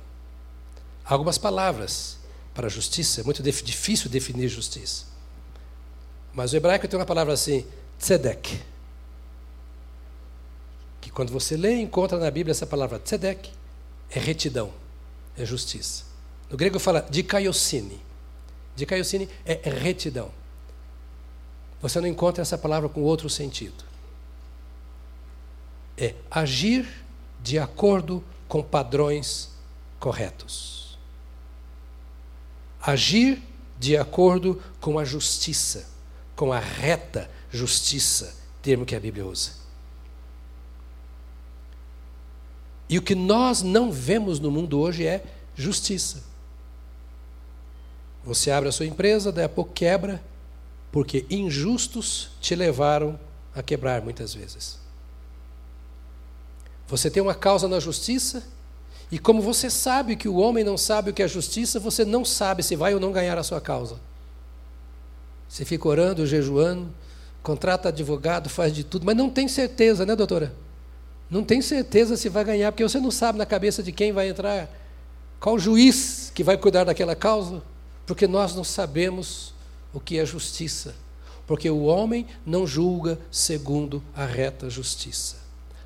Algumas 1.12 1.38
palavras 1.38 2.18
para 2.54 2.70
justiça, 2.70 3.20
é 3.20 3.24
muito 3.26 3.44
difícil 3.44 4.10
definir 4.10 4.48
justiça. 4.48 5.04
Mas 6.34 6.54
o 6.54 6.56
hebraico 6.56 6.88
tem 6.88 6.98
uma 6.98 7.06
palavra 7.06 7.34
assim, 7.34 7.68
tzedek. 8.00 8.62
Que 11.02 11.12
quando 11.12 11.30
você 11.30 11.58
lê 11.58 11.76
e 11.76 11.82
encontra 11.82 12.18
na 12.18 12.32
Bíblia 12.32 12.52
essa 12.52 12.66
palavra 12.66 12.98
tzedek, 12.98 13.52
é 14.10 14.20
retidão, 14.20 14.72
é 15.38 15.44
justiça. 15.44 16.06
No 16.50 16.56
grego 16.56 16.80
fala 16.80 17.06
dikaiosine. 17.10 18.00
Dikaiosine 18.74 19.28
é 19.44 19.70
retidão. 19.70 20.32
Você 21.82 22.00
não 22.00 22.08
encontra 22.08 22.42
essa 22.42 22.58
palavra 22.58 22.88
com 22.88 23.02
outro 23.02 23.30
sentido. 23.30 23.84
É 25.98 26.16
agir 26.32 26.88
de 27.44 27.60
acordo 27.60 28.24
com 28.48 28.64
padrões 28.64 29.50
corretos. 30.00 30.81
Agir 32.82 33.42
de 33.80 33.98
acordo 33.98 34.62
com 34.80 34.98
a 34.98 35.06
justiça, 35.06 35.90
com 36.36 36.52
a 36.52 36.60
reta 36.60 37.30
justiça, 37.52 38.36
termo 38.62 38.86
que 38.86 38.96
a 38.96 39.00
Bíblia 39.00 39.26
usa. 39.26 39.52
E 42.88 42.98
o 42.98 43.02
que 43.02 43.16
nós 43.16 43.62
não 43.62 43.92
vemos 43.92 44.40
no 44.40 44.52
mundo 44.52 44.80
hoje 44.80 45.06
é 45.06 45.24
justiça. 45.56 46.24
Você 48.24 48.52
abre 48.52 48.70
a 48.70 48.72
sua 48.72 48.86
empresa, 48.86 49.32
daí 49.32 49.46
a 49.46 49.50
pouco 49.50 49.72
quebra, 49.74 50.22
porque 50.92 51.26
injustos 51.30 52.32
te 52.40 52.54
levaram 52.54 53.20
a 53.56 53.64
quebrar 53.64 54.02
muitas 54.02 54.34
vezes. 54.34 54.78
Você 56.88 57.10
tem 57.10 57.24
uma 57.24 57.34
causa 57.34 57.68
na 57.68 57.80
justiça, 57.80 58.46
e 59.12 59.20
como 59.20 59.42
você 59.42 59.70
sabe 59.70 60.16
que 60.16 60.30
o 60.30 60.38
homem 60.38 60.64
não 60.64 60.78
sabe 60.78 61.12
o 61.12 61.14
que 61.14 61.22
é 61.22 61.28
justiça, 61.28 61.80
você 61.80 62.06
não 62.06 62.24
sabe 62.24 62.64
se 62.64 62.78
vai 62.78 62.94
ou 62.94 63.00
não 63.00 63.12
ganhar 63.12 63.38
a 63.38 63.44
sua 63.44 63.60
causa. 63.60 64.00
Você 65.50 65.66
fica 65.66 65.86
orando, 65.86 66.26
jejuando, 66.26 66.88
contrata 67.44 67.90
advogado, 67.90 68.50
faz 68.50 68.74
de 68.74 68.86
tudo, 68.86 69.06
mas 69.06 69.18
não 69.18 69.30
tem 69.30 69.50
certeza, 69.50 70.06
né, 70.06 70.16
doutora? 70.16 70.56
Não 71.30 71.44
tem 71.44 71.62
certeza 71.62 72.16
se 72.16 72.30
vai 72.30 72.46
ganhar, 72.46 72.72
porque 72.72 72.84
você 72.84 73.02
não 73.02 73.12
sabe 73.12 73.38
na 73.38 73.46
cabeça 73.46 73.84
de 73.84 73.92
quem 73.92 74.14
vai 74.14 74.30
entrar, 74.30 74.70
qual 75.42 75.60
juiz 75.60 76.32
que 76.34 76.44
vai 76.44 76.58
cuidar 76.58 76.86
daquela 76.86 77.16
causa, 77.16 77.62
porque 78.06 78.28
nós 78.28 78.56
não 78.56 78.64
sabemos 78.64 79.54
o 79.94 80.00
que 80.00 80.20
é 80.20 80.26
justiça, 80.26 80.96
porque 81.46 81.70
o 81.70 81.84
homem 81.84 82.28
não 82.46 82.66
julga 82.66 83.20
segundo 83.30 84.02
a 84.16 84.26
reta 84.26 84.70
justiça. 84.70 85.36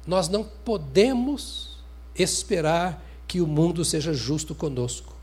Nós 0.05 0.29
não 0.29 0.43
podemos 0.43 1.79
esperar 2.15 3.03
que 3.27 3.41
o 3.41 3.47
mundo 3.47 3.83
seja 3.83 4.13
justo 4.13 4.53
conosco. 4.53 5.13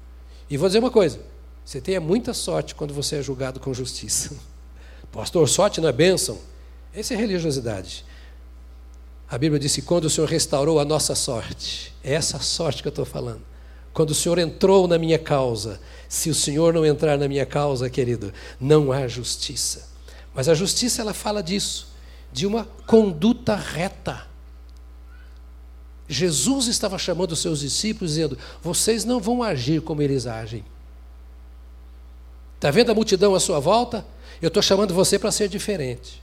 E 0.49 0.57
vou 0.57 0.69
dizer 0.69 0.79
uma 0.79 0.91
coisa: 0.91 1.21
você 1.65 1.81
tenha 1.81 2.01
muita 2.01 2.35
sorte 2.35 2.75
quando 2.75 2.93
você 2.93 3.17
é 3.17 3.23
julgado 3.23 3.61
com 3.61 3.73
justiça. 3.73 4.37
Pastor, 5.13 5.49
sorte 5.49 5.81
não 5.81 5.89
é 5.89 5.93
bênção? 5.93 6.39
Essa 6.95 7.15
é 7.15 7.17
religiosidade. 7.17 8.05
A 9.31 9.39
Bíblia 9.39 9.59
disse: 9.59 9.83
quando 9.83 10.05
o 10.05 10.11
Senhor 10.11 10.29
restaurou 10.29 10.79
a 10.79 10.85
nossa 10.85 11.15
sorte, 11.15 11.95
é 12.03 12.13
essa 12.13 12.39
sorte 12.39 12.83
que 12.83 12.89
eu 12.89 12.91
estou 12.91 13.05
falando. 13.05 13.43
Quando 13.93 14.11
o 14.11 14.15
Senhor 14.15 14.39
entrou 14.39 14.89
na 14.89 14.99
minha 14.99 15.19
causa, 15.19 15.81
se 16.09 16.31
o 16.31 16.35
Senhor 16.35 16.73
não 16.73 16.85
entrar 16.85 17.19
na 17.19 17.29
minha 17.29 17.45
causa, 17.45 17.91
querido, 17.91 18.33
não 18.59 18.91
há 18.91 19.07
justiça. 19.07 19.89
Mas 20.35 20.49
a 20.49 20.55
justiça 20.55 21.03
ela 21.03 21.13
fala 21.13 21.43
disso, 21.43 21.89
de 22.33 22.47
uma 22.47 22.65
conduta 22.87 23.55
reta. 23.55 24.27
Jesus 26.09 26.67
estava 26.67 26.99
chamando 26.99 27.33
os 27.33 27.41
seus 27.41 27.61
discípulos 27.61 28.13
dizendo: 28.13 28.39
"Vocês 28.63 29.05
não 29.05 29.21
vão 29.21 29.43
agir 29.43 29.81
como 29.81 30.03
eles 30.03 30.27
agem". 30.27 30.65
Está 32.57 32.71
vendo 32.71 32.93
a 32.93 32.95
multidão 32.95 33.35
à 33.35 33.41
sua 33.41 33.59
volta? 33.59 34.07
Eu 34.41 34.49
estou 34.49 34.63
chamando 34.63 34.95
você 34.95 35.19
para 35.19 35.33
ser 35.33 35.49
diferente. 35.49 36.23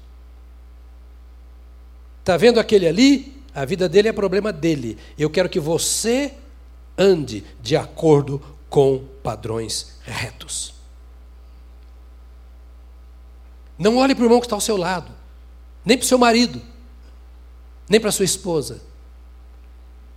Está 2.22 2.38
vendo 2.38 2.60
aquele 2.60 2.88
ali? 2.88 3.42
A 3.54 3.66
vida 3.66 3.90
dele 3.90 4.08
é 4.08 4.14
problema 4.14 4.54
dele. 4.54 4.98
Eu 5.18 5.30
quero 5.30 5.50
que 5.50 5.60
você 5.60 6.34
ande 6.98 7.44
de 7.62 7.76
acordo 7.76 8.42
com 8.70 9.04
padrões 9.24 9.98
retos. 10.04 10.74
Não 13.78 13.98
olhe 13.98 14.14
para 14.14 14.24
o 14.24 14.26
irmão 14.26 14.40
que 14.40 14.46
está 14.46 14.56
ao 14.56 14.62
seu 14.62 14.76
lado, 14.76 15.12
nem 15.86 15.98
para 15.98 16.04
o 16.04 16.08
seu 16.08 16.18
marido, 16.18 16.62
nem 17.88 18.00
para 18.00 18.10
a 18.10 18.12
sua 18.12 18.26
esposa. 18.26 18.82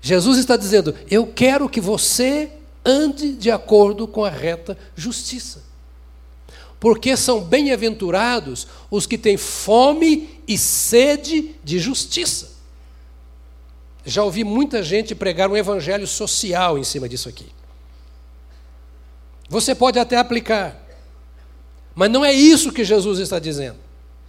Jesus 0.03 0.37
está 0.39 0.59
dizendo: 0.59 0.95
Eu 1.11 1.27
quero 1.27 1.69
que 1.69 1.81
você 1.81 2.51
ande 2.85 3.33
de 3.33 3.51
acordo 3.51 4.07
com 4.07 4.25
a 4.25 4.31
reta 4.31 4.77
justiça. 4.95 5.63
Porque 6.79 7.17
são 7.17 7.41
bem-aventurados 7.41 8.67
os 8.91 9.07
que 9.07 9.17
têm 9.17 9.39
fome 9.39 10.43
e 10.47 10.59
sede 10.59 11.55
de 11.65 11.79
justiça 11.79 12.53
já 14.05 14.23
ouvi 14.23 14.43
muita 14.43 14.83
gente 14.83 15.15
pregar 15.15 15.49
um 15.51 15.57
evangelho 15.57 16.07
social 16.07 16.79
em 16.79 16.85
cima 16.85 17.09
disso 17.09 17.29
aqui. 17.29 17.47
Você 19.49 19.75
pode 19.75 19.99
até 19.99 20.17
aplicar, 20.17 20.77
mas 21.95 22.11
não 22.11 22.25
é 22.25 22.33
isso 22.33 22.73
que 22.73 22.85
Jesus 22.85 23.19
está 23.19 23.39
dizendo. 23.39 23.77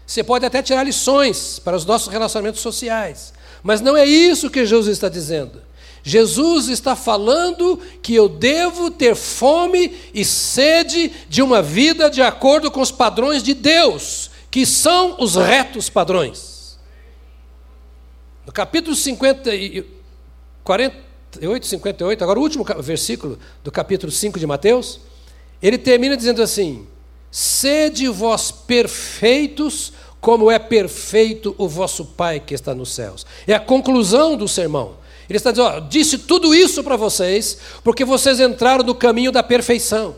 Você 0.05 0.23
pode 0.23 0.45
até 0.45 0.61
tirar 0.61 0.83
lições 0.83 1.59
para 1.59 1.77
os 1.77 1.85
nossos 1.85 2.09
relacionamentos 2.09 2.61
sociais, 2.61 3.33
mas 3.63 3.79
não 3.79 3.95
é 3.95 4.05
isso 4.05 4.49
que 4.49 4.65
Jesus 4.65 4.87
está 4.89 5.07
dizendo. 5.07 5.61
Jesus 6.03 6.67
está 6.67 6.97
falando 6.97 7.79
que 8.01 8.13
eu 8.13 8.27
devo 8.27 8.91
ter 8.91 9.15
fome 9.15 9.97
e 10.13 10.25
sede 10.25 11.09
de 11.29 11.41
uma 11.41 11.61
vida 11.61 12.09
de 12.09 12.21
acordo 12.21 12.69
com 12.69 12.81
os 12.81 12.91
padrões 12.91 13.41
de 13.41 13.53
Deus, 13.53 14.29
que 14.51 14.65
são 14.65 15.15
os 15.19 15.35
retos 15.35 15.89
padrões. 15.89 16.77
No 18.45 18.51
capítulo 18.51 18.93
50 18.93 19.49
48, 20.63 21.65
58, 21.65 22.23
agora 22.23 22.39
o 22.39 22.41
último 22.43 22.65
versículo 22.79 23.39
do 23.63 23.71
capítulo 23.71 24.11
5 24.11 24.37
de 24.37 24.45
Mateus, 24.45 24.99
ele 25.61 25.77
termina 25.77 26.17
dizendo 26.17 26.41
assim: 26.41 26.85
Sede 27.31 28.07
vós 28.09 28.51
perfeitos, 28.51 29.93
como 30.23 30.49
é 30.49 30.57
perfeito 30.57 31.53
o 31.57 31.67
vosso 31.67 32.05
Pai 32.05 32.39
que 32.39 32.53
está 32.53 32.73
nos 32.73 32.93
céus. 32.93 33.25
É 33.45 33.53
a 33.53 33.59
conclusão 33.59 34.37
do 34.37 34.47
sermão. 34.47 34.95
Ele 35.29 35.35
está 35.35 35.51
dizendo: 35.51 35.67
ó, 35.67 35.79
disse 35.81 36.17
tudo 36.17 36.55
isso 36.55 36.81
para 36.81 36.95
vocês, 36.95 37.57
porque 37.83 38.05
vocês 38.05 38.39
entraram 38.39 38.85
no 38.85 38.95
caminho 38.95 39.33
da 39.33 39.43
perfeição. 39.43 40.15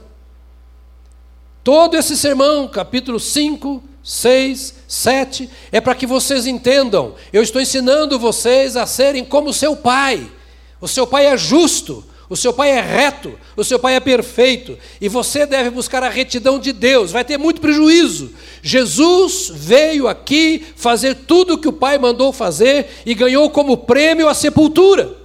Todo 1.63 1.97
esse 1.97 2.15
sermão, 2.15 2.67
capítulo 2.67 3.19
5, 3.19 3.83
6, 4.03 4.75
7, 4.87 5.49
é 5.71 5.81
para 5.81 5.95
que 5.95 6.05
vocês 6.05 6.45
entendam. 6.45 7.15
Eu 7.33 7.41
estou 7.41 7.59
ensinando 7.59 8.19
vocês 8.19 8.77
a 8.77 8.85
serem 8.85 9.25
como 9.25 9.51
seu 9.51 9.75
pai. 9.75 10.31
O 10.79 10.87
seu 10.87 11.07
pai 11.07 11.25
é 11.25 11.35
justo, 11.35 12.05
o 12.27 12.35
seu 12.35 12.51
pai 12.51 12.71
é 12.71 12.81
reto, 12.81 13.37
o 13.55 13.63
seu 13.63 13.77
pai 13.77 13.95
é 13.95 13.99
perfeito. 13.99 14.77
E 14.99 15.07
você 15.07 15.45
deve 15.45 15.69
buscar 15.69 16.03
a 16.03 16.09
retidão 16.09 16.59
de 16.59 16.73
Deus. 16.73 17.11
Vai 17.11 17.23
ter 17.23 17.37
muito 17.37 17.61
prejuízo. 17.61 18.33
Jesus 18.63 19.51
veio 19.53 20.07
aqui 20.07 20.65
fazer 20.75 21.13
tudo 21.15 21.53
o 21.53 21.57
que 21.57 21.67
o 21.67 21.73
pai 21.73 21.99
mandou 21.99 22.33
fazer 22.33 22.87
e 23.05 23.13
ganhou 23.13 23.49
como 23.51 23.77
prêmio 23.77 24.27
a 24.27 24.33
sepultura. 24.33 25.15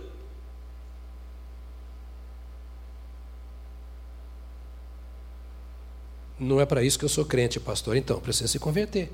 Não 6.39 6.61
é 6.61 6.67
para 6.67 6.83
isso 6.83 6.99
que 6.99 7.05
eu 7.05 7.09
sou 7.09 7.25
crente, 7.25 7.59
pastor. 7.59 7.97
Então, 7.97 8.21
precisa 8.21 8.49
se 8.49 8.59
converter. 8.59 9.11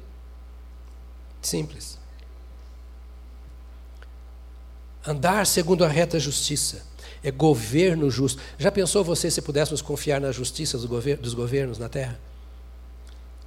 Simples. 1.41 1.99
Andar 5.07 5.47
segundo 5.47 5.85
a 5.85 5.89
reta 5.89 6.19
justiça 6.19 6.85
é 7.27 7.31
governo 7.33 8.09
justo. 8.09 8.41
Já 8.57 8.71
pensou 8.71 9.03
você 9.03 9.29
se 9.29 9.43
pudéssemos 9.43 9.83
confiar 9.83 10.21
na 10.21 10.31
justiça 10.31 10.79
dos 10.79 11.35
governos 11.35 11.77
na 11.77 11.89
terra? 11.89 12.21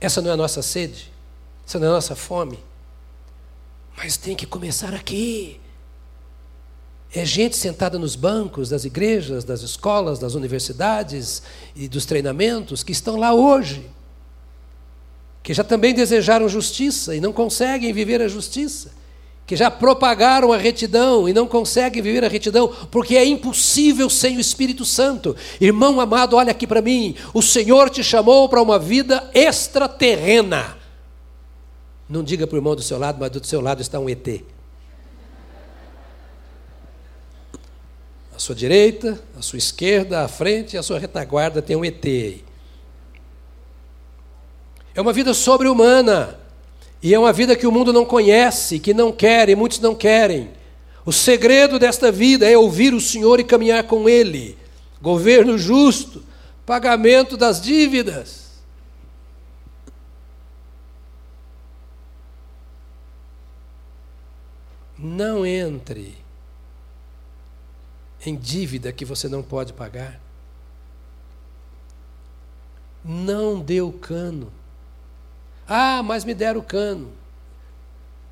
Essa 0.01 0.21
não 0.21 0.31
é 0.31 0.33
a 0.33 0.37
nossa 0.37 0.61
sede? 0.61 1.09
Essa 1.65 1.79
não 1.79 1.87
é 1.87 1.89
a 1.89 1.93
nossa 1.93 2.13
fome? 2.13 2.59
Mas 3.95 4.17
tem 4.17 4.35
que 4.35 4.45
começar 4.45 4.93
aqui. 4.93 5.61
É 7.13 7.23
gente 7.23 7.55
sentada 7.55 7.97
nos 7.97 8.17
bancos 8.17 8.67
das 8.67 8.83
igrejas, 8.83 9.45
das 9.45 9.61
escolas, 9.61 10.19
das 10.19 10.33
universidades 10.33 11.41
e 11.73 11.87
dos 11.87 12.05
treinamentos 12.05 12.83
que 12.83 12.91
estão 12.91 13.15
lá 13.15 13.33
hoje, 13.33 13.89
que 15.41 15.53
já 15.53 15.63
também 15.63 15.93
desejaram 15.93 16.49
justiça 16.49 17.15
e 17.15 17.21
não 17.21 17.31
conseguem 17.31 17.93
viver 17.93 18.21
a 18.21 18.27
justiça, 18.27 18.91
que 19.49 19.55
já 19.55 19.71
propagaram 19.71 20.53
a 20.53 20.57
retidão 20.57 21.27
e 21.27 21.33
não 21.33 21.47
conseguem 21.47 22.03
viver 22.03 22.23
a 22.23 22.27
retidão, 22.27 22.67
porque 22.91 23.17
é 23.17 23.25
impossível 23.25 24.07
sem 24.07 24.37
o 24.37 24.39
Espírito 24.39 24.85
Santo. 24.85 25.35
Irmão 25.59 25.99
amado, 25.99 26.35
olha 26.35 26.51
aqui 26.51 26.67
para 26.67 26.83
mim: 26.83 27.15
o 27.33 27.41
Senhor 27.41 27.89
te 27.89 28.03
chamou 28.03 28.47
para 28.47 28.61
uma 28.61 28.77
vida 28.77 29.27
extraterrena. 29.33 30.77
Não 32.07 32.23
diga 32.23 32.45
para 32.45 32.53
o 32.53 32.59
irmão 32.59 32.75
do 32.75 32.83
seu 32.83 32.99
lado, 32.99 33.17
mas 33.19 33.31
do 33.31 33.43
seu 33.43 33.59
lado 33.59 33.81
está 33.81 33.99
um 33.99 34.07
ET. 34.07 34.43
À 38.35 38.37
sua 38.37 38.53
direita, 38.53 39.19
à 39.35 39.41
sua 39.41 39.57
esquerda, 39.57 40.23
à 40.23 40.27
frente 40.27 40.75
e 40.75 40.77
à 40.77 40.83
sua 40.83 40.99
retaguarda 40.99 41.59
tem 41.59 41.75
um 41.75 41.83
ET. 41.83 42.05
É 44.93 45.01
uma 45.01 45.11
vida 45.11 45.33
sobre-humana. 45.33 46.39
E 47.01 47.13
é 47.13 47.19
uma 47.19 47.31
vida 47.31 47.55
que 47.55 47.65
o 47.65 47.71
mundo 47.71 47.93
não 47.93 48.05
conhece, 48.05 48.79
que 48.79 48.93
não 48.93 49.11
quer 49.11 49.49
e 49.49 49.55
muitos 49.55 49.79
não 49.79 49.95
querem. 49.95 50.51
O 51.05 51.11
segredo 51.11 51.79
desta 51.79 52.11
vida 52.11 52.49
é 52.49 52.57
ouvir 52.57 52.93
o 52.93 53.01
Senhor 53.01 53.39
e 53.39 53.43
caminhar 53.43 53.83
com 53.83 54.09
Ele. 54.09 54.57
Governo 55.01 55.57
justo, 55.57 56.23
pagamento 56.65 57.37
das 57.37 57.61
dívidas. 57.61 58.49
Não 64.97 65.45
entre 65.45 66.17
em 68.25 68.35
dívida 68.35 68.91
que 68.91 69.05
você 69.05 69.29
não 69.29 69.41
pode 69.41 69.71
pagar. 69.71 70.19
Não 73.03 73.61
dê 73.61 73.79
o 73.81 73.93
cano. 73.93 74.51
Ah, 75.69 76.01
mas 76.01 76.25
me 76.25 76.33
deram 76.33 76.61
o 76.61 76.63
cano. 76.63 77.13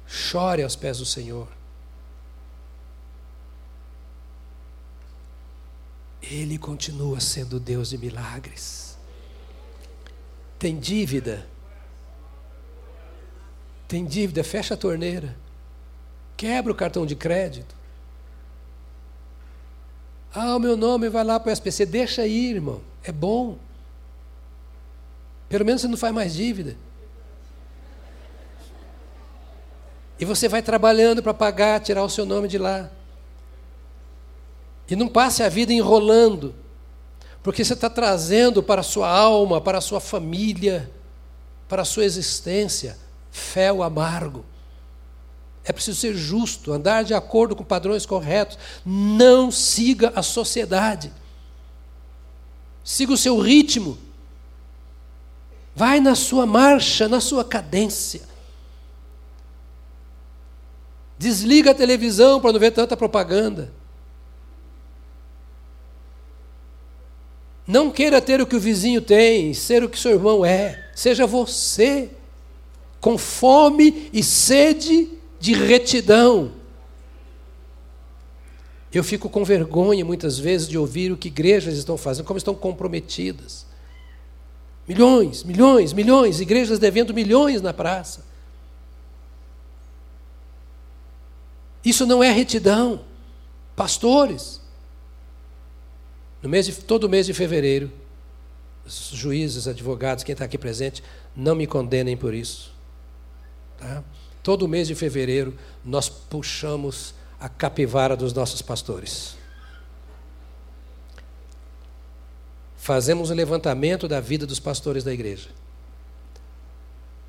Chore 0.07 0.63
aos 0.63 0.75
pés 0.75 0.97
do 0.97 1.05
Senhor. 1.05 1.47
Ele 6.19 6.57
continua 6.57 7.19
sendo 7.19 7.59
Deus 7.59 7.89
de 7.89 7.97
milagres. 7.99 8.97
Tem 10.57 10.79
dívida. 10.79 11.47
Tem 13.87 14.03
dívida, 14.03 14.43
fecha 14.43 14.73
a 14.73 14.77
torneira. 14.77 15.37
Quebra 16.35 16.71
o 16.71 16.75
cartão 16.75 17.05
de 17.05 17.15
crédito. 17.15 17.75
Ah, 20.33 20.55
o 20.55 20.59
meu 20.59 20.75
nome 20.75 21.07
vai 21.07 21.23
lá 21.23 21.39
para 21.39 21.49
o 21.49 21.53
SPC. 21.53 21.85
Deixa 21.85 22.23
aí, 22.23 22.51
irmão. 22.51 22.81
É 23.03 23.11
bom. 23.11 23.57
Pelo 25.47 25.63
menos 25.63 25.81
você 25.81 25.87
não 25.87 25.97
faz 25.97 26.13
mais 26.13 26.33
dívida. 26.33 26.75
E 30.19 30.25
você 30.25 30.47
vai 30.47 30.61
trabalhando 30.61 31.21
para 31.21 31.33
pagar, 31.33 31.79
tirar 31.79 32.03
o 32.03 32.09
seu 32.09 32.25
nome 32.25 32.47
de 32.47 32.57
lá. 32.57 32.89
E 34.89 34.95
não 34.95 35.07
passe 35.07 35.43
a 35.43 35.49
vida 35.49 35.73
enrolando, 35.73 36.55
porque 37.43 37.63
você 37.63 37.73
está 37.73 37.89
trazendo 37.89 38.63
para 38.63 38.81
a 38.81 38.83
sua 38.83 39.09
alma, 39.09 39.61
para 39.61 39.77
a 39.77 39.81
sua 39.81 39.99
família, 39.99 40.89
para 41.67 41.81
a 41.81 41.85
sua 41.85 42.05
existência, 42.05 42.97
fel 43.31 43.83
amargo. 43.83 44.45
É 45.63 45.73
preciso 45.73 45.99
ser 45.99 46.15
justo, 46.15 46.71
andar 46.71 47.03
de 47.03 47.13
acordo 47.13 47.53
com 47.53 47.63
padrões 47.63 48.05
corretos. 48.05 48.57
Não 48.85 49.51
siga 49.51 50.13
a 50.15 50.23
sociedade. 50.23 51.11
Siga 52.85 53.11
o 53.11 53.17
seu 53.17 53.37
ritmo. 53.37 53.97
Vai 55.75 55.99
na 55.99 56.15
sua 56.15 56.45
marcha, 56.45 57.09
na 57.09 57.19
sua 57.19 57.43
cadência. 57.43 58.21
Desliga 61.17 61.71
a 61.71 61.75
televisão 61.75 62.39
para 62.39 62.53
não 62.53 62.59
ver 62.59 62.71
tanta 62.71 62.95
propaganda. 62.95 63.71
Não 67.65 67.91
queira 67.91 68.21
ter 68.21 68.39
o 68.39 68.47
que 68.47 68.55
o 68.55 68.59
vizinho 68.59 69.01
tem, 69.01 69.53
ser 69.53 69.83
o 69.83 69.89
que 69.89 69.99
seu 69.99 70.11
irmão 70.11 70.45
é. 70.45 70.89
Seja 70.95 71.27
você, 71.27 72.09
com 73.01 73.17
fome 73.17 74.09
e 74.13 74.23
sede 74.23 75.09
de 75.39 75.53
retidão. 75.53 76.53
Eu 78.93 79.03
fico 79.03 79.29
com 79.29 79.43
vergonha 79.43 80.05
muitas 80.05 80.39
vezes 80.39 80.67
de 80.67 80.77
ouvir 80.77 81.11
o 81.11 81.17
que 81.17 81.27
igrejas 81.27 81.77
estão 81.77 81.97
fazendo, 81.97 82.25
como 82.25 82.37
estão 82.37 82.55
comprometidas. 82.55 83.65
Milhões, 84.87 85.43
milhões, 85.43 85.91
milhões, 85.91 86.39
igrejas 86.39 86.79
devendo 86.79 87.13
milhões 87.13 87.61
na 87.61 87.73
praça. 87.73 88.25
Isso 91.83 92.05
não 92.05 92.23
é 92.23 92.31
retidão. 92.31 93.01
Pastores, 93.75 94.59
no 96.41 96.49
mês 96.49 96.65
de, 96.65 96.73
todo 96.73 97.09
mês 97.09 97.25
de 97.25 97.33
fevereiro, 97.33 97.91
os 98.85 99.09
juízes, 99.13 99.67
advogados, 99.67 100.23
quem 100.23 100.33
está 100.33 100.45
aqui 100.45 100.57
presente, 100.57 101.03
não 101.35 101.55
me 101.55 101.67
condenem 101.67 102.15
por 102.15 102.33
isso. 102.33 102.71
Tá? 103.77 104.03
Todo 104.41 104.67
mês 104.67 104.87
de 104.87 104.95
fevereiro 104.95 105.53
nós 105.83 106.07
puxamos 106.07 107.13
a 107.39 107.49
capivara 107.49 108.15
dos 108.15 108.33
nossos 108.33 108.61
pastores. 108.61 109.35
Fazemos 112.77 113.29
o 113.29 113.33
um 113.33 113.35
levantamento 113.35 114.07
da 114.07 114.21
vida 114.21 114.47
dos 114.47 114.59
pastores 114.59 115.03
da 115.03 115.13
igreja. 115.13 115.49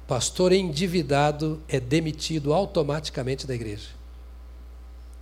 Pastor 0.07 0.53
endividado 0.53 1.61
é 1.69 1.81
demitido 1.81 2.55
automaticamente 2.55 3.47
da 3.47 3.55
igreja. 3.55 3.98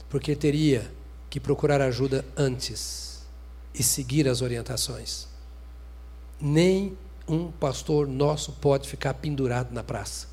Porque 0.08 0.36
teria 0.36 0.90
que 1.28 1.40
procurar 1.40 1.80
ajuda 1.80 2.24
antes 2.36 3.26
e 3.74 3.82
seguir 3.82 4.28
as 4.28 4.40
orientações. 4.40 5.26
Nem 6.40 6.96
um 7.28 7.50
pastor 7.50 8.06
nosso 8.06 8.52
pode 8.52 8.88
ficar 8.88 9.14
pendurado 9.14 9.72
na 9.72 9.82
praça. 9.82 10.28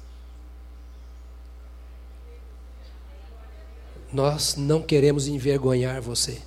Nós 4.12 4.56
não 4.56 4.82
queremos 4.82 5.28
envergonhar 5.28 6.02
você. 6.02 6.40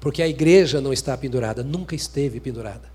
Porque 0.00 0.22
a 0.22 0.28
igreja 0.28 0.80
não 0.80 0.92
está 0.92 1.16
pendurada, 1.16 1.62
nunca 1.62 1.94
esteve 1.94 2.40
pendurada. 2.40 2.90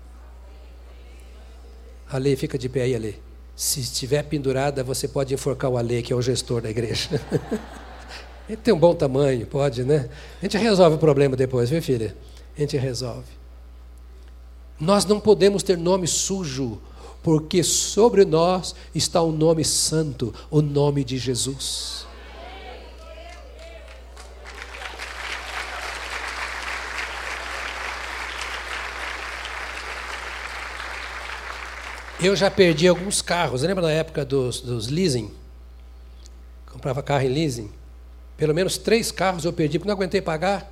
A 2.08 2.18
lei 2.18 2.36
fica 2.36 2.58
de 2.58 2.68
pé 2.68 2.82
aí, 2.82 2.94
Ale. 2.94 3.22
Se 3.56 3.80
estiver 3.80 4.22
pendurada, 4.24 4.82
você 4.82 5.08
pode 5.08 5.32
enforcar 5.32 5.70
o 5.70 5.78
Ale, 5.78 6.02
que 6.02 6.12
é 6.12 6.16
o 6.16 6.22
gestor 6.22 6.60
da 6.60 6.70
igreja. 6.70 7.08
Ele 8.48 8.58
tem 8.58 8.74
um 8.74 8.78
bom 8.78 8.94
tamanho, 8.94 9.46
pode, 9.46 9.84
né? 9.84 10.08
A 10.40 10.44
gente 10.44 10.58
resolve 10.58 10.96
o 10.96 10.98
problema 10.98 11.34
depois, 11.34 11.70
viu, 11.70 11.80
filha? 11.80 12.14
A 12.56 12.60
gente 12.60 12.76
resolve. 12.76 13.32
Nós 14.78 15.04
não 15.06 15.18
podemos 15.18 15.62
ter 15.62 15.78
nome 15.78 16.06
sujo, 16.06 16.80
porque 17.22 17.62
sobre 17.62 18.24
nós 18.24 18.74
está 18.94 19.22
o 19.22 19.32
nome 19.32 19.64
santo, 19.64 20.34
o 20.50 20.60
nome 20.60 21.04
de 21.04 21.16
Jesus. 21.16 22.06
Eu 32.20 32.36
já 32.36 32.50
perdi 32.50 32.88
alguns 32.88 33.20
carros. 33.20 33.62
Lembra 33.62 33.82
na 33.82 33.90
época 33.90 34.24
dos, 34.24 34.60
dos 34.60 34.88
leasing? 34.88 35.30
Comprava 36.66 37.02
carro 37.02 37.24
em 37.24 37.28
leasing. 37.28 37.70
Pelo 38.36 38.54
menos 38.54 38.76
três 38.76 39.12
carros 39.12 39.44
eu 39.44 39.52
perdi 39.52 39.78
porque 39.78 39.88
não 39.88 39.96
aguentei 39.96 40.20
pagar. 40.20 40.70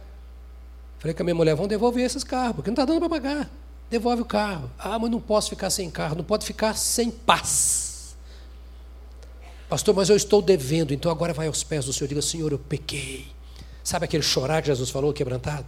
Falei 0.98 1.14
com 1.14 1.22
a 1.22 1.24
minha 1.24 1.34
mulher, 1.34 1.54
vamos 1.54 1.68
devolver 1.68 2.04
esses 2.04 2.24
carros, 2.24 2.56
porque 2.56 2.70
não 2.70 2.74
está 2.74 2.84
dando 2.84 3.00
para 3.00 3.08
pagar. 3.08 3.50
Devolve 3.90 4.22
o 4.22 4.24
carro. 4.24 4.70
Ah, 4.78 4.98
mas 4.98 5.10
não 5.10 5.20
posso 5.20 5.50
ficar 5.50 5.68
sem 5.70 5.90
carro, 5.90 6.16
não 6.16 6.24
pode 6.24 6.46
ficar 6.46 6.76
sem 6.76 7.10
paz. 7.10 8.16
Pastor, 9.68 9.94
mas 9.94 10.08
eu 10.10 10.16
estou 10.16 10.42
devendo, 10.42 10.92
então 10.92 11.10
agora 11.10 11.32
vai 11.32 11.46
aos 11.46 11.64
pés 11.64 11.86
do 11.86 11.92
Senhor 11.92 12.06
e 12.06 12.08
diga, 12.10 12.22
Senhor, 12.22 12.52
eu 12.52 12.58
pequei. 12.58 13.26
Sabe 13.82 14.04
aquele 14.04 14.22
chorar 14.22 14.60
que 14.60 14.68
Jesus 14.68 14.90
falou, 14.90 15.12
quebrantado? 15.12 15.66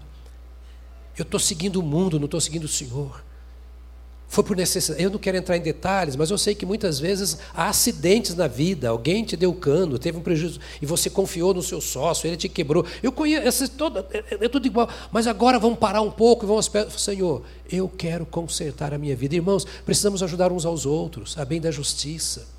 Eu 1.17 1.23
estou 1.23 1.41
seguindo 1.41 1.81
o 1.81 1.83
mundo, 1.83 2.19
não 2.19 2.27
estou 2.27 2.41
seguindo 2.41 2.65
o 2.65 2.69
Senhor. 2.69 3.25
Foi 4.29 4.43
por 4.43 4.57
necessidade. 4.57 5.03
Eu 5.03 5.11
não 5.11 5.19
quero 5.19 5.37
entrar 5.37 5.57
em 5.57 5.61
detalhes, 5.61 6.17
mas 6.17 6.31
eu 6.31 6.39
sei 6.39 6.55
que 6.55 6.67
muitas 6.67 6.99
vezes 6.99 7.39
há 7.55 7.69
acidentes 7.69 8.35
na 8.35 8.47
vida. 8.47 8.89
Alguém 8.89 9.25
te 9.25 9.37
deu 9.37 9.53
cano, 9.55 9.99
teve 9.99 10.19
um 10.19 10.23
prejuízo 10.23 10.59
e 10.83 10.87
você 10.87 11.09
confiou 11.09 11.55
no 11.55 11.63
seu 11.63 11.81
sócio, 11.81 12.27
ele 12.27 12.37
te 12.37 12.49
quebrou. 12.49 12.85
Eu 13.03 13.13
conheço, 13.13 13.65
é, 13.65 14.17
é, 14.19 14.45
é 14.47 14.49
tudo 14.49 14.67
igual. 14.67 14.89
Mas 15.13 15.27
agora 15.27 15.59
vamos 15.59 15.79
parar 15.79 16.01
um 16.01 16.11
pouco 16.11 16.45
e 16.45 16.49
vamos. 16.49 16.71
Senhor, 16.97 17.43
eu 17.71 17.89
quero 17.89 18.27
consertar 18.27 18.93
a 18.93 18.99
minha 18.99 19.15
vida. 19.15 19.35
Irmãos, 19.35 19.67
precisamos 19.85 20.23
ajudar 20.23 20.51
uns 20.51 20.65
aos 20.65 20.85
outros, 20.85 21.39
a 21.39 21.45
bem 21.45 21.61
da 21.61 21.71
justiça. 21.71 22.54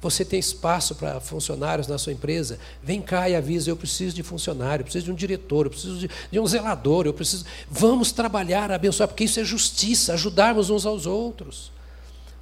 Você 0.00 0.24
tem 0.24 0.40
espaço 0.40 0.94
para 0.94 1.20
funcionários 1.20 1.86
na 1.86 1.98
sua 1.98 2.12
empresa? 2.12 2.58
Vem 2.82 3.02
cá 3.02 3.28
e 3.28 3.36
avisa: 3.36 3.70
eu 3.70 3.76
preciso 3.76 4.16
de 4.16 4.22
funcionário, 4.22 4.80
eu 4.80 4.84
preciso 4.84 5.04
de 5.04 5.12
um 5.12 5.14
diretor, 5.14 5.66
eu 5.66 5.70
preciso 5.70 5.98
de, 5.98 6.10
de 6.30 6.40
um 6.40 6.46
zelador, 6.46 7.06
eu 7.06 7.12
preciso. 7.12 7.44
Vamos 7.70 8.10
trabalhar, 8.10 8.70
abençoar, 8.70 9.08
porque 9.08 9.24
isso 9.24 9.38
é 9.38 9.44
justiça, 9.44 10.14
ajudarmos 10.14 10.70
uns 10.70 10.86
aos 10.86 11.04
outros. 11.04 11.70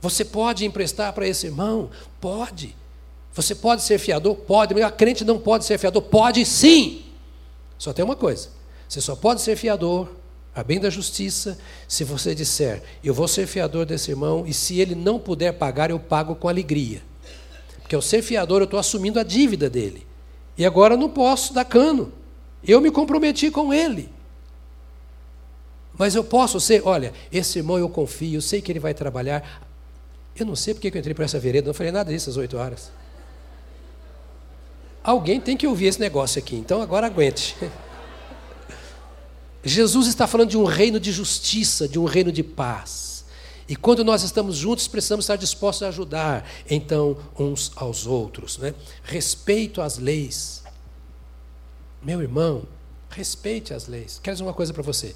Você 0.00 0.24
pode 0.24 0.64
emprestar 0.64 1.12
para 1.12 1.26
esse 1.26 1.46
irmão? 1.46 1.90
Pode. 2.20 2.76
Você 3.34 3.54
pode 3.54 3.82
ser 3.82 3.98
fiador? 3.98 4.36
Pode. 4.36 4.80
A 4.80 4.90
crente 4.90 5.24
não 5.24 5.38
pode 5.38 5.64
ser 5.64 5.78
fiador? 5.78 6.02
Pode 6.02 6.44
sim. 6.44 7.02
Só 7.76 7.92
tem 7.92 8.04
uma 8.04 8.16
coisa: 8.16 8.50
você 8.88 9.00
só 9.00 9.16
pode 9.16 9.40
ser 9.40 9.56
fiador, 9.56 10.09
a 10.54 10.62
bem 10.62 10.78
da 10.78 10.90
justiça, 10.90 11.59
se 11.88 12.04
você 12.04 12.36
disser, 12.36 12.84
eu 13.02 13.12
vou 13.12 13.26
ser 13.26 13.48
fiador 13.48 13.84
desse 13.84 14.12
irmão, 14.12 14.44
e 14.46 14.54
se 14.54 14.78
ele 14.78 14.94
não 14.94 15.18
puder 15.18 15.54
pagar, 15.54 15.90
eu 15.90 15.98
pago 15.98 16.36
com 16.36 16.48
alegria. 16.48 17.07
Porque 17.89 17.97
ao 17.97 18.03
ser 18.03 18.20
fiador, 18.20 18.61
eu 18.61 18.66
estou 18.66 18.78
assumindo 18.78 19.18
a 19.18 19.22
dívida 19.22 19.70
dele. 19.70 20.07
E 20.59 20.66
agora 20.66 20.93
eu 20.93 20.99
não 20.99 21.09
posso 21.09 21.55
dar 21.55 21.64
cano. 21.64 22.12
Eu 22.62 22.82
me 22.82 22.91
comprometi 22.91 23.51
com 23.51 23.72
ele. 23.72 24.11
Mas 25.97 26.14
eu 26.14 26.22
posso 26.22 26.61
ser, 26.61 26.82
olha, 26.84 27.14
esse 27.32 27.61
irmão 27.61 27.78
eu 27.78 27.89
confio, 27.89 28.34
eu 28.34 28.43
sei 28.43 28.61
que 28.61 28.70
ele 28.70 28.78
vai 28.78 28.93
trabalhar. 28.93 29.66
Eu 30.36 30.45
não 30.45 30.55
sei 30.55 30.74
porque 30.74 30.89
eu 30.89 30.99
entrei 30.99 31.14
por 31.14 31.24
essa 31.24 31.41
vereda, 31.41 31.68
não 31.68 31.72
falei 31.72 31.91
nada 31.91 32.12
disso 32.12 32.28
às 32.28 32.36
oito 32.36 32.59
horas. 32.59 32.93
Alguém 35.03 35.41
tem 35.41 35.57
que 35.57 35.66
ouvir 35.66 35.86
esse 35.86 35.99
negócio 35.99 36.39
aqui, 36.39 36.57
então 36.57 36.82
agora 36.82 37.07
aguente. 37.07 37.57
Jesus 39.64 40.07
está 40.07 40.26
falando 40.26 40.51
de 40.51 40.59
um 40.59 40.64
reino 40.64 41.01
de 41.01 41.11
justiça, 41.11 41.89
de 41.89 41.99
um 41.99 42.05
reino 42.05 42.30
de 42.30 42.43
paz. 42.43 43.07
E 43.69 43.77
quando 43.77 44.03
nós 44.03 44.23
estamos 44.23 44.57
juntos, 44.57 44.89
precisamos 44.89 45.27
estar 45.27 45.37
dispostos 45.37 45.83
a 45.83 45.89
ajudar, 45.89 46.49
então, 46.71 47.19
uns 47.39 47.71
aos 47.77 48.07
outros. 48.07 48.57
Né? 48.57 48.75
Respeito 49.03 49.83
às 49.83 49.99
leis. 49.99 50.64
Meu 52.03 52.23
irmão, 52.23 52.62
respeite 53.11 53.75
as 53.75 53.87
leis. 53.87 54.19
Quero 54.23 54.35
dizer 54.37 54.45
uma 54.45 54.55
coisa 54.55 54.73
para 54.73 54.83
você. 54.83 55.14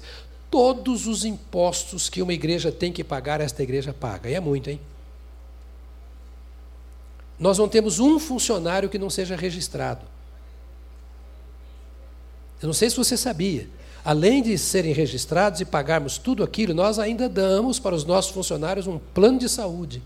Todos 0.51 1.07
os 1.07 1.25
impostos 1.25 2.09
que 2.09 2.21
uma 2.21 2.31
igreja 2.31 2.71
tem 2.71 2.91
que 2.91 3.03
pagar, 3.03 3.41
esta 3.41 3.63
igreja 3.63 3.91
paga. 3.91 4.29
E 4.29 4.35
é 4.35 4.39
muito, 4.39 4.69
hein? 4.69 4.79
Nós 7.39 7.57
não 7.57 7.67
temos 7.67 7.99
um 7.99 8.19
funcionário 8.19 8.87
que 8.87 8.99
não 8.99 9.09
seja 9.09 9.35
registrado. 9.35 10.05
Eu 12.61 12.67
não 12.67 12.73
sei 12.73 12.89
se 12.89 12.95
você 12.95 13.17
sabia. 13.17 13.67
Além 14.05 14.43
de 14.43 14.57
serem 14.57 14.93
registrados 14.93 15.61
e 15.61 15.65
pagarmos 15.65 16.17
tudo 16.17 16.43
aquilo, 16.43 16.73
nós 16.73 16.99
ainda 16.99 17.29
damos 17.29 17.79
para 17.79 17.95
os 17.95 18.03
nossos 18.03 18.31
funcionários 18.31 18.85
um 18.85 18.99
plano 19.13 19.39
de 19.39 19.47
saúde. 19.47 20.01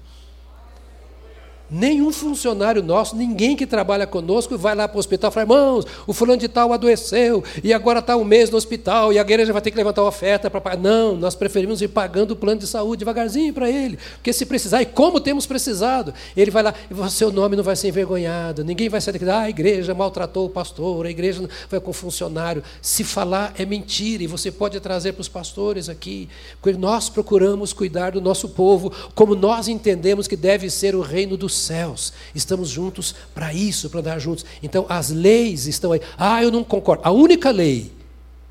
Nenhum 1.69 2.13
funcionário 2.13 2.81
nosso, 2.81 3.13
ninguém 3.13 3.53
que 3.53 3.67
trabalha 3.67 4.07
conosco 4.07 4.57
vai 4.57 4.73
lá 4.73 4.87
para 4.87 4.95
o 4.95 4.99
hospital 4.99 5.29
e 5.29 5.33
fala, 5.33 5.43
irmãos, 5.43 5.85
o 6.07 6.13
fulano 6.13 6.39
de 6.39 6.47
tal 6.47 6.71
adoeceu 6.71 7.43
e 7.61 7.73
agora 7.73 7.99
está 7.99 8.15
um 8.15 8.23
mês 8.23 8.49
no 8.49 8.55
hospital 8.55 9.11
e 9.11 9.19
a 9.19 9.21
igreja 9.21 9.51
vai 9.51 9.61
ter 9.61 9.71
que 9.71 9.77
levantar 9.77 10.01
uma 10.01 10.07
oferta 10.07 10.49
para 10.49 10.61
pagar. 10.61 10.77
Não, 10.77 11.17
nós 11.17 11.35
preferimos 11.35 11.81
ir 11.81 11.89
pagando 11.89 12.31
o 12.31 12.35
plano 12.37 12.61
de 12.61 12.67
saúde 12.67 12.99
devagarzinho 12.99 13.53
para 13.53 13.69
ele, 13.69 13.99
porque 14.15 14.31
se 14.31 14.45
precisar, 14.45 14.81
e 14.81 14.85
como 14.85 15.19
temos 15.19 15.45
precisado, 15.45 16.13
ele 16.37 16.49
vai 16.49 16.63
lá 16.63 16.73
e 16.89 17.09
seu 17.11 17.33
nome 17.33 17.57
não 17.57 17.63
vai 17.63 17.75
ser 17.75 17.89
envergonhado, 17.89 18.63
ninguém 18.63 18.87
vai 18.87 19.01
sair 19.01 19.13
daqui, 19.13 19.29
ah, 19.29 19.41
a 19.41 19.49
igreja 19.49 19.93
maltratou 19.93 20.45
o 20.45 20.49
pastor, 20.49 21.05
a 21.05 21.09
igreja 21.09 21.49
vai 21.69 21.81
com 21.81 21.91
o 21.91 21.93
funcionário. 21.93 22.63
Se 22.81 23.03
falar 23.03 23.53
é 23.57 23.65
mentira 23.65 24.23
e 24.23 24.27
você 24.27 24.51
pode 24.51 24.79
trazer 24.79 25.11
para 25.13 25.21
os 25.21 25.27
pastores 25.27 25.89
aqui, 25.89 26.29
porque 26.61 26.77
nós 26.77 27.09
procuramos 27.09 27.73
cuidar 27.73 28.11
do 28.11 28.21
nosso 28.21 28.47
povo 28.49 28.89
como 29.13 29.35
nós 29.35 29.67
entendemos 29.67 30.27
que 30.27 30.37
deve 30.37 30.69
ser 30.69 30.95
o 30.95 31.01
reino 31.01 31.35
do 31.35 31.49
céus. 31.59 32.13
Estamos 32.33 32.69
juntos 32.69 33.13
para 33.33 33.53
isso, 33.53 33.89
para 33.89 33.99
andar 33.99 34.19
juntos. 34.19 34.45
Então, 34.61 34.85
as 34.89 35.09
leis 35.09 35.67
estão 35.67 35.91
aí. 35.91 36.01
Ah, 36.17 36.41
eu 36.43 36.51
não 36.51 36.63
concordo. 36.63 37.03
A 37.05 37.11
única 37.11 37.51
lei 37.51 37.91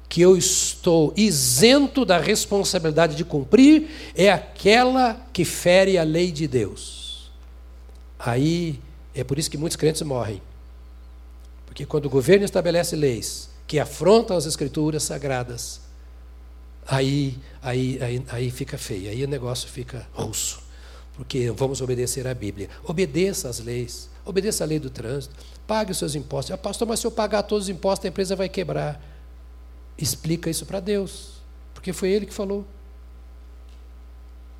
que 0.08 0.20
eu 0.20 0.36
estou 0.36 1.12
isento 1.16 2.04
da 2.04 2.18
responsabilidade 2.18 3.16
de 3.16 3.24
cumprir 3.24 3.88
é 4.14 4.30
aquela 4.30 5.26
que 5.32 5.44
fere 5.44 5.98
a 5.98 6.02
lei 6.02 6.30
de 6.30 6.46
Deus. 6.46 7.30
Aí 8.18 8.80
é 9.14 9.24
por 9.24 9.38
isso 9.38 9.50
que 9.50 9.58
muitos 9.58 9.76
crentes 9.76 10.02
morrem. 10.02 10.40
Porque 11.66 11.84
quando 11.84 12.06
o 12.06 12.10
governo 12.10 12.44
estabelece 12.44 12.94
leis 12.96 13.50
que 13.66 13.78
afrontam 13.78 14.36
as 14.36 14.46
escrituras 14.46 15.02
sagradas, 15.02 15.80
aí, 16.86 17.36
aí, 17.60 17.98
aí, 18.00 18.24
aí 18.28 18.50
fica 18.50 18.78
feio, 18.78 19.10
aí 19.10 19.24
o 19.24 19.28
negócio 19.28 19.68
fica 19.68 20.06
russo 20.12 20.65
porque 21.16 21.50
vamos 21.50 21.80
obedecer 21.80 22.26
à 22.26 22.34
Bíblia. 22.34 22.68
Obedeça 22.84 23.48
às 23.48 23.58
leis, 23.58 24.08
obedeça 24.24 24.62
à 24.62 24.66
lei 24.66 24.78
do 24.78 24.90
trânsito, 24.90 25.34
pague 25.66 25.90
os 25.90 25.98
seus 25.98 26.14
impostos. 26.14 26.52
Ah, 26.52 26.58
pastor, 26.58 26.86
mas 26.86 27.00
se 27.00 27.06
eu 27.06 27.10
pagar 27.10 27.42
todos 27.42 27.64
os 27.64 27.68
impostos, 27.70 28.04
a 28.04 28.08
empresa 28.08 28.36
vai 28.36 28.48
quebrar. 28.48 29.02
Explica 29.96 30.50
isso 30.50 30.66
para 30.66 30.78
Deus, 30.78 31.40
porque 31.72 31.92
foi 31.92 32.10
Ele 32.10 32.26
que 32.26 32.34
falou. 32.34 32.66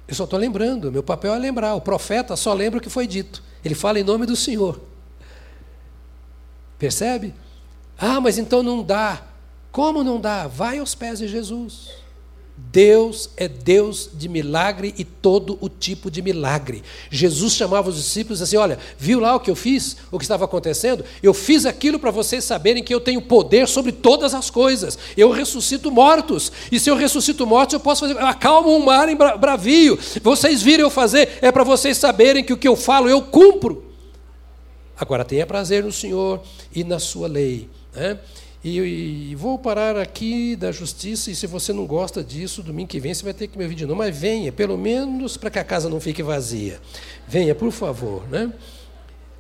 Eu 0.09 0.15
só 0.15 0.25
estou 0.25 0.39
lembrando, 0.39 0.91
meu 0.91 1.03
papel 1.03 1.35
é 1.35 1.39
lembrar. 1.39 1.75
O 1.75 1.81
profeta 1.81 2.37
só 2.37 2.55
lembra 2.55 2.79
o 2.79 2.83
que 2.83 2.89
foi 2.89 3.07
dito. 3.07 3.43
Ele 3.65 3.75
fala 3.75 4.01
em 4.01 4.05
nome 4.05 4.25
do 4.25 4.37
Senhor. 4.37 4.81
Percebe? 6.79 7.35
Ah, 7.99 8.21
mas 8.21 8.39
então 8.39 8.63
não 8.63 8.83
dá. 8.83 9.23
Como 9.73 10.05
não 10.05 10.21
dá? 10.21 10.47
Vai 10.47 10.79
aos 10.79 10.95
pés 10.95 11.19
de 11.19 11.29
Jesus. 11.29 11.91
Deus 12.59 13.29
é 13.37 13.49
Deus 13.49 14.09
de 14.15 14.31
milagre 14.31 14.95
e 14.97 15.05
todo 15.05 15.59
o 15.61 15.69
tipo 15.69 16.11
de 16.11 16.23
milagre. 16.23 16.83
Jesus 17.11 17.53
chamava 17.53 17.91
os 17.91 17.97
discípulos 17.97 18.41
assim: 18.41 18.57
Olha, 18.57 18.79
viu 18.99 19.21
lá 19.21 19.35
o 19.35 19.41
que 19.41 19.51
eu 19.51 19.57
fiz, 19.57 19.99
o 20.11 20.19
que 20.19 20.25
estava 20.25 20.47
acontecendo? 20.47 21.05
Eu 21.23 21.35
fiz 21.35 21.67
aquilo 21.67 21.99
para 21.99 22.11
vocês 22.11 22.45
saberem 22.45 22.83
que 22.83 22.95
eu 22.95 23.01
tenho 23.01 23.21
poder 23.21 23.69
sobre 23.69 23.93
todas 23.93 24.33
as 24.33 24.49
coisas. 24.49 24.99
Eu 25.17 25.31
ressuscito 25.31 25.91
mortos. 25.91 26.51
E 26.73 26.81
se 26.81 26.91
eu 26.91 26.97
ressuscito 26.97 27.47
mortos, 27.47 27.75
eu 27.75 27.81
posso 27.81 28.03
fazer. 28.03 28.15
Eu 28.15 28.27
acalmo 28.27 28.75
um 28.75 28.85
mar 28.85 29.07
em 29.09 29.17
bravio. 29.17 29.99
Vocês 30.23 30.63
viram 30.63 30.85
eu 30.85 30.91
fazer, 30.91 31.39
é 31.43 31.53
para 31.53 31.65
vocês 31.65 31.99
saberem 31.99 32.43
que 32.43 32.55
o 32.55 32.57
que 32.57 32.69
eu 32.69 32.77
falo 32.77 33.09
eu 33.09 33.21
cumpro. 33.21 33.85
Agora 34.99 35.27
tenha 35.27 35.47
prazer 35.47 35.85
no 35.85 35.93
Senhor 35.93 36.43
e 36.75 36.83
na 36.83 36.99
sua 36.99 37.29
lei. 37.29 37.69
Né? 37.95 38.19
E, 38.67 39.31
e, 39.31 39.35
vou 39.37 39.57
parar 39.57 39.97
aqui 39.97 40.57
da 40.57 40.73
justiça, 40.73 41.31
e 41.31 41.37
se 41.37 41.47
você 41.47 41.73
não 41.73 41.87
gosta 41.87 42.25
disso, 42.25 42.65
domingo 42.65 42.89
que 42.89 42.99
vem 42.99 43.15
você 43.15 43.23
vai 43.23 43.33
ter 43.33 43.47
que 43.47 43.57
me 43.57 43.63
ouvir 43.63 43.77
de 43.77 43.87
novo. 43.87 43.99
Mas 43.99 44.19
venha, 44.19 44.51
pelo 44.51 44.77
menos 44.77 45.37
para 45.37 45.51
que 45.51 45.61
a 45.61 45.63
casa 45.63 45.89
não 45.89 46.01
fique 46.01 46.21
vazia. 46.21 46.81
Venha, 47.29 47.55
por 47.55 47.71
favor. 47.71 48.29
Né? 48.29 48.53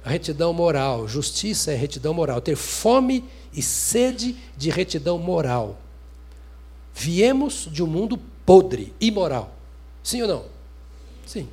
A 0.04 0.10
retidão 0.10 0.52
moral, 0.52 1.08
justiça 1.08 1.72
é 1.72 1.74
retidão 1.74 2.14
moral. 2.14 2.40
Ter 2.40 2.54
fome 2.54 3.24
e 3.52 3.60
sede 3.62 4.36
de 4.56 4.70
retidão 4.70 5.18
moral. 5.18 5.76
Viemos 6.94 7.68
de 7.68 7.82
um 7.82 7.88
mundo 7.88 8.20
podre, 8.46 8.94
imoral. 9.00 9.52
Sim 10.04 10.22
ou 10.22 10.28
não? 10.28 10.44
Sim. 11.26 11.48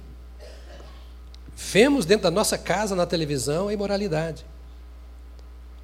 Vemos 1.56 2.06
dentro 2.06 2.26
da 2.26 2.32
nossa 2.32 2.56
casa, 2.56 2.96
na 2.96 3.08
televisão, 3.08 3.68
a 3.68 3.74
imoralidade. 3.74 4.46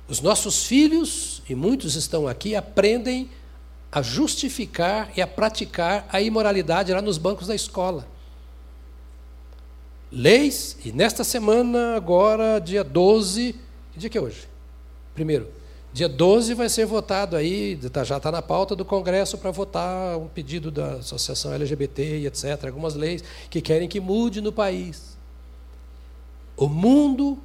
Os 0.10 0.22
nossos 0.22 0.66
filhos, 0.66 1.44
e 1.48 1.54
muitos 1.54 1.96
estão 1.96 2.28
aqui, 2.28 2.56
aprendem 2.56 3.30
a 3.92 4.02
justificar 4.02 5.12
e 5.16 5.22
a 5.22 5.28
praticar 5.28 6.08
a 6.12 6.20
imoralidade 6.20 6.92
lá 6.92 7.02
nos 7.02 7.20
bancos 7.20 7.48
da 7.48 7.54
escola. 7.54 8.08
Leis, 10.12 10.78
e 10.84 10.92
nesta 10.92 11.24
semana, 11.24 11.96
agora, 11.96 12.60
dia 12.60 12.84
12, 12.84 13.56
que 13.94 14.00
dia 14.00 14.10
que 14.10 14.18
é 14.18 14.22
hoje? 14.22 14.48
Primeiro, 15.14 15.48
dia 15.94 16.10
12 16.10 16.56
vai 16.56 16.70
ser 16.70 16.88
votado 16.88 17.36
aí, 17.36 17.78
tá, 17.92 18.04
já 18.04 18.18
está 18.18 18.32
na 18.32 18.42
pauta 18.42 18.76
do 18.76 18.84
Congresso 18.84 19.38
para 19.38 19.52
votar 19.52 20.18
um 20.18 20.28
pedido 20.28 20.72
da 20.72 20.94
Associação 20.94 21.54
LGBT 21.54 22.22
e 22.22 22.26
etc., 22.26 22.66
algumas 22.66 22.96
leis 22.96 23.24
que 23.48 23.62
querem 23.62 23.88
que 23.88 24.00
mude 24.00 24.42
no 24.42 24.52
país. 24.52 25.16
O 26.58 26.68
mundo 26.68 27.38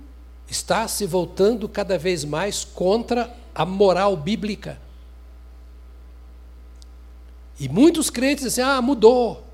está 0.48 0.86
se 0.88 1.06
voltando 1.06 1.68
cada 1.68 1.98
vez 1.98 2.24
mais 2.24 2.64
contra 2.64 3.34
a 3.54 3.64
moral 3.64 4.16
bíblica. 4.16 4.80
E 7.58 7.68
muitos 7.68 8.10
crentes 8.10 8.44
dizem: 8.44 8.64
ah, 8.64 8.80
mudou. 8.82 9.44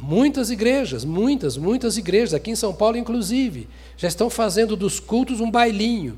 Muitas 0.00 0.48
igrejas, 0.50 1.04
muitas, 1.04 1.56
muitas 1.56 1.96
igrejas, 1.96 2.32
aqui 2.32 2.52
em 2.52 2.56
São 2.56 2.72
Paulo 2.72 2.96
inclusive, 2.96 3.68
já 3.96 4.06
estão 4.06 4.30
fazendo 4.30 4.76
dos 4.76 5.00
cultos 5.00 5.40
um 5.40 5.50
bailinho. 5.50 6.16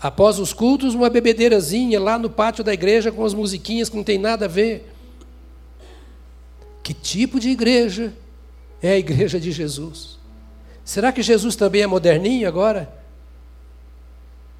Após 0.00 0.38
os 0.38 0.52
cultos, 0.52 0.94
uma 0.94 1.08
bebedeirazinha 1.08 1.98
lá 1.98 2.18
no 2.18 2.28
pátio 2.28 2.62
da 2.62 2.74
igreja 2.74 3.10
com 3.10 3.24
as 3.24 3.32
musiquinhas 3.32 3.88
que 3.88 3.96
não 3.96 4.04
tem 4.04 4.18
nada 4.18 4.44
a 4.44 4.48
ver. 4.48 4.94
Que 6.82 6.92
tipo 6.92 7.40
de 7.40 7.48
igreja 7.48 8.12
é 8.82 8.92
a 8.92 8.98
igreja 8.98 9.40
de 9.40 9.50
Jesus? 9.50 10.17
Será 10.88 11.12
que 11.12 11.20
Jesus 11.20 11.54
também 11.54 11.82
é 11.82 11.86
moderninho 11.86 12.48
agora? 12.48 12.90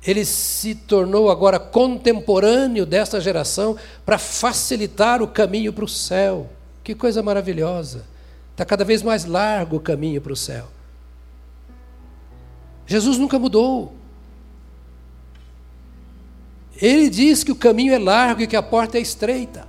Ele 0.07 0.27
se 0.27 0.75
tornou 0.75 1.31
agora 1.31 1.59
contemporâneo 1.59 2.85
desta 2.85 3.19
geração 3.19 3.79
para 4.05 4.19
facilitar 4.19 5.23
o 5.23 5.27
caminho 5.27 5.73
para 5.73 5.87
o 5.87 5.89
céu. 5.89 6.47
Que 6.85 6.95
coisa 6.95 7.23
maravilhosa! 7.23 8.05
Está 8.51 8.63
cada 8.63 8.85
vez 8.85 9.03
mais 9.03 9.25
largo 9.25 9.77
o 9.77 9.81
caminho 9.81 10.21
para 10.21 10.35
o 10.35 10.37
céu. 10.37 10.69
Jesus 12.87 13.17
nunca 13.17 13.39
mudou. 13.39 13.95
Ele 16.77 17.09
diz 17.09 17.43
que 17.43 17.53
o 17.53 17.57
caminho 17.57 17.95
é 17.95 17.99
largo 17.99 18.43
e 18.43 18.47
que 18.47 18.55
a 18.55 18.63
porta 18.63 18.99
é 18.99 19.01
estreita. 19.01 19.67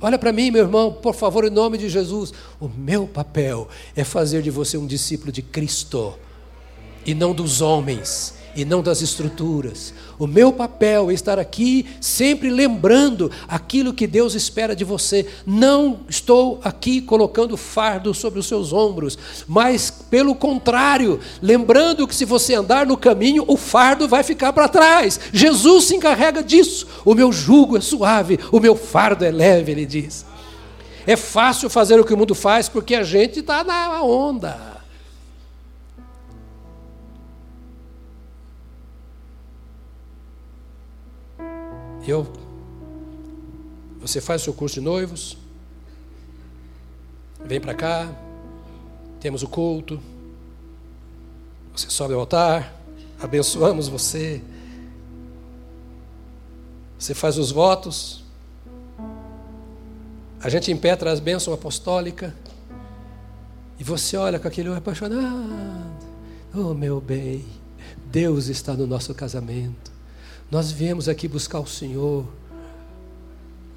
Olha 0.00 0.18
para 0.18 0.32
mim, 0.32 0.50
meu 0.50 0.62
irmão, 0.62 0.92
por 0.92 1.14
favor, 1.14 1.44
em 1.44 1.50
nome 1.50 1.76
de 1.76 1.88
Jesus. 1.88 2.32
O 2.58 2.68
meu 2.68 3.06
papel 3.06 3.68
é 3.94 4.02
fazer 4.02 4.42
de 4.42 4.50
você 4.50 4.78
um 4.78 4.86
discípulo 4.86 5.30
de 5.30 5.42
Cristo 5.42 6.14
e 7.04 7.14
não 7.14 7.34
dos 7.34 7.60
homens 7.60 8.34
e 8.56 8.64
não 8.64 8.82
das 8.82 9.02
estruturas. 9.02 9.92
O 10.20 10.26
meu 10.26 10.52
papel 10.52 11.10
é 11.10 11.14
estar 11.14 11.38
aqui 11.38 11.86
sempre 11.98 12.50
lembrando 12.50 13.30
aquilo 13.48 13.94
que 13.94 14.06
Deus 14.06 14.34
espera 14.34 14.76
de 14.76 14.84
você. 14.84 15.26
Não 15.46 16.00
estou 16.10 16.60
aqui 16.62 17.00
colocando 17.00 17.56
fardo 17.56 18.12
sobre 18.12 18.38
os 18.38 18.46
seus 18.46 18.70
ombros, 18.70 19.16
mas 19.48 19.90
pelo 19.90 20.34
contrário, 20.34 21.18
lembrando 21.40 22.06
que 22.06 22.14
se 22.14 22.26
você 22.26 22.54
andar 22.54 22.84
no 22.84 22.98
caminho, 22.98 23.46
o 23.48 23.56
fardo 23.56 24.06
vai 24.06 24.22
ficar 24.22 24.52
para 24.52 24.68
trás. 24.68 25.18
Jesus 25.32 25.86
se 25.86 25.96
encarrega 25.96 26.42
disso. 26.42 26.86
O 27.02 27.14
meu 27.14 27.32
jugo 27.32 27.78
é 27.78 27.80
suave, 27.80 28.38
o 28.52 28.60
meu 28.60 28.76
fardo 28.76 29.24
é 29.24 29.30
leve, 29.30 29.72
ele 29.72 29.86
diz. 29.86 30.26
É 31.06 31.16
fácil 31.16 31.70
fazer 31.70 31.98
o 31.98 32.04
que 32.04 32.12
o 32.12 32.16
mundo 32.18 32.34
faz 32.34 32.68
porque 32.68 32.94
a 32.94 33.02
gente 33.02 33.40
está 33.40 33.64
na 33.64 34.02
onda. 34.02 34.69
Eu, 42.06 42.26
você 44.00 44.20
faz 44.20 44.40
o 44.40 44.44
seu 44.44 44.54
curso 44.54 44.76
de 44.76 44.80
noivos, 44.80 45.36
vem 47.44 47.60
para 47.60 47.74
cá, 47.74 48.10
temos 49.20 49.42
o 49.42 49.48
culto, 49.48 50.00
você 51.76 51.90
sobe 51.90 52.14
ao 52.14 52.20
altar, 52.20 52.74
abençoamos 53.20 53.86
você, 53.88 54.42
você 56.98 57.12
faz 57.12 57.36
os 57.36 57.50
votos, 57.50 58.24
a 60.42 60.48
gente 60.48 60.72
impetra 60.72 61.12
as 61.12 61.20
bênçãos 61.20 61.54
apostólicas, 61.54 62.32
e 63.78 63.84
você 63.84 64.16
olha 64.16 64.38
com 64.38 64.48
aquele 64.48 64.70
olho 64.70 64.78
apaixonado, 64.78 65.50
oh 66.54 66.72
meu 66.72 66.98
bem, 66.98 67.44
Deus 68.06 68.46
está 68.46 68.72
no 68.72 68.86
nosso 68.86 69.14
casamento. 69.14 69.89
Nós 70.50 70.72
viemos 70.72 71.08
aqui 71.08 71.28
buscar 71.28 71.60
o 71.60 71.66
Senhor. 71.66 72.24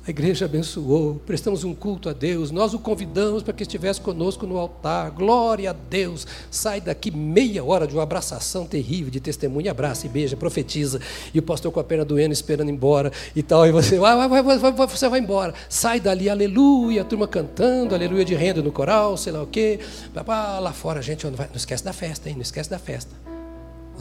A 0.05 0.09
igreja 0.09 0.43
abençoou, 0.43 1.21
prestamos 1.25 1.63
um 1.63 1.73
culto 1.73 2.09
a 2.09 2.13
Deus, 2.13 2.51
nós 2.51 2.73
o 2.73 2.79
convidamos 2.79 3.41
para 3.41 3.53
que 3.53 3.63
estivesse 3.63 4.01
conosco 4.01 4.45
no 4.45 4.57
altar. 4.57 5.11
Glória 5.11 5.69
a 5.69 5.73
Deus. 5.73 6.27
Sai 6.51 6.81
daqui 6.81 7.09
meia 7.09 7.63
hora 7.63 7.87
de 7.87 7.93
uma 7.93 8.03
abraçação 8.03 8.65
terrível, 8.65 9.09
de 9.09 9.21
testemunha, 9.21 9.71
abraça 9.71 10.05
e 10.05 10.09
beija, 10.09 10.35
profetiza. 10.35 10.99
E 11.33 11.39
o 11.39 11.41
pastor 11.41 11.71
com 11.71 11.79
a 11.79 11.83
perna 11.85 12.03
doendo, 12.03 12.33
esperando 12.33 12.69
embora 12.69 13.13
e 13.33 13.41
tal. 13.41 13.65
E 13.65 13.71
você 13.71 13.97
vai, 13.97 14.27
vai, 14.27 14.43
vai, 14.43 14.57
vai, 14.57 14.87
você 14.87 15.07
vai 15.07 15.21
embora. 15.21 15.53
Sai 15.69 16.01
dali, 16.01 16.27
aleluia, 16.27 17.03
a 17.03 17.05
turma 17.05 17.25
cantando, 17.25 17.95
aleluia 17.95 18.25
de 18.25 18.35
renda 18.35 18.61
no 18.61 18.73
coral, 18.73 19.15
sei 19.15 19.31
lá 19.31 19.41
o 19.41 19.47
quê. 19.47 19.79
Lá 20.13 20.73
fora, 20.73 21.01
gente, 21.01 21.25
não, 21.25 21.33
vai, 21.33 21.47
não 21.47 21.55
esquece 21.55 21.85
da 21.85 21.93
festa, 21.93 22.27
hein? 22.27 22.35
Não 22.35 22.41
esquece 22.41 22.69
da 22.69 22.79
festa. 22.79 23.32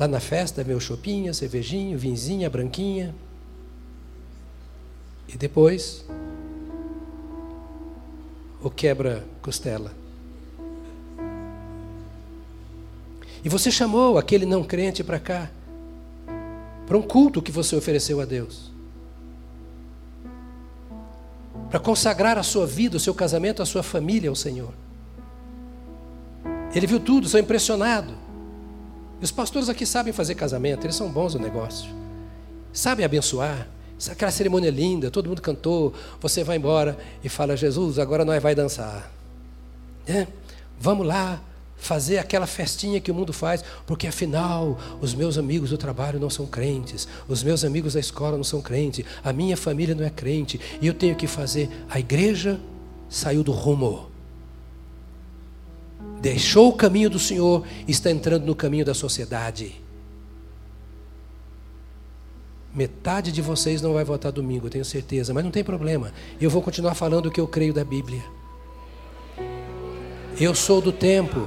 Lá 0.03 0.09
na 0.09 0.19
festa, 0.19 0.65
meu 0.65 0.81
chopinha, 0.81 1.33
cervejinho, 1.33 1.97
vinzinha, 1.97 2.51
branquinha. 2.51 3.15
E 5.29 5.37
depois, 5.37 6.05
o 8.61 8.69
quebra-costela. 8.69 9.93
E 13.45 13.49
você 13.49 13.71
chamou 13.71 14.19
aquele 14.19 14.45
não 14.45 14.65
crente 14.65 15.05
para 15.05 15.21
cá, 15.21 15.49
para 16.85 16.99
um 16.99 17.03
culto 17.03 17.41
que 17.41 17.53
você 17.53 17.77
ofereceu 17.77 18.21
a 18.21 18.25
Deus. 18.25 18.73
Para 21.71 21.79
consagrar 21.79 22.37
a 22.39 22.43
sua 22.43 22.67
vida, 22.67 22.97
o 22.97 23.01
seu 23.01 23.15
casamento, 23.15 23.63
a 23.63 23.67
sua 23.67 23.85
família 23.85 24.29
ao 24.29 24.35
Senhor. 24.35 24.75
Ele 26.75 26.89
viu 26.89 26.99
tudo, 26.99 27.29
sou 27.29 27.39
impressionado. 27.39 28.32
E 29.23 29.25
os 29.25 29.31
pastores 29.31 29.69
aqui 29.69 29.87
sabem 29.87 30.13
fazer 30.13 30.35
casamento, 30.35 30.85
eles 30.85 30.97
são 30.97 31.09
bons 31.09 31.35
no 31.35 31.41
negócio. 31.41 31.89
Sabem 32.73 33.05
abençoar. 33.05 33.69
Aquela 34.11 34.33
cerimônia 34.33 34.69
linda, 34.69 35.13
todo 35.13 35.29
mundo 35.29 35.41
cantou, 35.41 35.95
você 36.21 36.43
vai 36.43 36.57
embora 36.57 36.99
e 37.23 37.29
fala, 37.29 37.57
Jesus, 37.57 38.01
agora 38.01 38.25
nós 38.25 38.43
vai 38.43 38.53
dançar. 38.53 39.13
É? 40.09 40.27
Vamos 40.81 41.07
lá 41.07 41.41
fazer 41.77 42.19
aquela 42.19 42.49
festinha 42.49 43.01
que 43.01 43.13
o 43.13 43.15
mundo 43.15 43.33
faz, 43.33 43.65
porque 43.87 44.09
afinal 44.09 44.77
os 45.01 45.15
meus 45.15 45.39
amigos 45.39 45.71
do 45.71 45.79
trabalho 45.79 46.19
não 46.19 46.29
são 46.29 46.45
crentes, 46.45 47.07
os 47.29 47.45
meus 47.45 47.65
amigos 47.65 47.95
da 47.95 48.01
escola 48.01 48.37
não 48.37 48.43
são 48.43 48.61
crentes, 48.61 49.05
a 49.23 49.33
minha 49.33 49.57
família 49.57 49.95
não 49.95 50.05
é 50.05 50.11
crente, 50.11 50.61
e 50.81 50.87
eu 50.89 50.95
tenho 50.95 51.15
que 51.15 51.29
fazer. 51.29 51.71
A 51.89 52.01
igreja 52.01 52.59
saiu 53.09 53.45
do 53.45 53.53
rumo 53.53 54.12
deixou 56.23 56.69
o 56.69 56.73
caminho 56.73 57.11
do 57.11 57.19
Senhor 57.19 57.67
e 57.87 57.91
está 57.91 58.09
entrando 58.09 58.47
no 58.47 58.55
caminho 58.55 58.85
da 58.85 58.95
sociedade. 58.95 59.83
Metade 62.73 63.33
de 63.33 63.43
vocês 63.43 63.83
não 63.83 63.93
vai 63.93 64.05
votar 64.05 64.31
domingo, 64.31 64.67
eu 64.67 64.71
tenho 64.71 64.85
certeza, 64.85 65.35
mas 65.35 65.43
não 65.43 65.51
tem 65.51 65.65
problema. 65.65 66.13
Eu 66.41 66.49
vou 66.49 66.63
continuar 66.63 66.95
falando 66.95 67.27
o 67.27 67.31
que 67.31 67.41
eu 67.41 67.49
creio 67.49 67.75
da 67.75 67.85
Bíblia. 67.85 68.23
Eu 70.41 70.55
sou 70.55 70.81
do 70.81 70.93
tempo. 70.93 71.47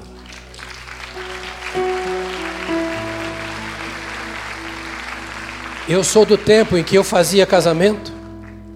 Eu 5.87 6.03
sou 6.03 6.25
do 6.25 6.37
tempo 6.37 6.75
em 6.75 6.83
que 6.83 6.97
eu 6.97 7.03
fazia 7.03 7.45
casamento. 7.45 8.11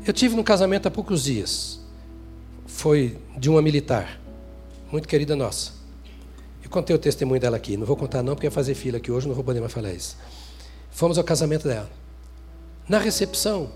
Eu 0.08 0.14
tive 0.14 0.34
um 0.40 0.44
casamento 0.44 0.88
há 0.88 0.92
poucos 0.92 1.26
dias. 1.26 1.82
Foi 2.66 3.18
de 3.38 3.50
uma 3.50 3.62
militar, 3.62 4.20
muito 4.92 5.08
querida 5.08 5.36
nossa. 5.36 5.79
Contei 6.70 6.96
o 6.96 7.00
testemunho 7.00 7.42
dela 7.42 7.58
aqui, 7.58 7.76
não 7.76 7.86
vou 7.86 7.96
contar 7.96 8.22
não, 8.22 8.36
porque 8.36 8.48
ia 8.48 8.52
fazer 8.52 8.76
fila 8.76 8.98
aqui 8.98 9.12
hoje, 9.12 9.28
não 9.28 9.34
vou 9.34 9.44
poder 9.44 9.60
mais 9.60 9.74
falar 9.74 9.92
isso. 9.92 10.16
Fomos 10.92 11.18
ao 11.18 11.24
casamento 11.24 11.68
dela. 11.68 11.90
Na 12.88 13.00
recepção, 13.00 13.72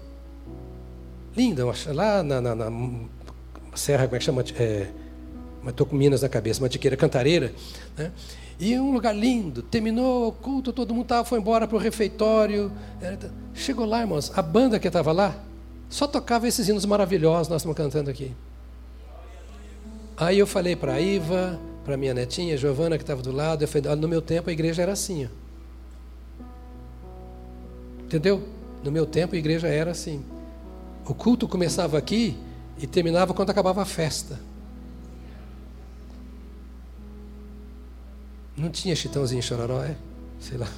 linda, 1.36 1.64
lá 1.88 2.22
na, 2.22 2.40
na, 2.42 2.56
na 2.56 2.72
serra, 3.76 4.06
como 4.06 4.16
é 4.16 4.20
que 4.20 4.26
chama? 4.26 4.44
É, 4.58 4.90
estou 5.68 5.86
com 5.86 5.96
Minas 5.96 6.22
na 6.22 6.30
cabeça, 6.30 6.62
Mantiqueira 6.62 6.96
Cantareira, 6.96 7.54
né? 7.98 8.12
E 8.60 8.80
um 8.80 8.94
lugar 8.94 9.16
lindo, 9.16 9.64
terminou 9.64 10.28
o 10.28 10.32
culto, 10.32 10.72
todo 10.72 10.94
mundo 10.94 11.08
tava, 11.08 11.26
foi 11.26 11.40
embora 11.40 11.68
para 11.68 11.76
o 11.76 11.80
refeitório. 11.80 12.72
Chegou 13.54 13.86
lá, 13.86 14.02
irmãos, 14.02 14.32
a 14.36 14.42
banda 14.42 14.80
que 14.80 14.88
estava 14.88 15.12
lá 15.12 15.36
só 15.90 16.08
tocava 16.08 16.48
esses 16.48 16.68
hinos 16.70 16.86
maravilhosos 16.86 17.48
nós 17.48 17.62
estamos 17.62 17.76
cantando 17.76 18.10
aqui. 18.10 18.32
Aí 20.16 20.40
eu 20.40 20.48
falei 20.48 20.76
para 20.76 20.94
a 20.94 21.02
Iva, 21.02 21.60
para 21.84 21.98
minha 21.98 22.14
netinha, 22.14 22.58
Giovana, 22.58 22.98
que 22.98 23.04
estava 23.04 23.22
do 23.22 23.32
lado, 23.32 23.64
eu 23.64 23.68
falei, 23.68 23.96
no 23.96 24.08
meu 24.08 24.22
tempo 24.22 24.50
a 24.50 24.54
igreja 24.54 24.82
era 24.82 24.94
assim. 24.94 25.28
Entendeu? 28.04 28.48
No 28.84 28.92
meu 28.92 29.06
tempo 29.06 29.36
a 29.36 29.38
igreja 29.38 29.68
era 29.68 29.92
assim. 29.92 30.24
O 31.06 31.14
culto 31.14 31.48
começava 31.48 31.98
aqui 31.98 32.38
e 32.78 32.88
terminava 32.88 33.34
quando 33.34 33.50
acabava 33.50 33.82
a 33.82 33.86
festa. 33.86 34.40
Não 38.56 38.70
tinha 38.70 38.96
chitãozinho 38.96 39.42
chororó, 39.42 39.84
é? 39.84 39.96
Sei 40.40 40.58
lá. 40.58 40.70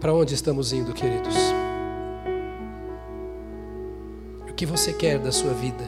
Para 0.00 0.14
onde 0.14 0.34
estamos 0.34 0.72
indo, 0.72 0.94
queridos? 0.94 1.34
O 4.48 4.54
que 4.54 4.64
você 4.64 4.94
quer 4.94 5.18
da 5.18 5.30
sua 5.30 5.52
vida? 5.52 5.84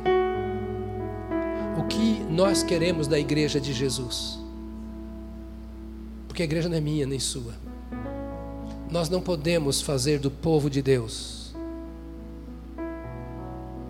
O 1.79 1.85
que 1.85 2.23
nós 2.31 2.63
queremos 2.63 3.07
da 3.07 3.19
igreja 3.19 3.59
de 3.59 3.73
Jesus? 3.73 4.39
Porque 6.29 6.43
a 6.43 6.45
igreja 6.45 6.69
não 6.69 6.77
é 6.77 6.81
minha 6.81 7.07
nem 7.07 7.19
sua. 7.19 7.55
Nós 8.91 9.09
não 9.09 9.23
podemos 9.23 9.81
fazer 9.81 10.19
do 10.19 10.31
povo 10.31 10.69
de 10.69 10.83
Deus 10.83 11.55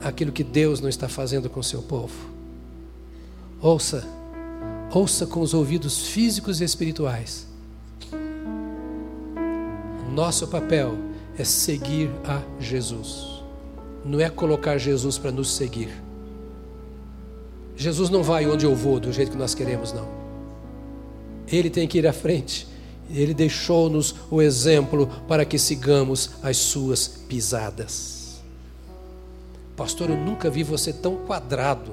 aquilo 0.00 0.30
que 0.30 0.44
Deus 0.44 0.80
não 0.80 0.88
está 0.88 1.08
fazendo 1.08 1.50
com 1.50 1.58
o 1.58 1.64
seu 1.64 1.82
povo. 1.82 2.30
Ouça, 3.60 4.06
ouça 4.92 5.26
com 5.26 5.40
os 5.40 5.52
ouvidos 5.52 6.06
físicos 6.06 6.60
e 6.60 6.64
espirituais 6.64 7.51
nosso 10.12 10.46
papel 10.48 10.96
é 11.38 11.44
seguir 11.44 12.10
a 12.24 12.42
Jesus. 12.60 13.42
Não 14.04 14.20
é 14.20 14.28
colocar 14.28 14.76
Jesus 14.78 15.16
para 15.16 15.32
nos 15.32 15.50
seguir. 15.50 15.90
Jesus 17.76 18.10
não 18.10 18.22
vai 18.22 18.46
onde 18.46 18.66
eu 18.66 18.74
vou, 18.74 19.00
do 19.00 19.12
jeito 19.12 19.32
que 19.32 19.38
nós 19.38 19.54
queremos, 19.54 19.92
não. 19.92 20.06
Ele 21.48 21.70
tem 21.70 21.88
que 21.88 21.98
ir 21.98 22.06
à 22.06 22.12
frente 22.12 22.68
Ele 23.10 23.34
deixou-nos 23.34 24.14
o 24.30 24.40
exemplo 24.40 25.08
para 25.26 25.44
que 25.44 25.58
sigamos 25.58 26.30
as 26.42 26.56
suas 26.56 27.08
pisadas. 27.08 28.40
Pastor, 29.76 30.10
eu 30.10 30.16
nunca 30.16 30.48
vi 30.48 30.62
você 30.62 30.92
tão 30.92 31.16
quadrado, 31.16 31.92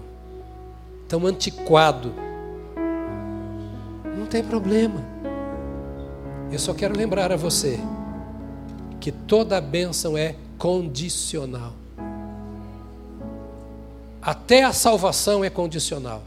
tão 1.07 1.25
antiquado. 1.25 2.13
Não 4.17 4.25
tem 4.27 4.43
problema. 4.43 5.03
Eu 6.51 6.59
só 6.59 6.73
quero 6.73 6.95
lembrar 6.95 7.31
a 7.31 7.35
você 7.35 7.79
que 9.09 9.17
toda 9.27 9.57
a 9.57 9.61
bênção 9.61 10.15
é 10.15 10.35
condicional. 10.55 11.73
Até 14.21 14.63
a 14.63 14.71
salvação 14.71 15.43
é 15.43 15.49
condicional. 15.49 16.21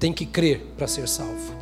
Tem 0.00 0.14
que 0.14 0.24
crer 0.24 0.64
para 0.78 0.86
ser 0.86 1.06
salvo. 1.08 1.54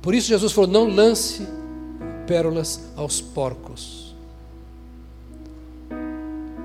Por 0.00 0.14
isso 0.14 0.28
Jesus 0.28 0.52
falou: 0.52 0.70
não 0.70 0.88
lance 0.88 1.46
pérolas 2.26 2.80
aos 2.96 3.20
porcos. 3.20 4.14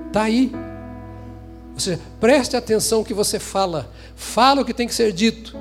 Está 0.06 0.22
aí. 0.22 0.50
Ou 1.74 1.80
seja, 1.80 2.00
preste 2.18 2.56
atenção 2.56 3.00
no 3.00 3.04
que 3.04 3.12
você 3.12 3.38
fala. 3.38 3.92
Fala 4.14 4.62
o 4.62 4.64
que 4.64 4.72
tem 4.72 4.88
que 4.88 4.94
ser 4.94 5.12
dito. 5.12 5.54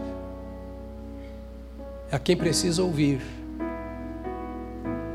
É 2.09 2.15
a 2.15 2.19
quem 2.19 2.37
precisa 2.37 2.81
ouvir. 2.81 3.34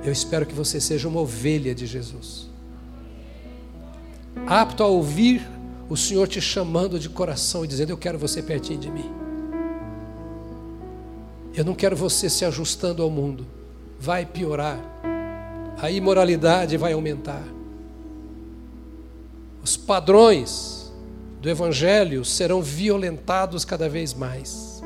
Eu 0.02 0.12
espero 0.12 0.46
que 0.46 0.54
você 0.54 0.80
seja 0.80 1.08
uma 1.08 1.20
ovelha 1.20 1.74
de 1.74 1.86
Jesus. 1.86 2.48
Apto 4.46 4.82
a 4.82 4.86
ouvir 4.86 5.46
o 5.88 5.96
Senhor 5.96 6.26
te 6.26 6.40
chamando 6.40 6.98
de 6.98 7.08
coração 7.08 7.64
e 7.64 7.68
dizendo: 7.68 7.90
Eu 7.90 7.98
quero 7.98 8.18
você 8.18 8.42
pertinho 8.42 8.78
de 8.78 8.90
mim. 8.90 9.10
Eu 11.54 11.64
não 11.64 11.74
quero 11.74 11.96
você 11.96 12.30
se 12.30 12.44
ajustando 12.44 13.02
ao 13.02 13.10
mundo. 13.10 13.46
Vai 13.98 14.24
piorar. 14.24 14.80
A 15.78 15.90
imoralidade 15.90 16.76
vai 16.76 16.92
aumentar. 16.92 17.42
Os 19.62 19.76
padrões 19.76 20.92
do 21.40 21.50
Evangelho 21.50 22.24
serão 22.24 22.62
violentados 22.62 23.64
cada 23.64 23.88
vez 23.88 24.14
mais. 24.14 24.82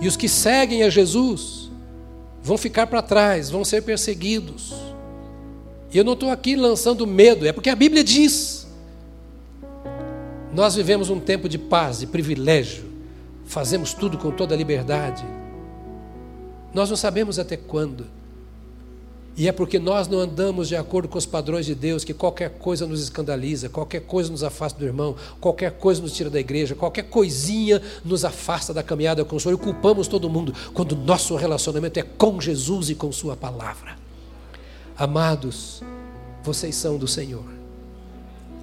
E 0.00 0.06
os 0.06 0.16
que 0.16 0.28
seguem 0.28 0.82
a 0.82 0.90
Jesus 0.90 1.69
vão 2.42 2.56
ficar 2.56 2.86
para 2.86 3.02
trás, 3.02 3.50
vão 3.50 3.64
ser 3.64 3.82
perseguidos. 3.82 4.74
E 5.92 5.98
eu 5.98 6.04
não 6.04 6.12
estou 6.12 6.30
aqui 6.30 6.56
lançando 6.56 7.06
medo, 7.06 7.46
é 7.46 7.52
porque 7.52 7.70
a 7.70 7.76
Bíblia 7.76 8.04
diz. 8.04 8.66
Nós 10.52 10.74
vivemos 10.74 11.10
um 11.10 11.20
tempo 11.20 11.48
de 11.48 11.58
paz, 11.58 12.00
de 12.00 12.06
privilégio, 12.06 12.84
fazemos 13.46 13.94
tudo 13.94 14.18
com 14.18 14.30
toda 14.30 14.56
liberdade. 14.56 15.24
Nós 16.72 16.88
não 16.88 16.96
sabemos 16.96 17.38
até 17.38 17.56
quando. 17.56 18.06
E 19.36 19.48
é 19.48 19.52
porque 19.52 19.78
nós 19.78 20.08
não 20.08 20.18
andamos 20.18 20.68
de 20.68 20.76
acordo 20.76 21.08
com 21.08 21.16
os 21.16 21.24
padrões 21.24 21.64
de 21.64 21.74
Deus 21.74 22.04
que 22.04 22.12
qualquer 22.12 22.50
coisa 22.50 22.86
nos 22.86 23.02
escandaliza, 23.02 23.68
qualquer 23.68 24.00
coisa 24.00 24.30
nos 24.30 24.42
afasta 24.42 24.78
do 24.78 24.84
irmão, 24.84 25.14
qualquer 25.40 25.72
coisa 25.72 26.02
nos 26.02 26.12
tira 26.12 26.28
da 26.28 26.40
igreja, 26.40 26.74
qualquer 26.74 27.04
coisinha 27.04 27.80
nos 28.04 28.24
afasta 28.24 28.74
da 28.74 28.82
caminhada 28.82 29.24
com 29.24 29.36
o 29.36 29.40
Senhor 29.40 29.54
e 29.54 29.58
culpamos 29.58 30.08
todo 30.08 30.28
mundo 30.28 30.52
quando 30.74 30.96
nosso 30.96 31.36
relacionamento 31.36 31.98
é 31.98 32.02
com 32.02 32.40
Jesus 32.40 32.90
e 32.90 32.94
com 32.94 33.10
Sua 33.12 33.36
palavra. 33.36 33.96
Amados, 34.98 35.82
vocês 36.42 36.74
são 36.74 36.98
do 36.98 37.08
Senhor. 37.08 37.44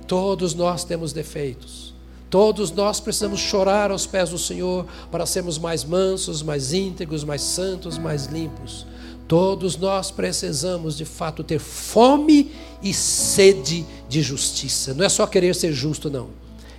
Todos 0.06 0.54
nós 0.54 0.84
temos 0.84 1.12
defeitos. 1.12 1.94
Todos 2.30 2.72
nós 2.72 3.00
precisamos 3.00 3.40
chorar 3.40 3.90
aos 3.90 4.06
pés 4.06 4.30
do 4.30 4.38
Senhor 4.38 4.86
para 5.10 5.26
sermos 5.26 5.58
mais 5.58 5.84
mansos, 5.84 6.44
mais 6.44 6.74
íntegros, 6.74 7.24
mais 7.24 7.42
santos, 7.42 7.98
mais 7.98 8.26
limpos. 8.26 8.86
Todos 9.28 9.76
nós 9.78 10.10
precisamos 10.10 10.96
de 10.96 11.04
fato 11.04 11.44
ter 11.44 11.60
fome 11.60 12.52
e 12.82 12.94
sede 12.94 13.86
de 14.08 14.22
justiça. 14.22 14.94
Não 14.94 15.04
é 15.04 15.10
só 15.10 15.28
querer 15.28 15.54
ser 15.54 15.74
justo, 15.74 16.10
não. 16.10 16.30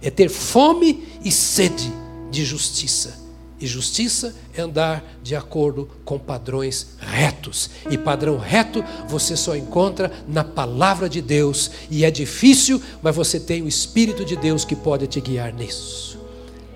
É 0.00 0.10
ter 0.10 0.30
fome 0.30 1.06
e 1.22 1.30
sede 1.30 1.92
de 2.30 2.44
justiça. 2.44 3.28
E 3.60 3.66
justiça 3.66 4.34
é 4.54 4.62
andar 4.62 5.04
de 5.22 5.34
acordo 5.34 5.90
com 6.04 6.18
padrões 6.18 6.94
retos. 6.98 7.70
E 7.90 7.98
padrão 7.98 8.38
reto 8.38 8.84
você 9.08 9.36
só 9.36 9.56
encontra 9.56 10.12
na 10.28 10.44
palavra 10.44 11.08
de 11.08 11.20
Deus. 11.20 11.70
E 11.90 12.04
é 12.04 12.10
difícil, 12.10 12.80
mas 13.02 13.14
você 13.14 13.40
tem 13.40 13.62
o 13.62 13.68
Espírito 13.68 14.24
de 14.24 14.36
Deus 14.36 14.64
que 14.64 14.76
pode 14.76 15.06
te 15.08 15.20
guiar 15.20 15.52
nisso. 15.52 16.18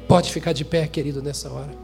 Pode 0.08 0.30
ficar 0.32 0.52
de 0.52 0.64
pé, 0.64 0.86
querido, 0.88 1.22
nessa 1.22 1.48
hora. 1.50 1.81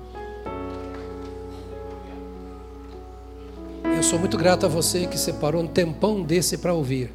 Eu 3.98 4.02
sou 4.04 4.16
muito 4.16 4.38
grato 4.38 4.64
a 4.64 4.68
você 4.68 5.08
que 5.08 5.18
separou 5.18 5.60
um 5.60 5.66
tempão 5.66 6.22
desse 6.22 6.56
para 6.56 6.72
ouvir. 6.72 7.12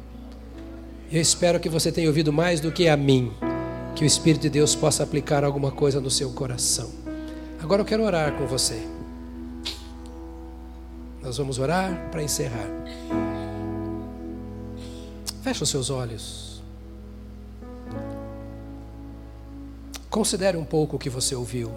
Eu 1.10 1.18
espero 1.18 1.58
que 1.58 1.66
você 1.66 1.90
tenha 1.90 2.08
ouvido 2.08 2.30
mais 2.30 2.60
do 2.60 2.70
que 2.70 2.88
a 2.88 2.94
mim. 2.94 3.32
Que 3.96 4.04
o 4.04 4.06
Espírito 4.06 4.42
de 4.42 4.50
Deus 4.50 4.74
possa 4.74 5.02
aplicar 5.02 5.44
alguma 5.44 5.72
coisa 5.72 5.98
no 5.98 6.10
seu 6.10 6.30
coração. 6.32 6.90
Agora 7.58 7.80
eu 7.80 7.86
quero 7.86 8.02
orar 8.02 8.36
com 8.36 8.46
você. 8.46 8.86
Nós 11.22 11.38
vamos 11.38 11.58
orar 11.58 12.10
para 12.10 12.22
encerrar. 12.22 12.68
Feche 15.40 15.62
os 15.62 15.70
seus 15.70 15.88
olhos. 15.88 16.62
Considere 20.10 20.58
um 20.58 20.64
pouco 20.66 20.96
o 20.96 20.98
que 20.98 21.08
você 21.08 21.34
ouviu. 21.34 21.72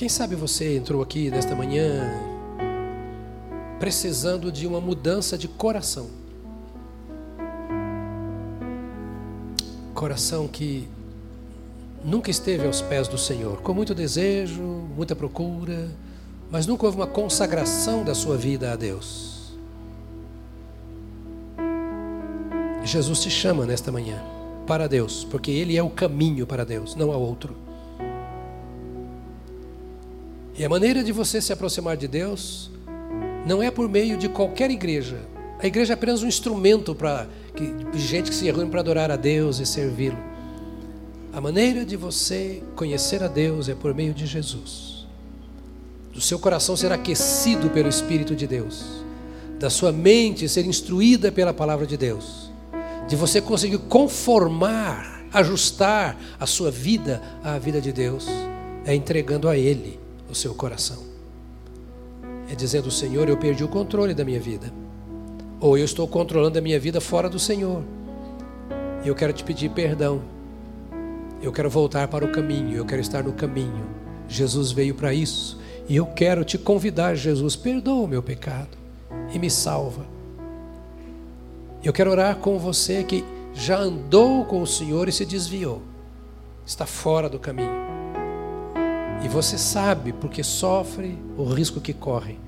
Quem 0.00 0.08
sabe 0.08 0.34
você 0.34 0.78
entrou 0.78 1.02
aqui 1.02 1.30
nesta 1.30 1.54
manhã 1.54 2.10
precisando 3.78 4.50
de 4.50 4.66
uma 4.66 4.80
mudança 4.80 5.36
de 5.36 5.46
coração. 5.46 6.08
Coração 9.92 10.48
que 10.48 10.88
nunca 12.02 12.30
esteve 12.30 12.66
aos 12.66 12.80
pés 12.80 13.08
do 13.08 13.18
Senhor, 13.18 13.60
com 13.60 13.74
muito 13.74 13.94
desejo, 13.94 14.62
muita 14.96 15.14
procura, 15.14 15.90
mas 16.50 16.66
nunca 16.66 16.86
houve 16.86 16.96
uma 16.96 17.06
consagração 17.06 18.02
da 18.02 18.14
sua 18.14 18.38
vida 18.38 18.72
a 18.72 18.76
Deus. 18.76 19.52
Jesus 22.82 23.20
te 23.20 23.28
chama 23.28 23.66
nesta 23.66 23.92
manhã 23.92 24.18
para 24.66 24.88
Deus, 24.88 25.24
porque 25.30 25.50
Ele 25.50 25.76
é 25.76 25.82
o 25.82 25.90
caminho 25.90 26.46
para 26.46 26.64
Deus, 26.64 26.94
não 26.94 27.12
há 27.12 27.18
outro. 27.18 27.68
E 30.60 30.64
a 30.66 30.68
maneira 30.68 31.02
de 31.02 31.10
você 31.10 31.40
se 31.40 31.54
aproximar 31.54 31.96
de 31.96 32.06
Deus 32.06 32.70
não 33.46 33.62
é 33.62 33.70
por 33.70 33.88
meio 33.88 34.18
de 34.18 34.28
qualquer 34.28 34.70
igreja. 34.70 35.16
A 35.58 35.66
igreja 35.66 35.94
é 35.94 35.94
apenas 35.94 36.22
um 36.22 36.26
instrumento 36.26 36.94
para 36.94 37.26
gente 37.94 38.28
que 38.28 38.36
se 38.36 38.44
reúne 38.44 38.68
para 38.68 38.80
adorar 38.80 39.10
a 39.10 39.16
Deus 39.16 39.58
e 39.58 39.64
servi-lo. 39.64 40.18
A 41.32 41.40
maneira 41.40 41.82
de 41.82 41.96
você 41.96 42.62
conhecer 42.76 43.22
a 43.22 43.26
Deus 43.26 43.70
é 43.70 43.74
por 43.74 43.94
meio 43.94 44.12
de 44.12 44.26
Jesus. 44.26 45.06
Do 46.12 46.20
seu 46.20 46.38
coração 46.38 46.76
ser 46.76 46.92
aquecido 46.92 47.70
pelo 47.70 47.88
Espírito 47.88 48.36
de 48.36 48.46
Deus, 48.46 48.84
da 49.58 49.70
sua 49.70 49.90
mente 49.90 50.46
ser 50.46 50.66
instruída 50.66 51.32
pela 51.32 51.54
palavra 51.54 51.86
de 51.86 51.96
Deus, 51.96 52.52
de 53.08 53.16
você 53.16 53.40
conseguir 53.40 53.78
conformar, 53.78 55.24
ajustar 55.32 56.18
a 56.38 56.44
sua 56.44 56.70
vida 56.70 57.22
à 57.42 57.58
vida 57.58 57.80
de 57.80 57.92
Deus, 57.92 58.26
é 58.84 58.94
entregando 58.94 59.48
a 59.48 59.56
Ele 59.56 59.98
o 60.30 60.34
seu 60.34 60.54
coração. 60.54 60.98
É 62.50 62.54
dizendo, 62.54 62.90
Senhor, 62.90 63.28
eu 63.28 63.36
perdi 63.36 63.62
o 63.62 63.68
controle 63.68 64.14
da 64.14 64.24
minha 64.24 64.40
vida. 64.40 64.72
Ou 65.60 65.76
eu 65.76 65.84
estou 65.84 66.08
controlando 66.08 66.58
a 66.58 66.62
minha 66.62 66.80
vida 66.80 67.00
fora 67.00 67.28
do 67.28 67.38
Senhor. 67.38 67.82
E 69.04 69.08
eu 69.08 69.14
quero 69.14 69.32
te 69.32 69.44
pedir 69.44 69.70
perdão. 69.70 70.22
Eu 71.42 71.52
quero 71.52 71.70
voltar 71.70 72.08
para 72.08 72.24
o 72.24 72.32
caminho, 72.32 72.76
eu 72.76 72.84
quero 72.84 73.00
estar 73.00 73.22
no 73.22 73.32
caminho. 73.32 73.86
Jesus 74.28 74.72
veio 74.72 74.94
para 74.94 75.14
isso. 75.14 75.58
E 75.88 75.96
eu 75.96 76.06
quero 76.06 76.44
te 76.44 76.56
convidar, 76.56 77.14
Jesus, 77.14 77.56
perdoa 77.56 78.04
o 78.04 78.08
meu 78.08 78.22
pecado 78.22 78.78
e 79.32 79.38
me 79.38 79.50
salva. 79.50 80.06
Eu 81.82 81.92
quero 81.92 82.10
orar 82.10 82.36
com 82.36 82.58
você 82.58 83.02
que 83.02 83.24
já 83.54 83.78
andou 83.78 84.44
com 84.44 84.62
o 84.62 84.66
Senhor 84.66 85.08
e 85.08 85.12
se 85.12 85.24
desviou, 85.24 85.82
está 86.64 86.86
fora 86.86 87.28
do 87.28 87.38
caminho. 87.38 87.89
E 89.22 89.28
você 89.28 89.58
sabe 89.58 90.12
porque 90.12 90.42
sofre 90.42 91.18
o 91.36 91.44
risco 91.44 91.80
que 91.80 91.92
corre. 91.92 92.38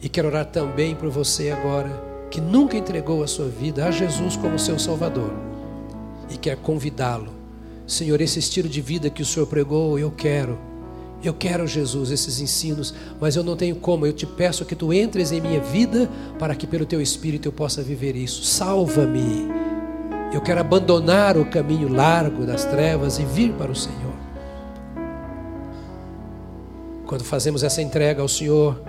E 0.00 0.08
quero 0.08 0.28
orar 0.28 0.46
também 0.46 0.94
por 0.94 1.10
você 1.10 1.50
agora 1.50 1.90
que 2.30 2.40
nunca 2.40 2.76
entregou 2.76 3.22
a 3.22 3.26
sua 3.26 3.46
vida 3.46 3.86
a 3.86 3.90
Jesus 3.90 4.36
como 4.36 4.58
seu 4.58 4.78
Salvador 4.78 5.32
e 6.30 6.36
quer 6.36 6.56
convidá-lo. 6.56 7.28
Senhor, 7.86 8.20
esse 8.20 8.38
estilo 8.38 8.68
de 8.68 8.80
vida 8.80 9.10
que 9.10 9.22
o 9.22 9.26
Senhor 9.26 9.46
pregou, 9.46 9.98
eu 9.98 10.10
quero. 10.10 10.58
Eu 11.22 11.34
quero, 11.34 11.66
Jesus, 11.66 12.10
esses 12.10 12.40
ensinos, 12.40 12.92
mas 13.20 13.36
eu 13.36 13.44
não 13.44 13.54
tenho 13.54 13.76
como. 13.76 14.06
Eu 14.06 14.12
te 14.12 14.26
peço 14.26 14.64
que 14.64 14.74
tu 14.74 14.92
entres 14.92 15.30
em 15.30 15.40
minha 15.40 15.60
vida 15.60 16.10
para 16.38 16.54
que 16.54 16.66
pelo 16.66 16.86
teu 16.86 17.00
espírito 17.00 17.46
eu 17.46 17.52
possa 17.52 17.82
viver 17.82 18.16
isso. 18.16 18.42
Salva-me. 18.42 19.46
Eu 20.32 20.40
quero 20.40 20.60
abandonar 20.60 21.36
o 21.36 21.44
caminho 21.44 21.88
largo 21.88 22.44
das 22.44 22.64
trevas 22.64 23.18
e 23.18 23.24
vir 23.24 23.52
para 23.52 23.70
o 23.70 23.76
Senhor. 23.76 24.01
Quando 27.12 27.24
fazemos 27.24 27.62
essa 27.62 27.82
entrega 27.82 28.22
ao 28.22 28.28
Senhor, 28.28 28.80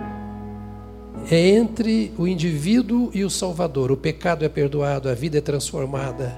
é 1.30 1.48
entre 1.50 2.10
o 2.16 2.26
indivíduo 2.26 3.10
e 3.12 3.22
o 3.22 3.28
Salvador. 3.28 3.92
O 3.92 3.98
pecado 3.98 4.46
é 4.46 4.48
perdoado, 4.48 5.10
a 5.10 5.14
vida 5.14 5.36
é 5.36 5.40
transformada. 5.42 6.34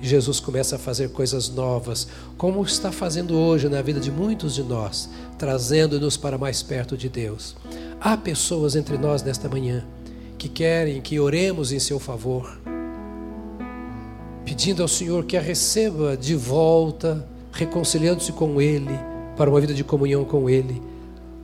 Jesus 0.00 0.38
começa 0.38 0.76
a 0.76 0.78
fazer 0.78 1.10
coisas 1.10 1.48
novas, 1.48 2.06
como 2.38 2.62
está 2.62 2.92
fazendo 2.92 3.36
hoje 3.36 3.68
na 3.68 3.82
vida 3.82 3.98
de 3.98 4.12
muitos 4.12 4.54
de 4.54 4.62
nós, 4.62 5.10
trazendo-nos 5.36 6.16
para 6.16 6.38
mais 6.38 6.62
perto 6.62 6.96
de 6.96 7.08
Deus. 7.08 7.56
Há 8.00 8.16
pessoas 8.16 8.76
entre 8.76 8.96
nós 8.96 9.20
nesta 9.20 9.48
manhã 9.48 9.84
que 10.38 10.48
querem 10.48 11.00
que 11.00 11.18
oremos 11.18 11.72
em 11.72 11.80
seu 11.80 11.98
favor, 11.98 12.60
pedindo 14.44 14.82
ao 14.82 14.88
Senhor 14.88 15.24
que 15.24 15.36
a 15.36 15.40
receba 15.40 16.16
de 16.16 16.36
volta, 16.36 17.26
reconciliando-se 17.50 18.30
com 18.30 18.62
Ele, 18.62 18.96
para 19.36 19.50
uma 19.50 19.60
vida 19.60 19.74
de 19.74 19.82
comunhão 19.82 20.24
com 20.24 20.48
Ele 20.48 20.93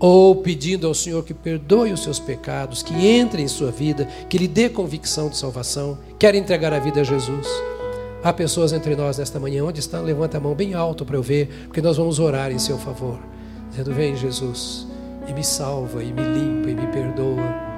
ou 0.00 0.34
pedindo 0.36 0.86
ao 0.86 0.94
Senhor 0.94 1.22
que 1.22 1.34
perdoe 1.34 1.92
os 1.92 2.02
seus 2.02 2.18
pecados, 2.18 2.82
que 2.82 3.06
entre 3.06 3.42
em 3.42 3.48
sua 3.48 3.70
vida, 3.70 4.06
que 4.30 4.38
lhe 4.38 4.48
dê 4.48 4.70
convicção 4.70 5.28
de 5.28 5.36
salvação, 5.36 5.98
quer 6.18 6.34
entregar 6.34 6.72
a 6.72 6.78
vida 6.78 7.02
a 7.02 7.04
Jesus. 7.04 7.46
Há 8.24 8.32
pessoas 8.32 8.72
entre 8.72 8.96
nós 8.96 9.18
nesta 9.18 9.38
manhã, 9.38 9.62
onde 9.62 9.80
estão? 9.80 10.02
Levanta 10.02 10.38
a 10.38 10.40
mão 10.40 10.54
bem 10.54 10.72
alto 10.72 11.04
para 11.04 11.16
eu 11.16 11.22
ver, 11.22 11.66
porque 11.66 11.82
nós 11.82 11.98
vamos 11.98 12.18
orar 12.18 12.50
em 12.50 12.58
seu 12.58 12.78
favor, 12.78 13.18
dizendo: 13.68 13.92
Vem, 13.92 14.16
Jesus, 14.16 14.86
e 15.28 15.34
me 15.34 15.44
salva, 15.44 16.02
e 16.02 16.12
me 16.12 16.22
limpa, 16.22 16.70
e 16.70 16.74
me 16.74 16.86
perdoa. 16.86 17.70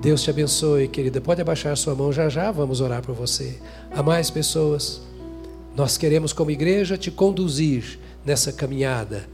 Deus 0.00 0.22
te 0.22 0.30
abençoe, 0.30 0.86
querida. 0.86 1.20
Pode 1.20 1.40
abaixar 1.40 1.76
sua 1.76 1.94
mão, 1.94 2.12
já 2.12 2.28
já 2.28 2.52
vamos 2.52 2.80
orar 2.80 3.02
por 3.02 3.14
você. 3.14 3.58
Há 3.90 4.02
mais 4.02 4.30
pessoas. 4.30 5.02
Nós 5.76 5.96
queremos, 5.96 6.32
como 6.32 6.50
igreja, 6.50 6.96
te 6.96 7.10
conduzir 7.10 7.98
nessa 8.24 8.52
caminhada 8.52 9.28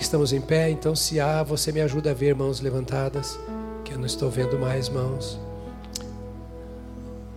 Estamos 0.00 0.32
em 0.32 0.40
pé, 0.40 0.70
então 0.70 0.96
se 0.96 1.20
há, 1.20 1.42
você 1.42 1.70
me 1.70 1.80
ajuda 1.80 2.10
a 2.10 2.14
ver 2.14 2.34
mãos 2.34 2.60
levantadas, 2.60 3.38
que 3.84 3.92
eu 3.92 3.98
não 3.98 4.06
estou 4.06 4.30
vendo 4.30 4.58
mais 4.58 4.88
mãos. 4.88 5.38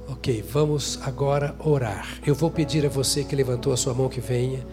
Ok, 0.08 0.44
vamos 0.50 0.98
agora 1.04 1.54
orar. 1.60 2.08
Eu 2.26 2.34
vou 2.34 2.50
pedir 2.50 2.86
a 2.86 2.90
você 2.90 3.26
que 3.26 3.36
levantou 3.36 3.74
a 3.74 3.78
sua 3.78 3.94
mão 3.94 4.08
que 4.08 4.22
venha. 4.22 4.66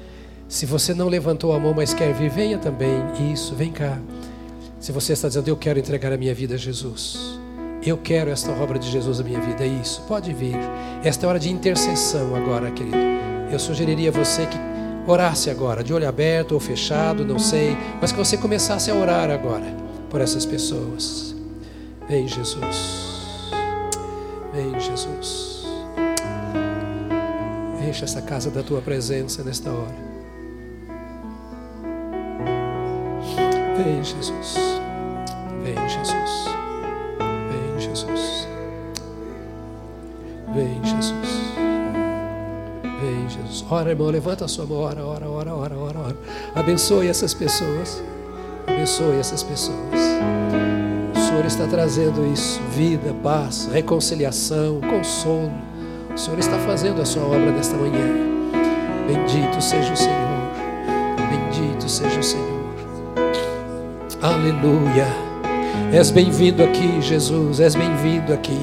Se 0.48 0.64
você 0.64 0.94
não 0.94 1.08
levantou 1.08 1.52
a 1.52 1.58
mão, 1.58 1.74
mas 1.74 1.92
quer 1.92 2.14
vir, 2.14 2.30
venha 2.30 2.58
também. 2.58 3.02
Isso, 3.32 3.56
vem 3.56 3.72
cá. 3.72 3.98
Se 4.78 4.92
você 4.92 5.12
está 5.12 5.26
dizendo, 5.26 5.48
eu 5.48 5.56
quero 5.56 5.78
entregar 5.78 6.12
a 6.12 6.16
minha 6.16 6.34
vida 6.34 6.54
a 6.54 6.58
Jesus. 6.58 7.40
Eu 7.84 7.98
quero 7.98 8.30
esta 8.30 8.52
obra 8.52 8.78
de 8.78 8.88
Jesus 8.88 9.18
na 9.18 9.24
minha 9.24 9.40
vida. 9.40 9.66
Isso, 9.66 10.02
pode 10.06 10.32
vir. 10.32 10.56
Esta 11.02 11.26
é 11.26 11.28
hora 11.28 11.40
de 11.40 11.50
intercessão 11.50 12.36
agora, 12.36 12.70
querido. 12.70 12.96
Eu 13.50 13.58
sugeriria 13.58 14.10
a 14.10 14.12
você 14.12 14.46
que 14.46 14.58
orasse 15.06 15.50
agora, 15.50 15.82
de 15.82 15.92
olho 15.92 16.08
aberto 16.08 16.52
ou 16.52 16.60
fechado, 16.60 17.24
não 17.24 17.38
sei, 17.38 17.76
mas 18.00 18.12
que 18.12 18.18
você 18.18 18.36
começasse 18.36 18.90
a 18.90 18.94
orar 18.94 19.30
agora 19.30 19.74
por 20.08 20.20
essas 20.20 20.44
pessoas. 20.44 21.34
Vem, 22.08 22.26
Jesus. 22.26 23.52
Vem, 24.52 24.78
Jesus. 24.80 25.64
Enche 27.88 28.04
essa 28.04 28.20
casa 28.20 28.50
da 28.50 28.62
tua 28.62 28.80
presença 28.80 29.42
nesta 29.42 29.70
hora. 29.70 30.10
Vem, 33.76 34.02
Jesus. 34.02 34.79
Ora, 43.72 43.90
irmão, 43.90 44.08
levanta 44.08 44.46
a 44.46 44.48
sua 44.48 44.66
mão. 44.66 44.78
Ora, 44.78 45.04
ora, 45.04 45.28
ora, 45.28 45.54
ora, 45.54 45.76
ora, 45.76 45.98
ora. 46.00 46.16
Abençoe 46.56 47.06
essas 47.06 47.32
pessoas. 47.32 48.02
Abençoe 48.66 49.16
essas 49.20 49.44
pessoas. 49.44 49.78
O 51.16 51.20
Senhor 51.20 51.44
está 51.46 51.68
trazendo 51.68 52.26
isso: 52.32 52.60
vida, 52.74 53.14
paz, 53.22 53.68
reconciliação, 53.72 54.80
consolo. 54.80 55.52
O 56.12 56.18
Senhor 56.18 56.40
está 56.40 56.58
fazendo 56.58 57.00
a 57.00 57.04
sua 57.04 57.22
obra 57.22 57.52
nesta 57.52 57.76
manhã. 57.76 58.08
Bendito 59.06 59.62
seja 59.62 59.92
o 59.92 59.96
Senhor. 59.96 60.50
Bendito 61.30 61.88
seja 61.88 62.18
o 62.18 62.24
Senhor. 62.24 62.60
Aleluia. 64.20 65.06
És 65.92 66.10
bem-vindo 66.10 66.64
aqui, 66.64 67.00
Jesus. 67.00 67.60
És 67.60 67.76
bem-vindo 67.76 68.32
aqui. 68.32 68.60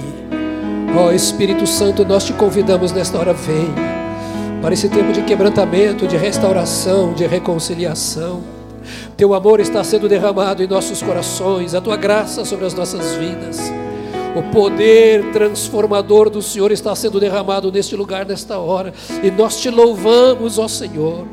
Ó 0.97 1.05
oh, 1.05 1.11
Espírito 1.13 1.65
Santo, 1.65 2.03
nós 2.03 2.25
te 2.25 2.33
convidamos 2.33 2.91
nesta 2.91 3.17
hora, 3.17 3.31
vem 3.31 3.96
para 4.67 4.73
esse 4.73 4.89
tempo 4.89 5.13
de 5.13 5.21
quebrantamento, 5.21 6.05
de 6.05 6.17
restauração, 6.17 7.13
de 7.13 7.25
reconciliação. 7.25 8.43
Teu 9.15 9.33
amor 9.33 9.61
está 9.61 9.81
sendo 9.81 10.09
derramado 10.09 10.61
em 10.61 10.67
nossos 10.67 11.01
corações, 11.01 11.73
a 11.73 11.79
tua 11.79 11.95
graça 11.95 12.43
sobre 12.43 12.65
as 12.65 12.73
nossas 12.73 13.15
vidas. 13.15 13.71
O 14.35 14.43
poder 14.51 15.31
transformador 15.31 16.29
do 16.29 16.41
Senhor 16.41 16.69
está 16.73 16.93
sendo 16.95 17.17
derramado 17.17 17.71
neste 17.71 17.95
lugar, 17.95 18.25
nesta 18.25 18.57
hora, 18.57 18.93
e 19.23 19.31
nós 19.31 19.57
te 19.61 19.69
louvamos, 19.69 20.59
ó 20.59 20.67
Senhor. 20.67 21.25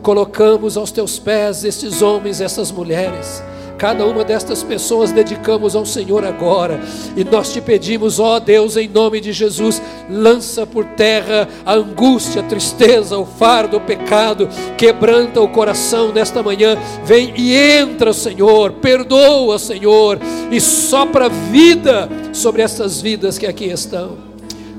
Colocamos 0.00 0.78
aos 0.78 0.90
teus 0.90 1.18
pés 1.18 1.64
estes 1.64 2.00
homens, 2.00 2.40
essas 2.40 2.72
mulheres 2.72 3.42
Cada 3.80 4.04
uma 4.04 4.22
destas 4.22 4.62
pessoas 4.62 5.10
dedicamos 5.10 5.74
ao 5.74 5.86
Senhor 5.86 6.22
agora. 6.22 6.78
E 7.16 7.24
nós 7.24 7.50
te 7.50 7.62
pedimos, 7.62 8.20
ó 8.20 8.38
Deus, 8.38 8.76
em 8.76 8.86
nome 8.86 9.22
de 9.22 9.32
Jesus, 9.32 9.80
lança 10.06 10.66
por 10.66 10.84
terra 10.84 11.48
a 11.64 11.72
angústia, 11.72 12.42
a 12.42 12.44
tristeza, 12.44 13.16
o 13.16 13.24
fardo, 13.24 13.78
o 13.78 13.80
pecado, 13.80 14.50
quebranta 14.76 15.40
o 15.40 15.48
coração 15.48 16.12
nesta 16.12 16.42
manhã. 16.42 16.76
Vem 17.06 17.32
e 17.34 17.56
entra, 17.56 18.12
Senhor, 18.12 18.72
perdoa, 18.72 19.58
Senhor, 19.58 20.18
e 20.50 20.60
sopra 20.60 21.30
vida 21.30 22.06
sobre 22.34 22.60
essas 22.60 23.00
vidas 23.00 23.38
que 23.38 23.46
aqui 23.46 23.64
estão. 23.64 24.18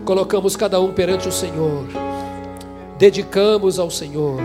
Colocamos 0.06 0.56
cada 0.56 0.80
um 0.80 0.94
perante 0.94 1.28
o 1.28 1.32
Senhor, 1.32 1.88
dedicamos 3.00 3.80
ao 3.80 3.90
Senhor, 3.90 4.40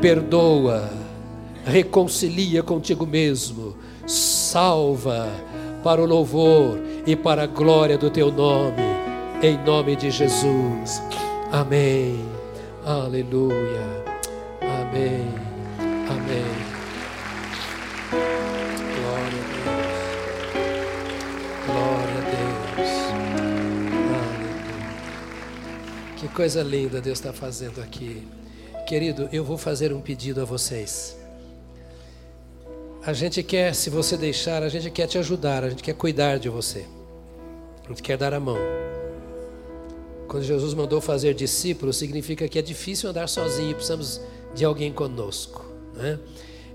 perdoa 0.00 1.03
reconcilia 1.64 2.62
contigo 2.62 3.06
mesmo, 3.06 3.76
salva 4.06 5.28
para 5.82 6.02
o 6.02 6.06
louvor 6.06 6.78
e 7.06 7.16
para 7.16 7.44
a 7.44 7.46
glória 7.46 7.98
do 7.98 8.10
teu 8.10 8.30
nome, 8.30 8.82
em 9.42 9.56
nome 9.64 9.96
de 9.96 10.10
Jesus. 10.10 11.02
Amém. 11.50 12.24
Aleluia. 12.84 14.04
Amém. 14.60 15.26
Amém. 16.10 16.44
Glória 19.00 19.40
a 19.40 19.50
Deus. 19.64 20.04
Glória 21.66 22.18
a 22.18 22.24
Deus. 22.30 22.90
Aleluia. 24.18 24.96
Que 26.16 26.28
coisa 26.28 26.62
linda 26.62 27.00
Deus 27.00 27.18
está 27.18 27.32
fazendo 27.32 27.80
aqui. 27.80 28.26
Querido, 28.86 29.28
eu 29.32 29.42
vou 29.42 29.56
fazer 29.56 29.92
um 29.94 30.00
pedido 30.00 30.42
a 30.42 30.44
vocês. 30.44 31.23
A 33.06 33.12
gente 33.12 33.42
quer, 33.42 33.74
se 33.74 33.90
você 33.90 34.16
deixar, 34.16 34.62
a 34.62 34.68
gente 34.70 34.90
quer 34.90 35.06
te 35.06 35.18
ajudar, 35.18 35.62
a 35.62 35.68
gente 35.68 35.82
quer 35.82 35.94
cuidar 35.94 36.38
de 36.38 36.48
você. 36.48 36.86
A 37.84 37.88
gente 37.88 38.02
quer 38.02 38.16
dar 38.16 38.32
a 38.32 38.40
mão. 38.40 38.56
Quando 40.26 40.42
Jesus 40.42 40.72
mandou 40.72 41.02
fazer 41.02 41.34
discípulos, 41.34 41.98
significa 41.98 42.48
que 42.48 42.58
é 42.58 42.62
difícil 42.62 43.10
andar 43.10 43.28
sozinho, 43.28 43.74
precisamos 43.74 44.22
de 44.54 44.64
alguém 44.64 44.90
conosco. 44.90 45.66
Né? 45.92 46.18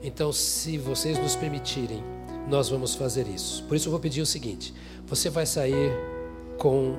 Então, 0.04 0.32
se 0.32 0.78
vocês 0.78 1.18
nos 1.18 1.36
permitirem, 1.36 2.04
nós 2.48 2.70
vamos 2.70 2.94
fazer 2.94 3.28
isso. 3.28 3.64
Por 3.64 3.76
isso, 3.76 3.88
eu 3.88 3.92
vou 3.92 4.00
pedir 4.00 4.22
o 4.22 4.26
seguinte: 4.26 4.72
você 5.08 5.32
vai 5.32 5.48
sair 5.48 5.92
com 6.60 6.96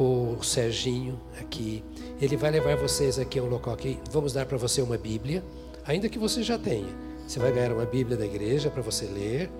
o 0.00 0.42
Serginho 0.42 1.20
aqui. 1.38 1.84
Ele 2.18 2.34
vai 2.34 2.50
levar 2.50 2.78
vocês 2.78 3.18
aqui 3.18 3.38
a 3.38 3.42
um 3.42 3.48
local 3.50 3.74
aqui. 3.74 3.98
Vamos 4.10 4.32
dar 4.32 4.46
para 4.46 4.56
você 4.56 4.80
uma 4.80 4.96
Bíblia, 4.96 5.44
ainda 5.84 6.08
que 6.08 6.18
você 6.18 6.42
já 6.42 6.56
tenha. 6.56 7.07
Você 7.28 7.38
vai 7.38 7.52
ganhar 7.52 7.72
uma 7.72 7.84
Bíblia 7.84 8.16
da 8.16 8.24
igreja 8.24 8.70
para 8.70 8.80
você 8.80 9.04
ler. 9.04 9.50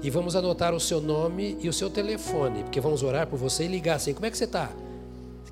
E 0.00 0.08
vamos 0.08 0.36
anotar 0.36 0.72
o 0.72 0.78
seu 0.78 1.00
nome 1.00 1.58
e 1.60 1.68
o 1.68 1.72
seu 1.72 1.90
telefone, 1.90 2.62
porque 2.62 2.80
vamos 2.80 3.02
orar 3.02 3.26
por 3.26 3.36
você 3.36 3.64
e 3.64 3.66
ligar 3.66 3.96
assim: 3.96 4.14
como 4.14 4.26
é 4.26 4.30
que 4.30 4.38
você 4.38 4.44
está? 4.44 4.70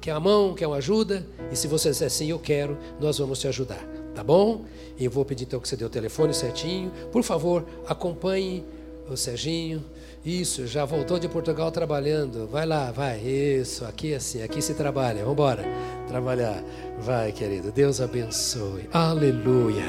Quer 0.01 0.13
uma 0.13 0.21
mão? 0.21 0.55
Quer 0.55 0.69
uma 0.69 0.77
ajuda? 0.77 1.27
E 1.51 1.57
se 1.57 1.67
você 1.67 1.91
disser 1.91 2.07
assim, 2.07 2.31
eu 2.31 2.39
quero, 2.39 2.79
nós 3.01 3.19
vamos 3.19 3.41
te 3.41 3.49
ajudar. 3.49 3.85
Tá 4.15 4.23
bom? 4.23 4.65
E 4.97 5.05
eu 5.05 5.11
vou 5.11 5.25
pedir 5.25 5.47
então 5.47 5.59
que 5.59 5.69
você 5.69 5.77
dê 5.77 5.85
o 5.85 5.91
telefone 5.91 6.33
certinho. 6.33 6.93
Por 7.11 7.25
favor, 7.25 7.67
acompanhe 7.89 8.65
o 9.11 9.17
Serginho. 9.17 9.85
Isso, 10.25 10.67
já 10.67 10.87
voltou 10.87 11.19
de 11.19 11.29
Portugal 11.29 11.71
trabalhando. 11.71 12.47
Vai 12.47 12.65
lá, 12.65 12.91
vai. 12.91 13.19
Isso, 13.19 13.85
aqui 13.85 14.15
é 14.15 14.17
assim, 14.17 14.43
aqui 14.43 14.63
se 14.63 14.73
trabalha. 14.73 15.19
Vamos 15.19 15.33
embora. 15.33 15.63
Trabalhar. 16.09 16.63
Vai, 16.99 17.31
querido. 17.31 17.71
Deus 17.71 18.01
abençoe. 18.01 18.89
Aleluia. 18.91 19.85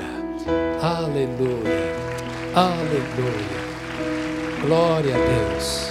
Aleluia. 0.81 1.95
Aleluia. 2.53 3.65
Glória 4.65 5.15
a 5.15 5.17
Deus. 5.17 5.89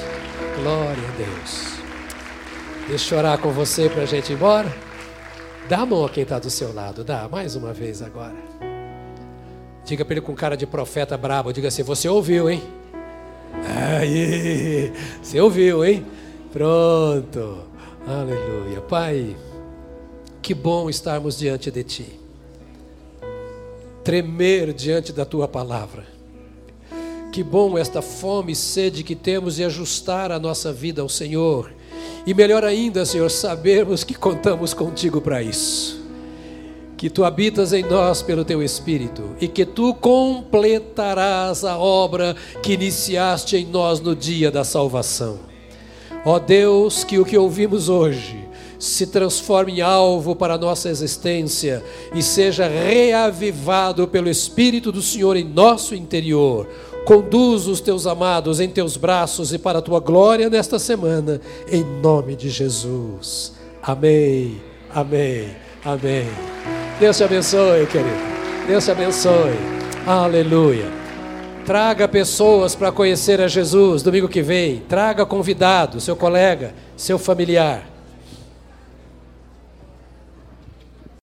Glória 0.61 1.09
a 1.09 1.17
Deus. 1.17 1.75
Deixa 2.87 3.15
eu 3.15 3.19
orar 3.21 3.39
com 3.39 3.51
você 3.51 3.89
para 3.89 4.03
a 4.03 4.07
gente 4.07 4.31
ir 4.31 4.35
embora. 4.35 4.71
Dá 5.71 5.79
a 5.79 5.87
mão 5.87 6.05
a 6.05 6.11
quem 6.11 6.23
está 6.23 6.39
do 6.39 6.51
seu 6.51 6.71
lado. 6.75 7.03
Dá, 7.03 7.27
mais 7.31 7.57
uma 7.57 7.73
vez 7.73 8.03
agora. 8.03 8.37
Diga 9.87 10.05
para 10.05 10.15
ele 10.15 10.21
com 10.21 10.35
cara 10.35 10.55
de 10.55 10.67
profeta 10.67 11.17
brabo, 11.17 11.51
diga 11.51 11.69
assim: 11.69 11.83
Você 11.83 12.11
ouviu, 12.11 12.51
hein? 12.51 12.63
Aí, 13.67 14.93
você 15.23 15.41
ouviu, 15.41 15.85
hein? 15.85 16.05
Pronto. 16.53 17.59
Aleluia. 18.07 18.81
Pai, 18.83 19.35
que 20.43 20.55
bom 20.55 20.91
estarmos 20.91 21.39
diante 21.39 21.71
de 21.71 21.83
Ti. 21.83 22.21
Tremer 24.05 24.73
diante 24.73 25.13
da 25.13 25.25
Tua 25.25 25.49
palavra. 25.49 26.05
Que 27.33 27.43
bom 27.43 27.77
esta 27.77 28.01
fome 28.01 28.53
e 28.53 28.57
sede 28.57 29.03
que 29.03 29.17
temos 29.17 29.57
de 29.57 29.65
ajustar 29.65 30.31
a 30.31 30.39
nossa 30.39 30.73
vida 30.73 31.03
ao 31.03 31.09
Senhor. 31.09 31.73
E 32.27 32.33
melhor 32.33 32.65
ainda, 32.65 33.05
Senhor, 33.05 33.31
sabermos 33.31 34.05
que 34.05 34.15
contamos 34.15 34.73
contigo 34.73 35.21
para 35.21 35.43
isso 35.43 36.04
que 36.97 37.11
tu 37.11 37.25
habitas 37.25 37.73
em 37.73 37.83
nós 37.83 38.23
pelo 38.23 38.45
teu 38.45 38.63
Espírito 38.63 39.37
e 39.41 39.49
que 39.49 39.65
tu 39.65 39.95
completarás 39.95 41.65
a 41.65 41.77
obra 41.77 42.37
que 42.63 42.73
iniciaste 42.73 43.57
em 43.57 43.67
nós 43.67 44.01
no 44.01 44.15
dia 44.15 44.51
da 44.51 44.65
salvação. 44.65 45.39
Ó 46.25 46.39
Deus, 46.39 47.05
que 47.05 47.19
o 47.19 47.25
que 47.25 47.37
ouvimos 47.37 47.89
hoje 47.89 48.45
se 48.79 49.07
transforme 49.07 49.73
em 49.73 49.81
alvo 49.81 50.37
para 50.37 50.55
a 50.55 50.59
nossa 50.59 50.89
existência 50.89 51.83
e 52.15 52.23
seja 52.23 52.67
reavivado 52.69 54.07
pelo 54.07 54.29
Espírito 54.29 54.93
do 54.93 55.03
Senhor 55.03 55.37
em 55.37 55.45
nosso 55.45 55.95
interior. 55.95 56.69
Conduz 57.05 57.67
os 57.67 57.81
teus 57.81 58.07
amados 58.07 58.61
em 58.61 58.69
teus 58.69 58.97
braços 58.97 59.53
e 59.53 59.59
para 59.59 59.79
a 59.79 59.83
tua 59.83 60.01
glória 60.01 60.49
nesta 60.49 60.79
semana, 60.79 61.41
em 61.71 61.85
nome 61.85 62.35
de 62.35 62.49
Jesus. 62.49 63.53
Amém. 63.83 64.61
Amém. 64.91 65.51
Amém. 65.85 66.74
Deus 66.99 67.17
te 67.17 67.25
abençoe, 67.25 67.87
querido. 67.87 68.17
Deus 68.67 68.85
te 68.85 68.91
abençoe. 68.91 69.59
Aleluia. 70.07 70.87
Traga 71.65 72.07
pessoas 72.07 72.75
para 72.75 72.93
conhecer 72.93 73.41
a 73.41 73.49
Jesus 73.49 74.03
domingo 74.03 74.29
que 74.29 74.43
vem. 74.43 74.83
Traga 74.89 75.27
convidado, 75.27 76.01
seu 76.01 76.15
colega, 76.15 76.75
seu 76.97 77.19
familiar. 77.19 77.94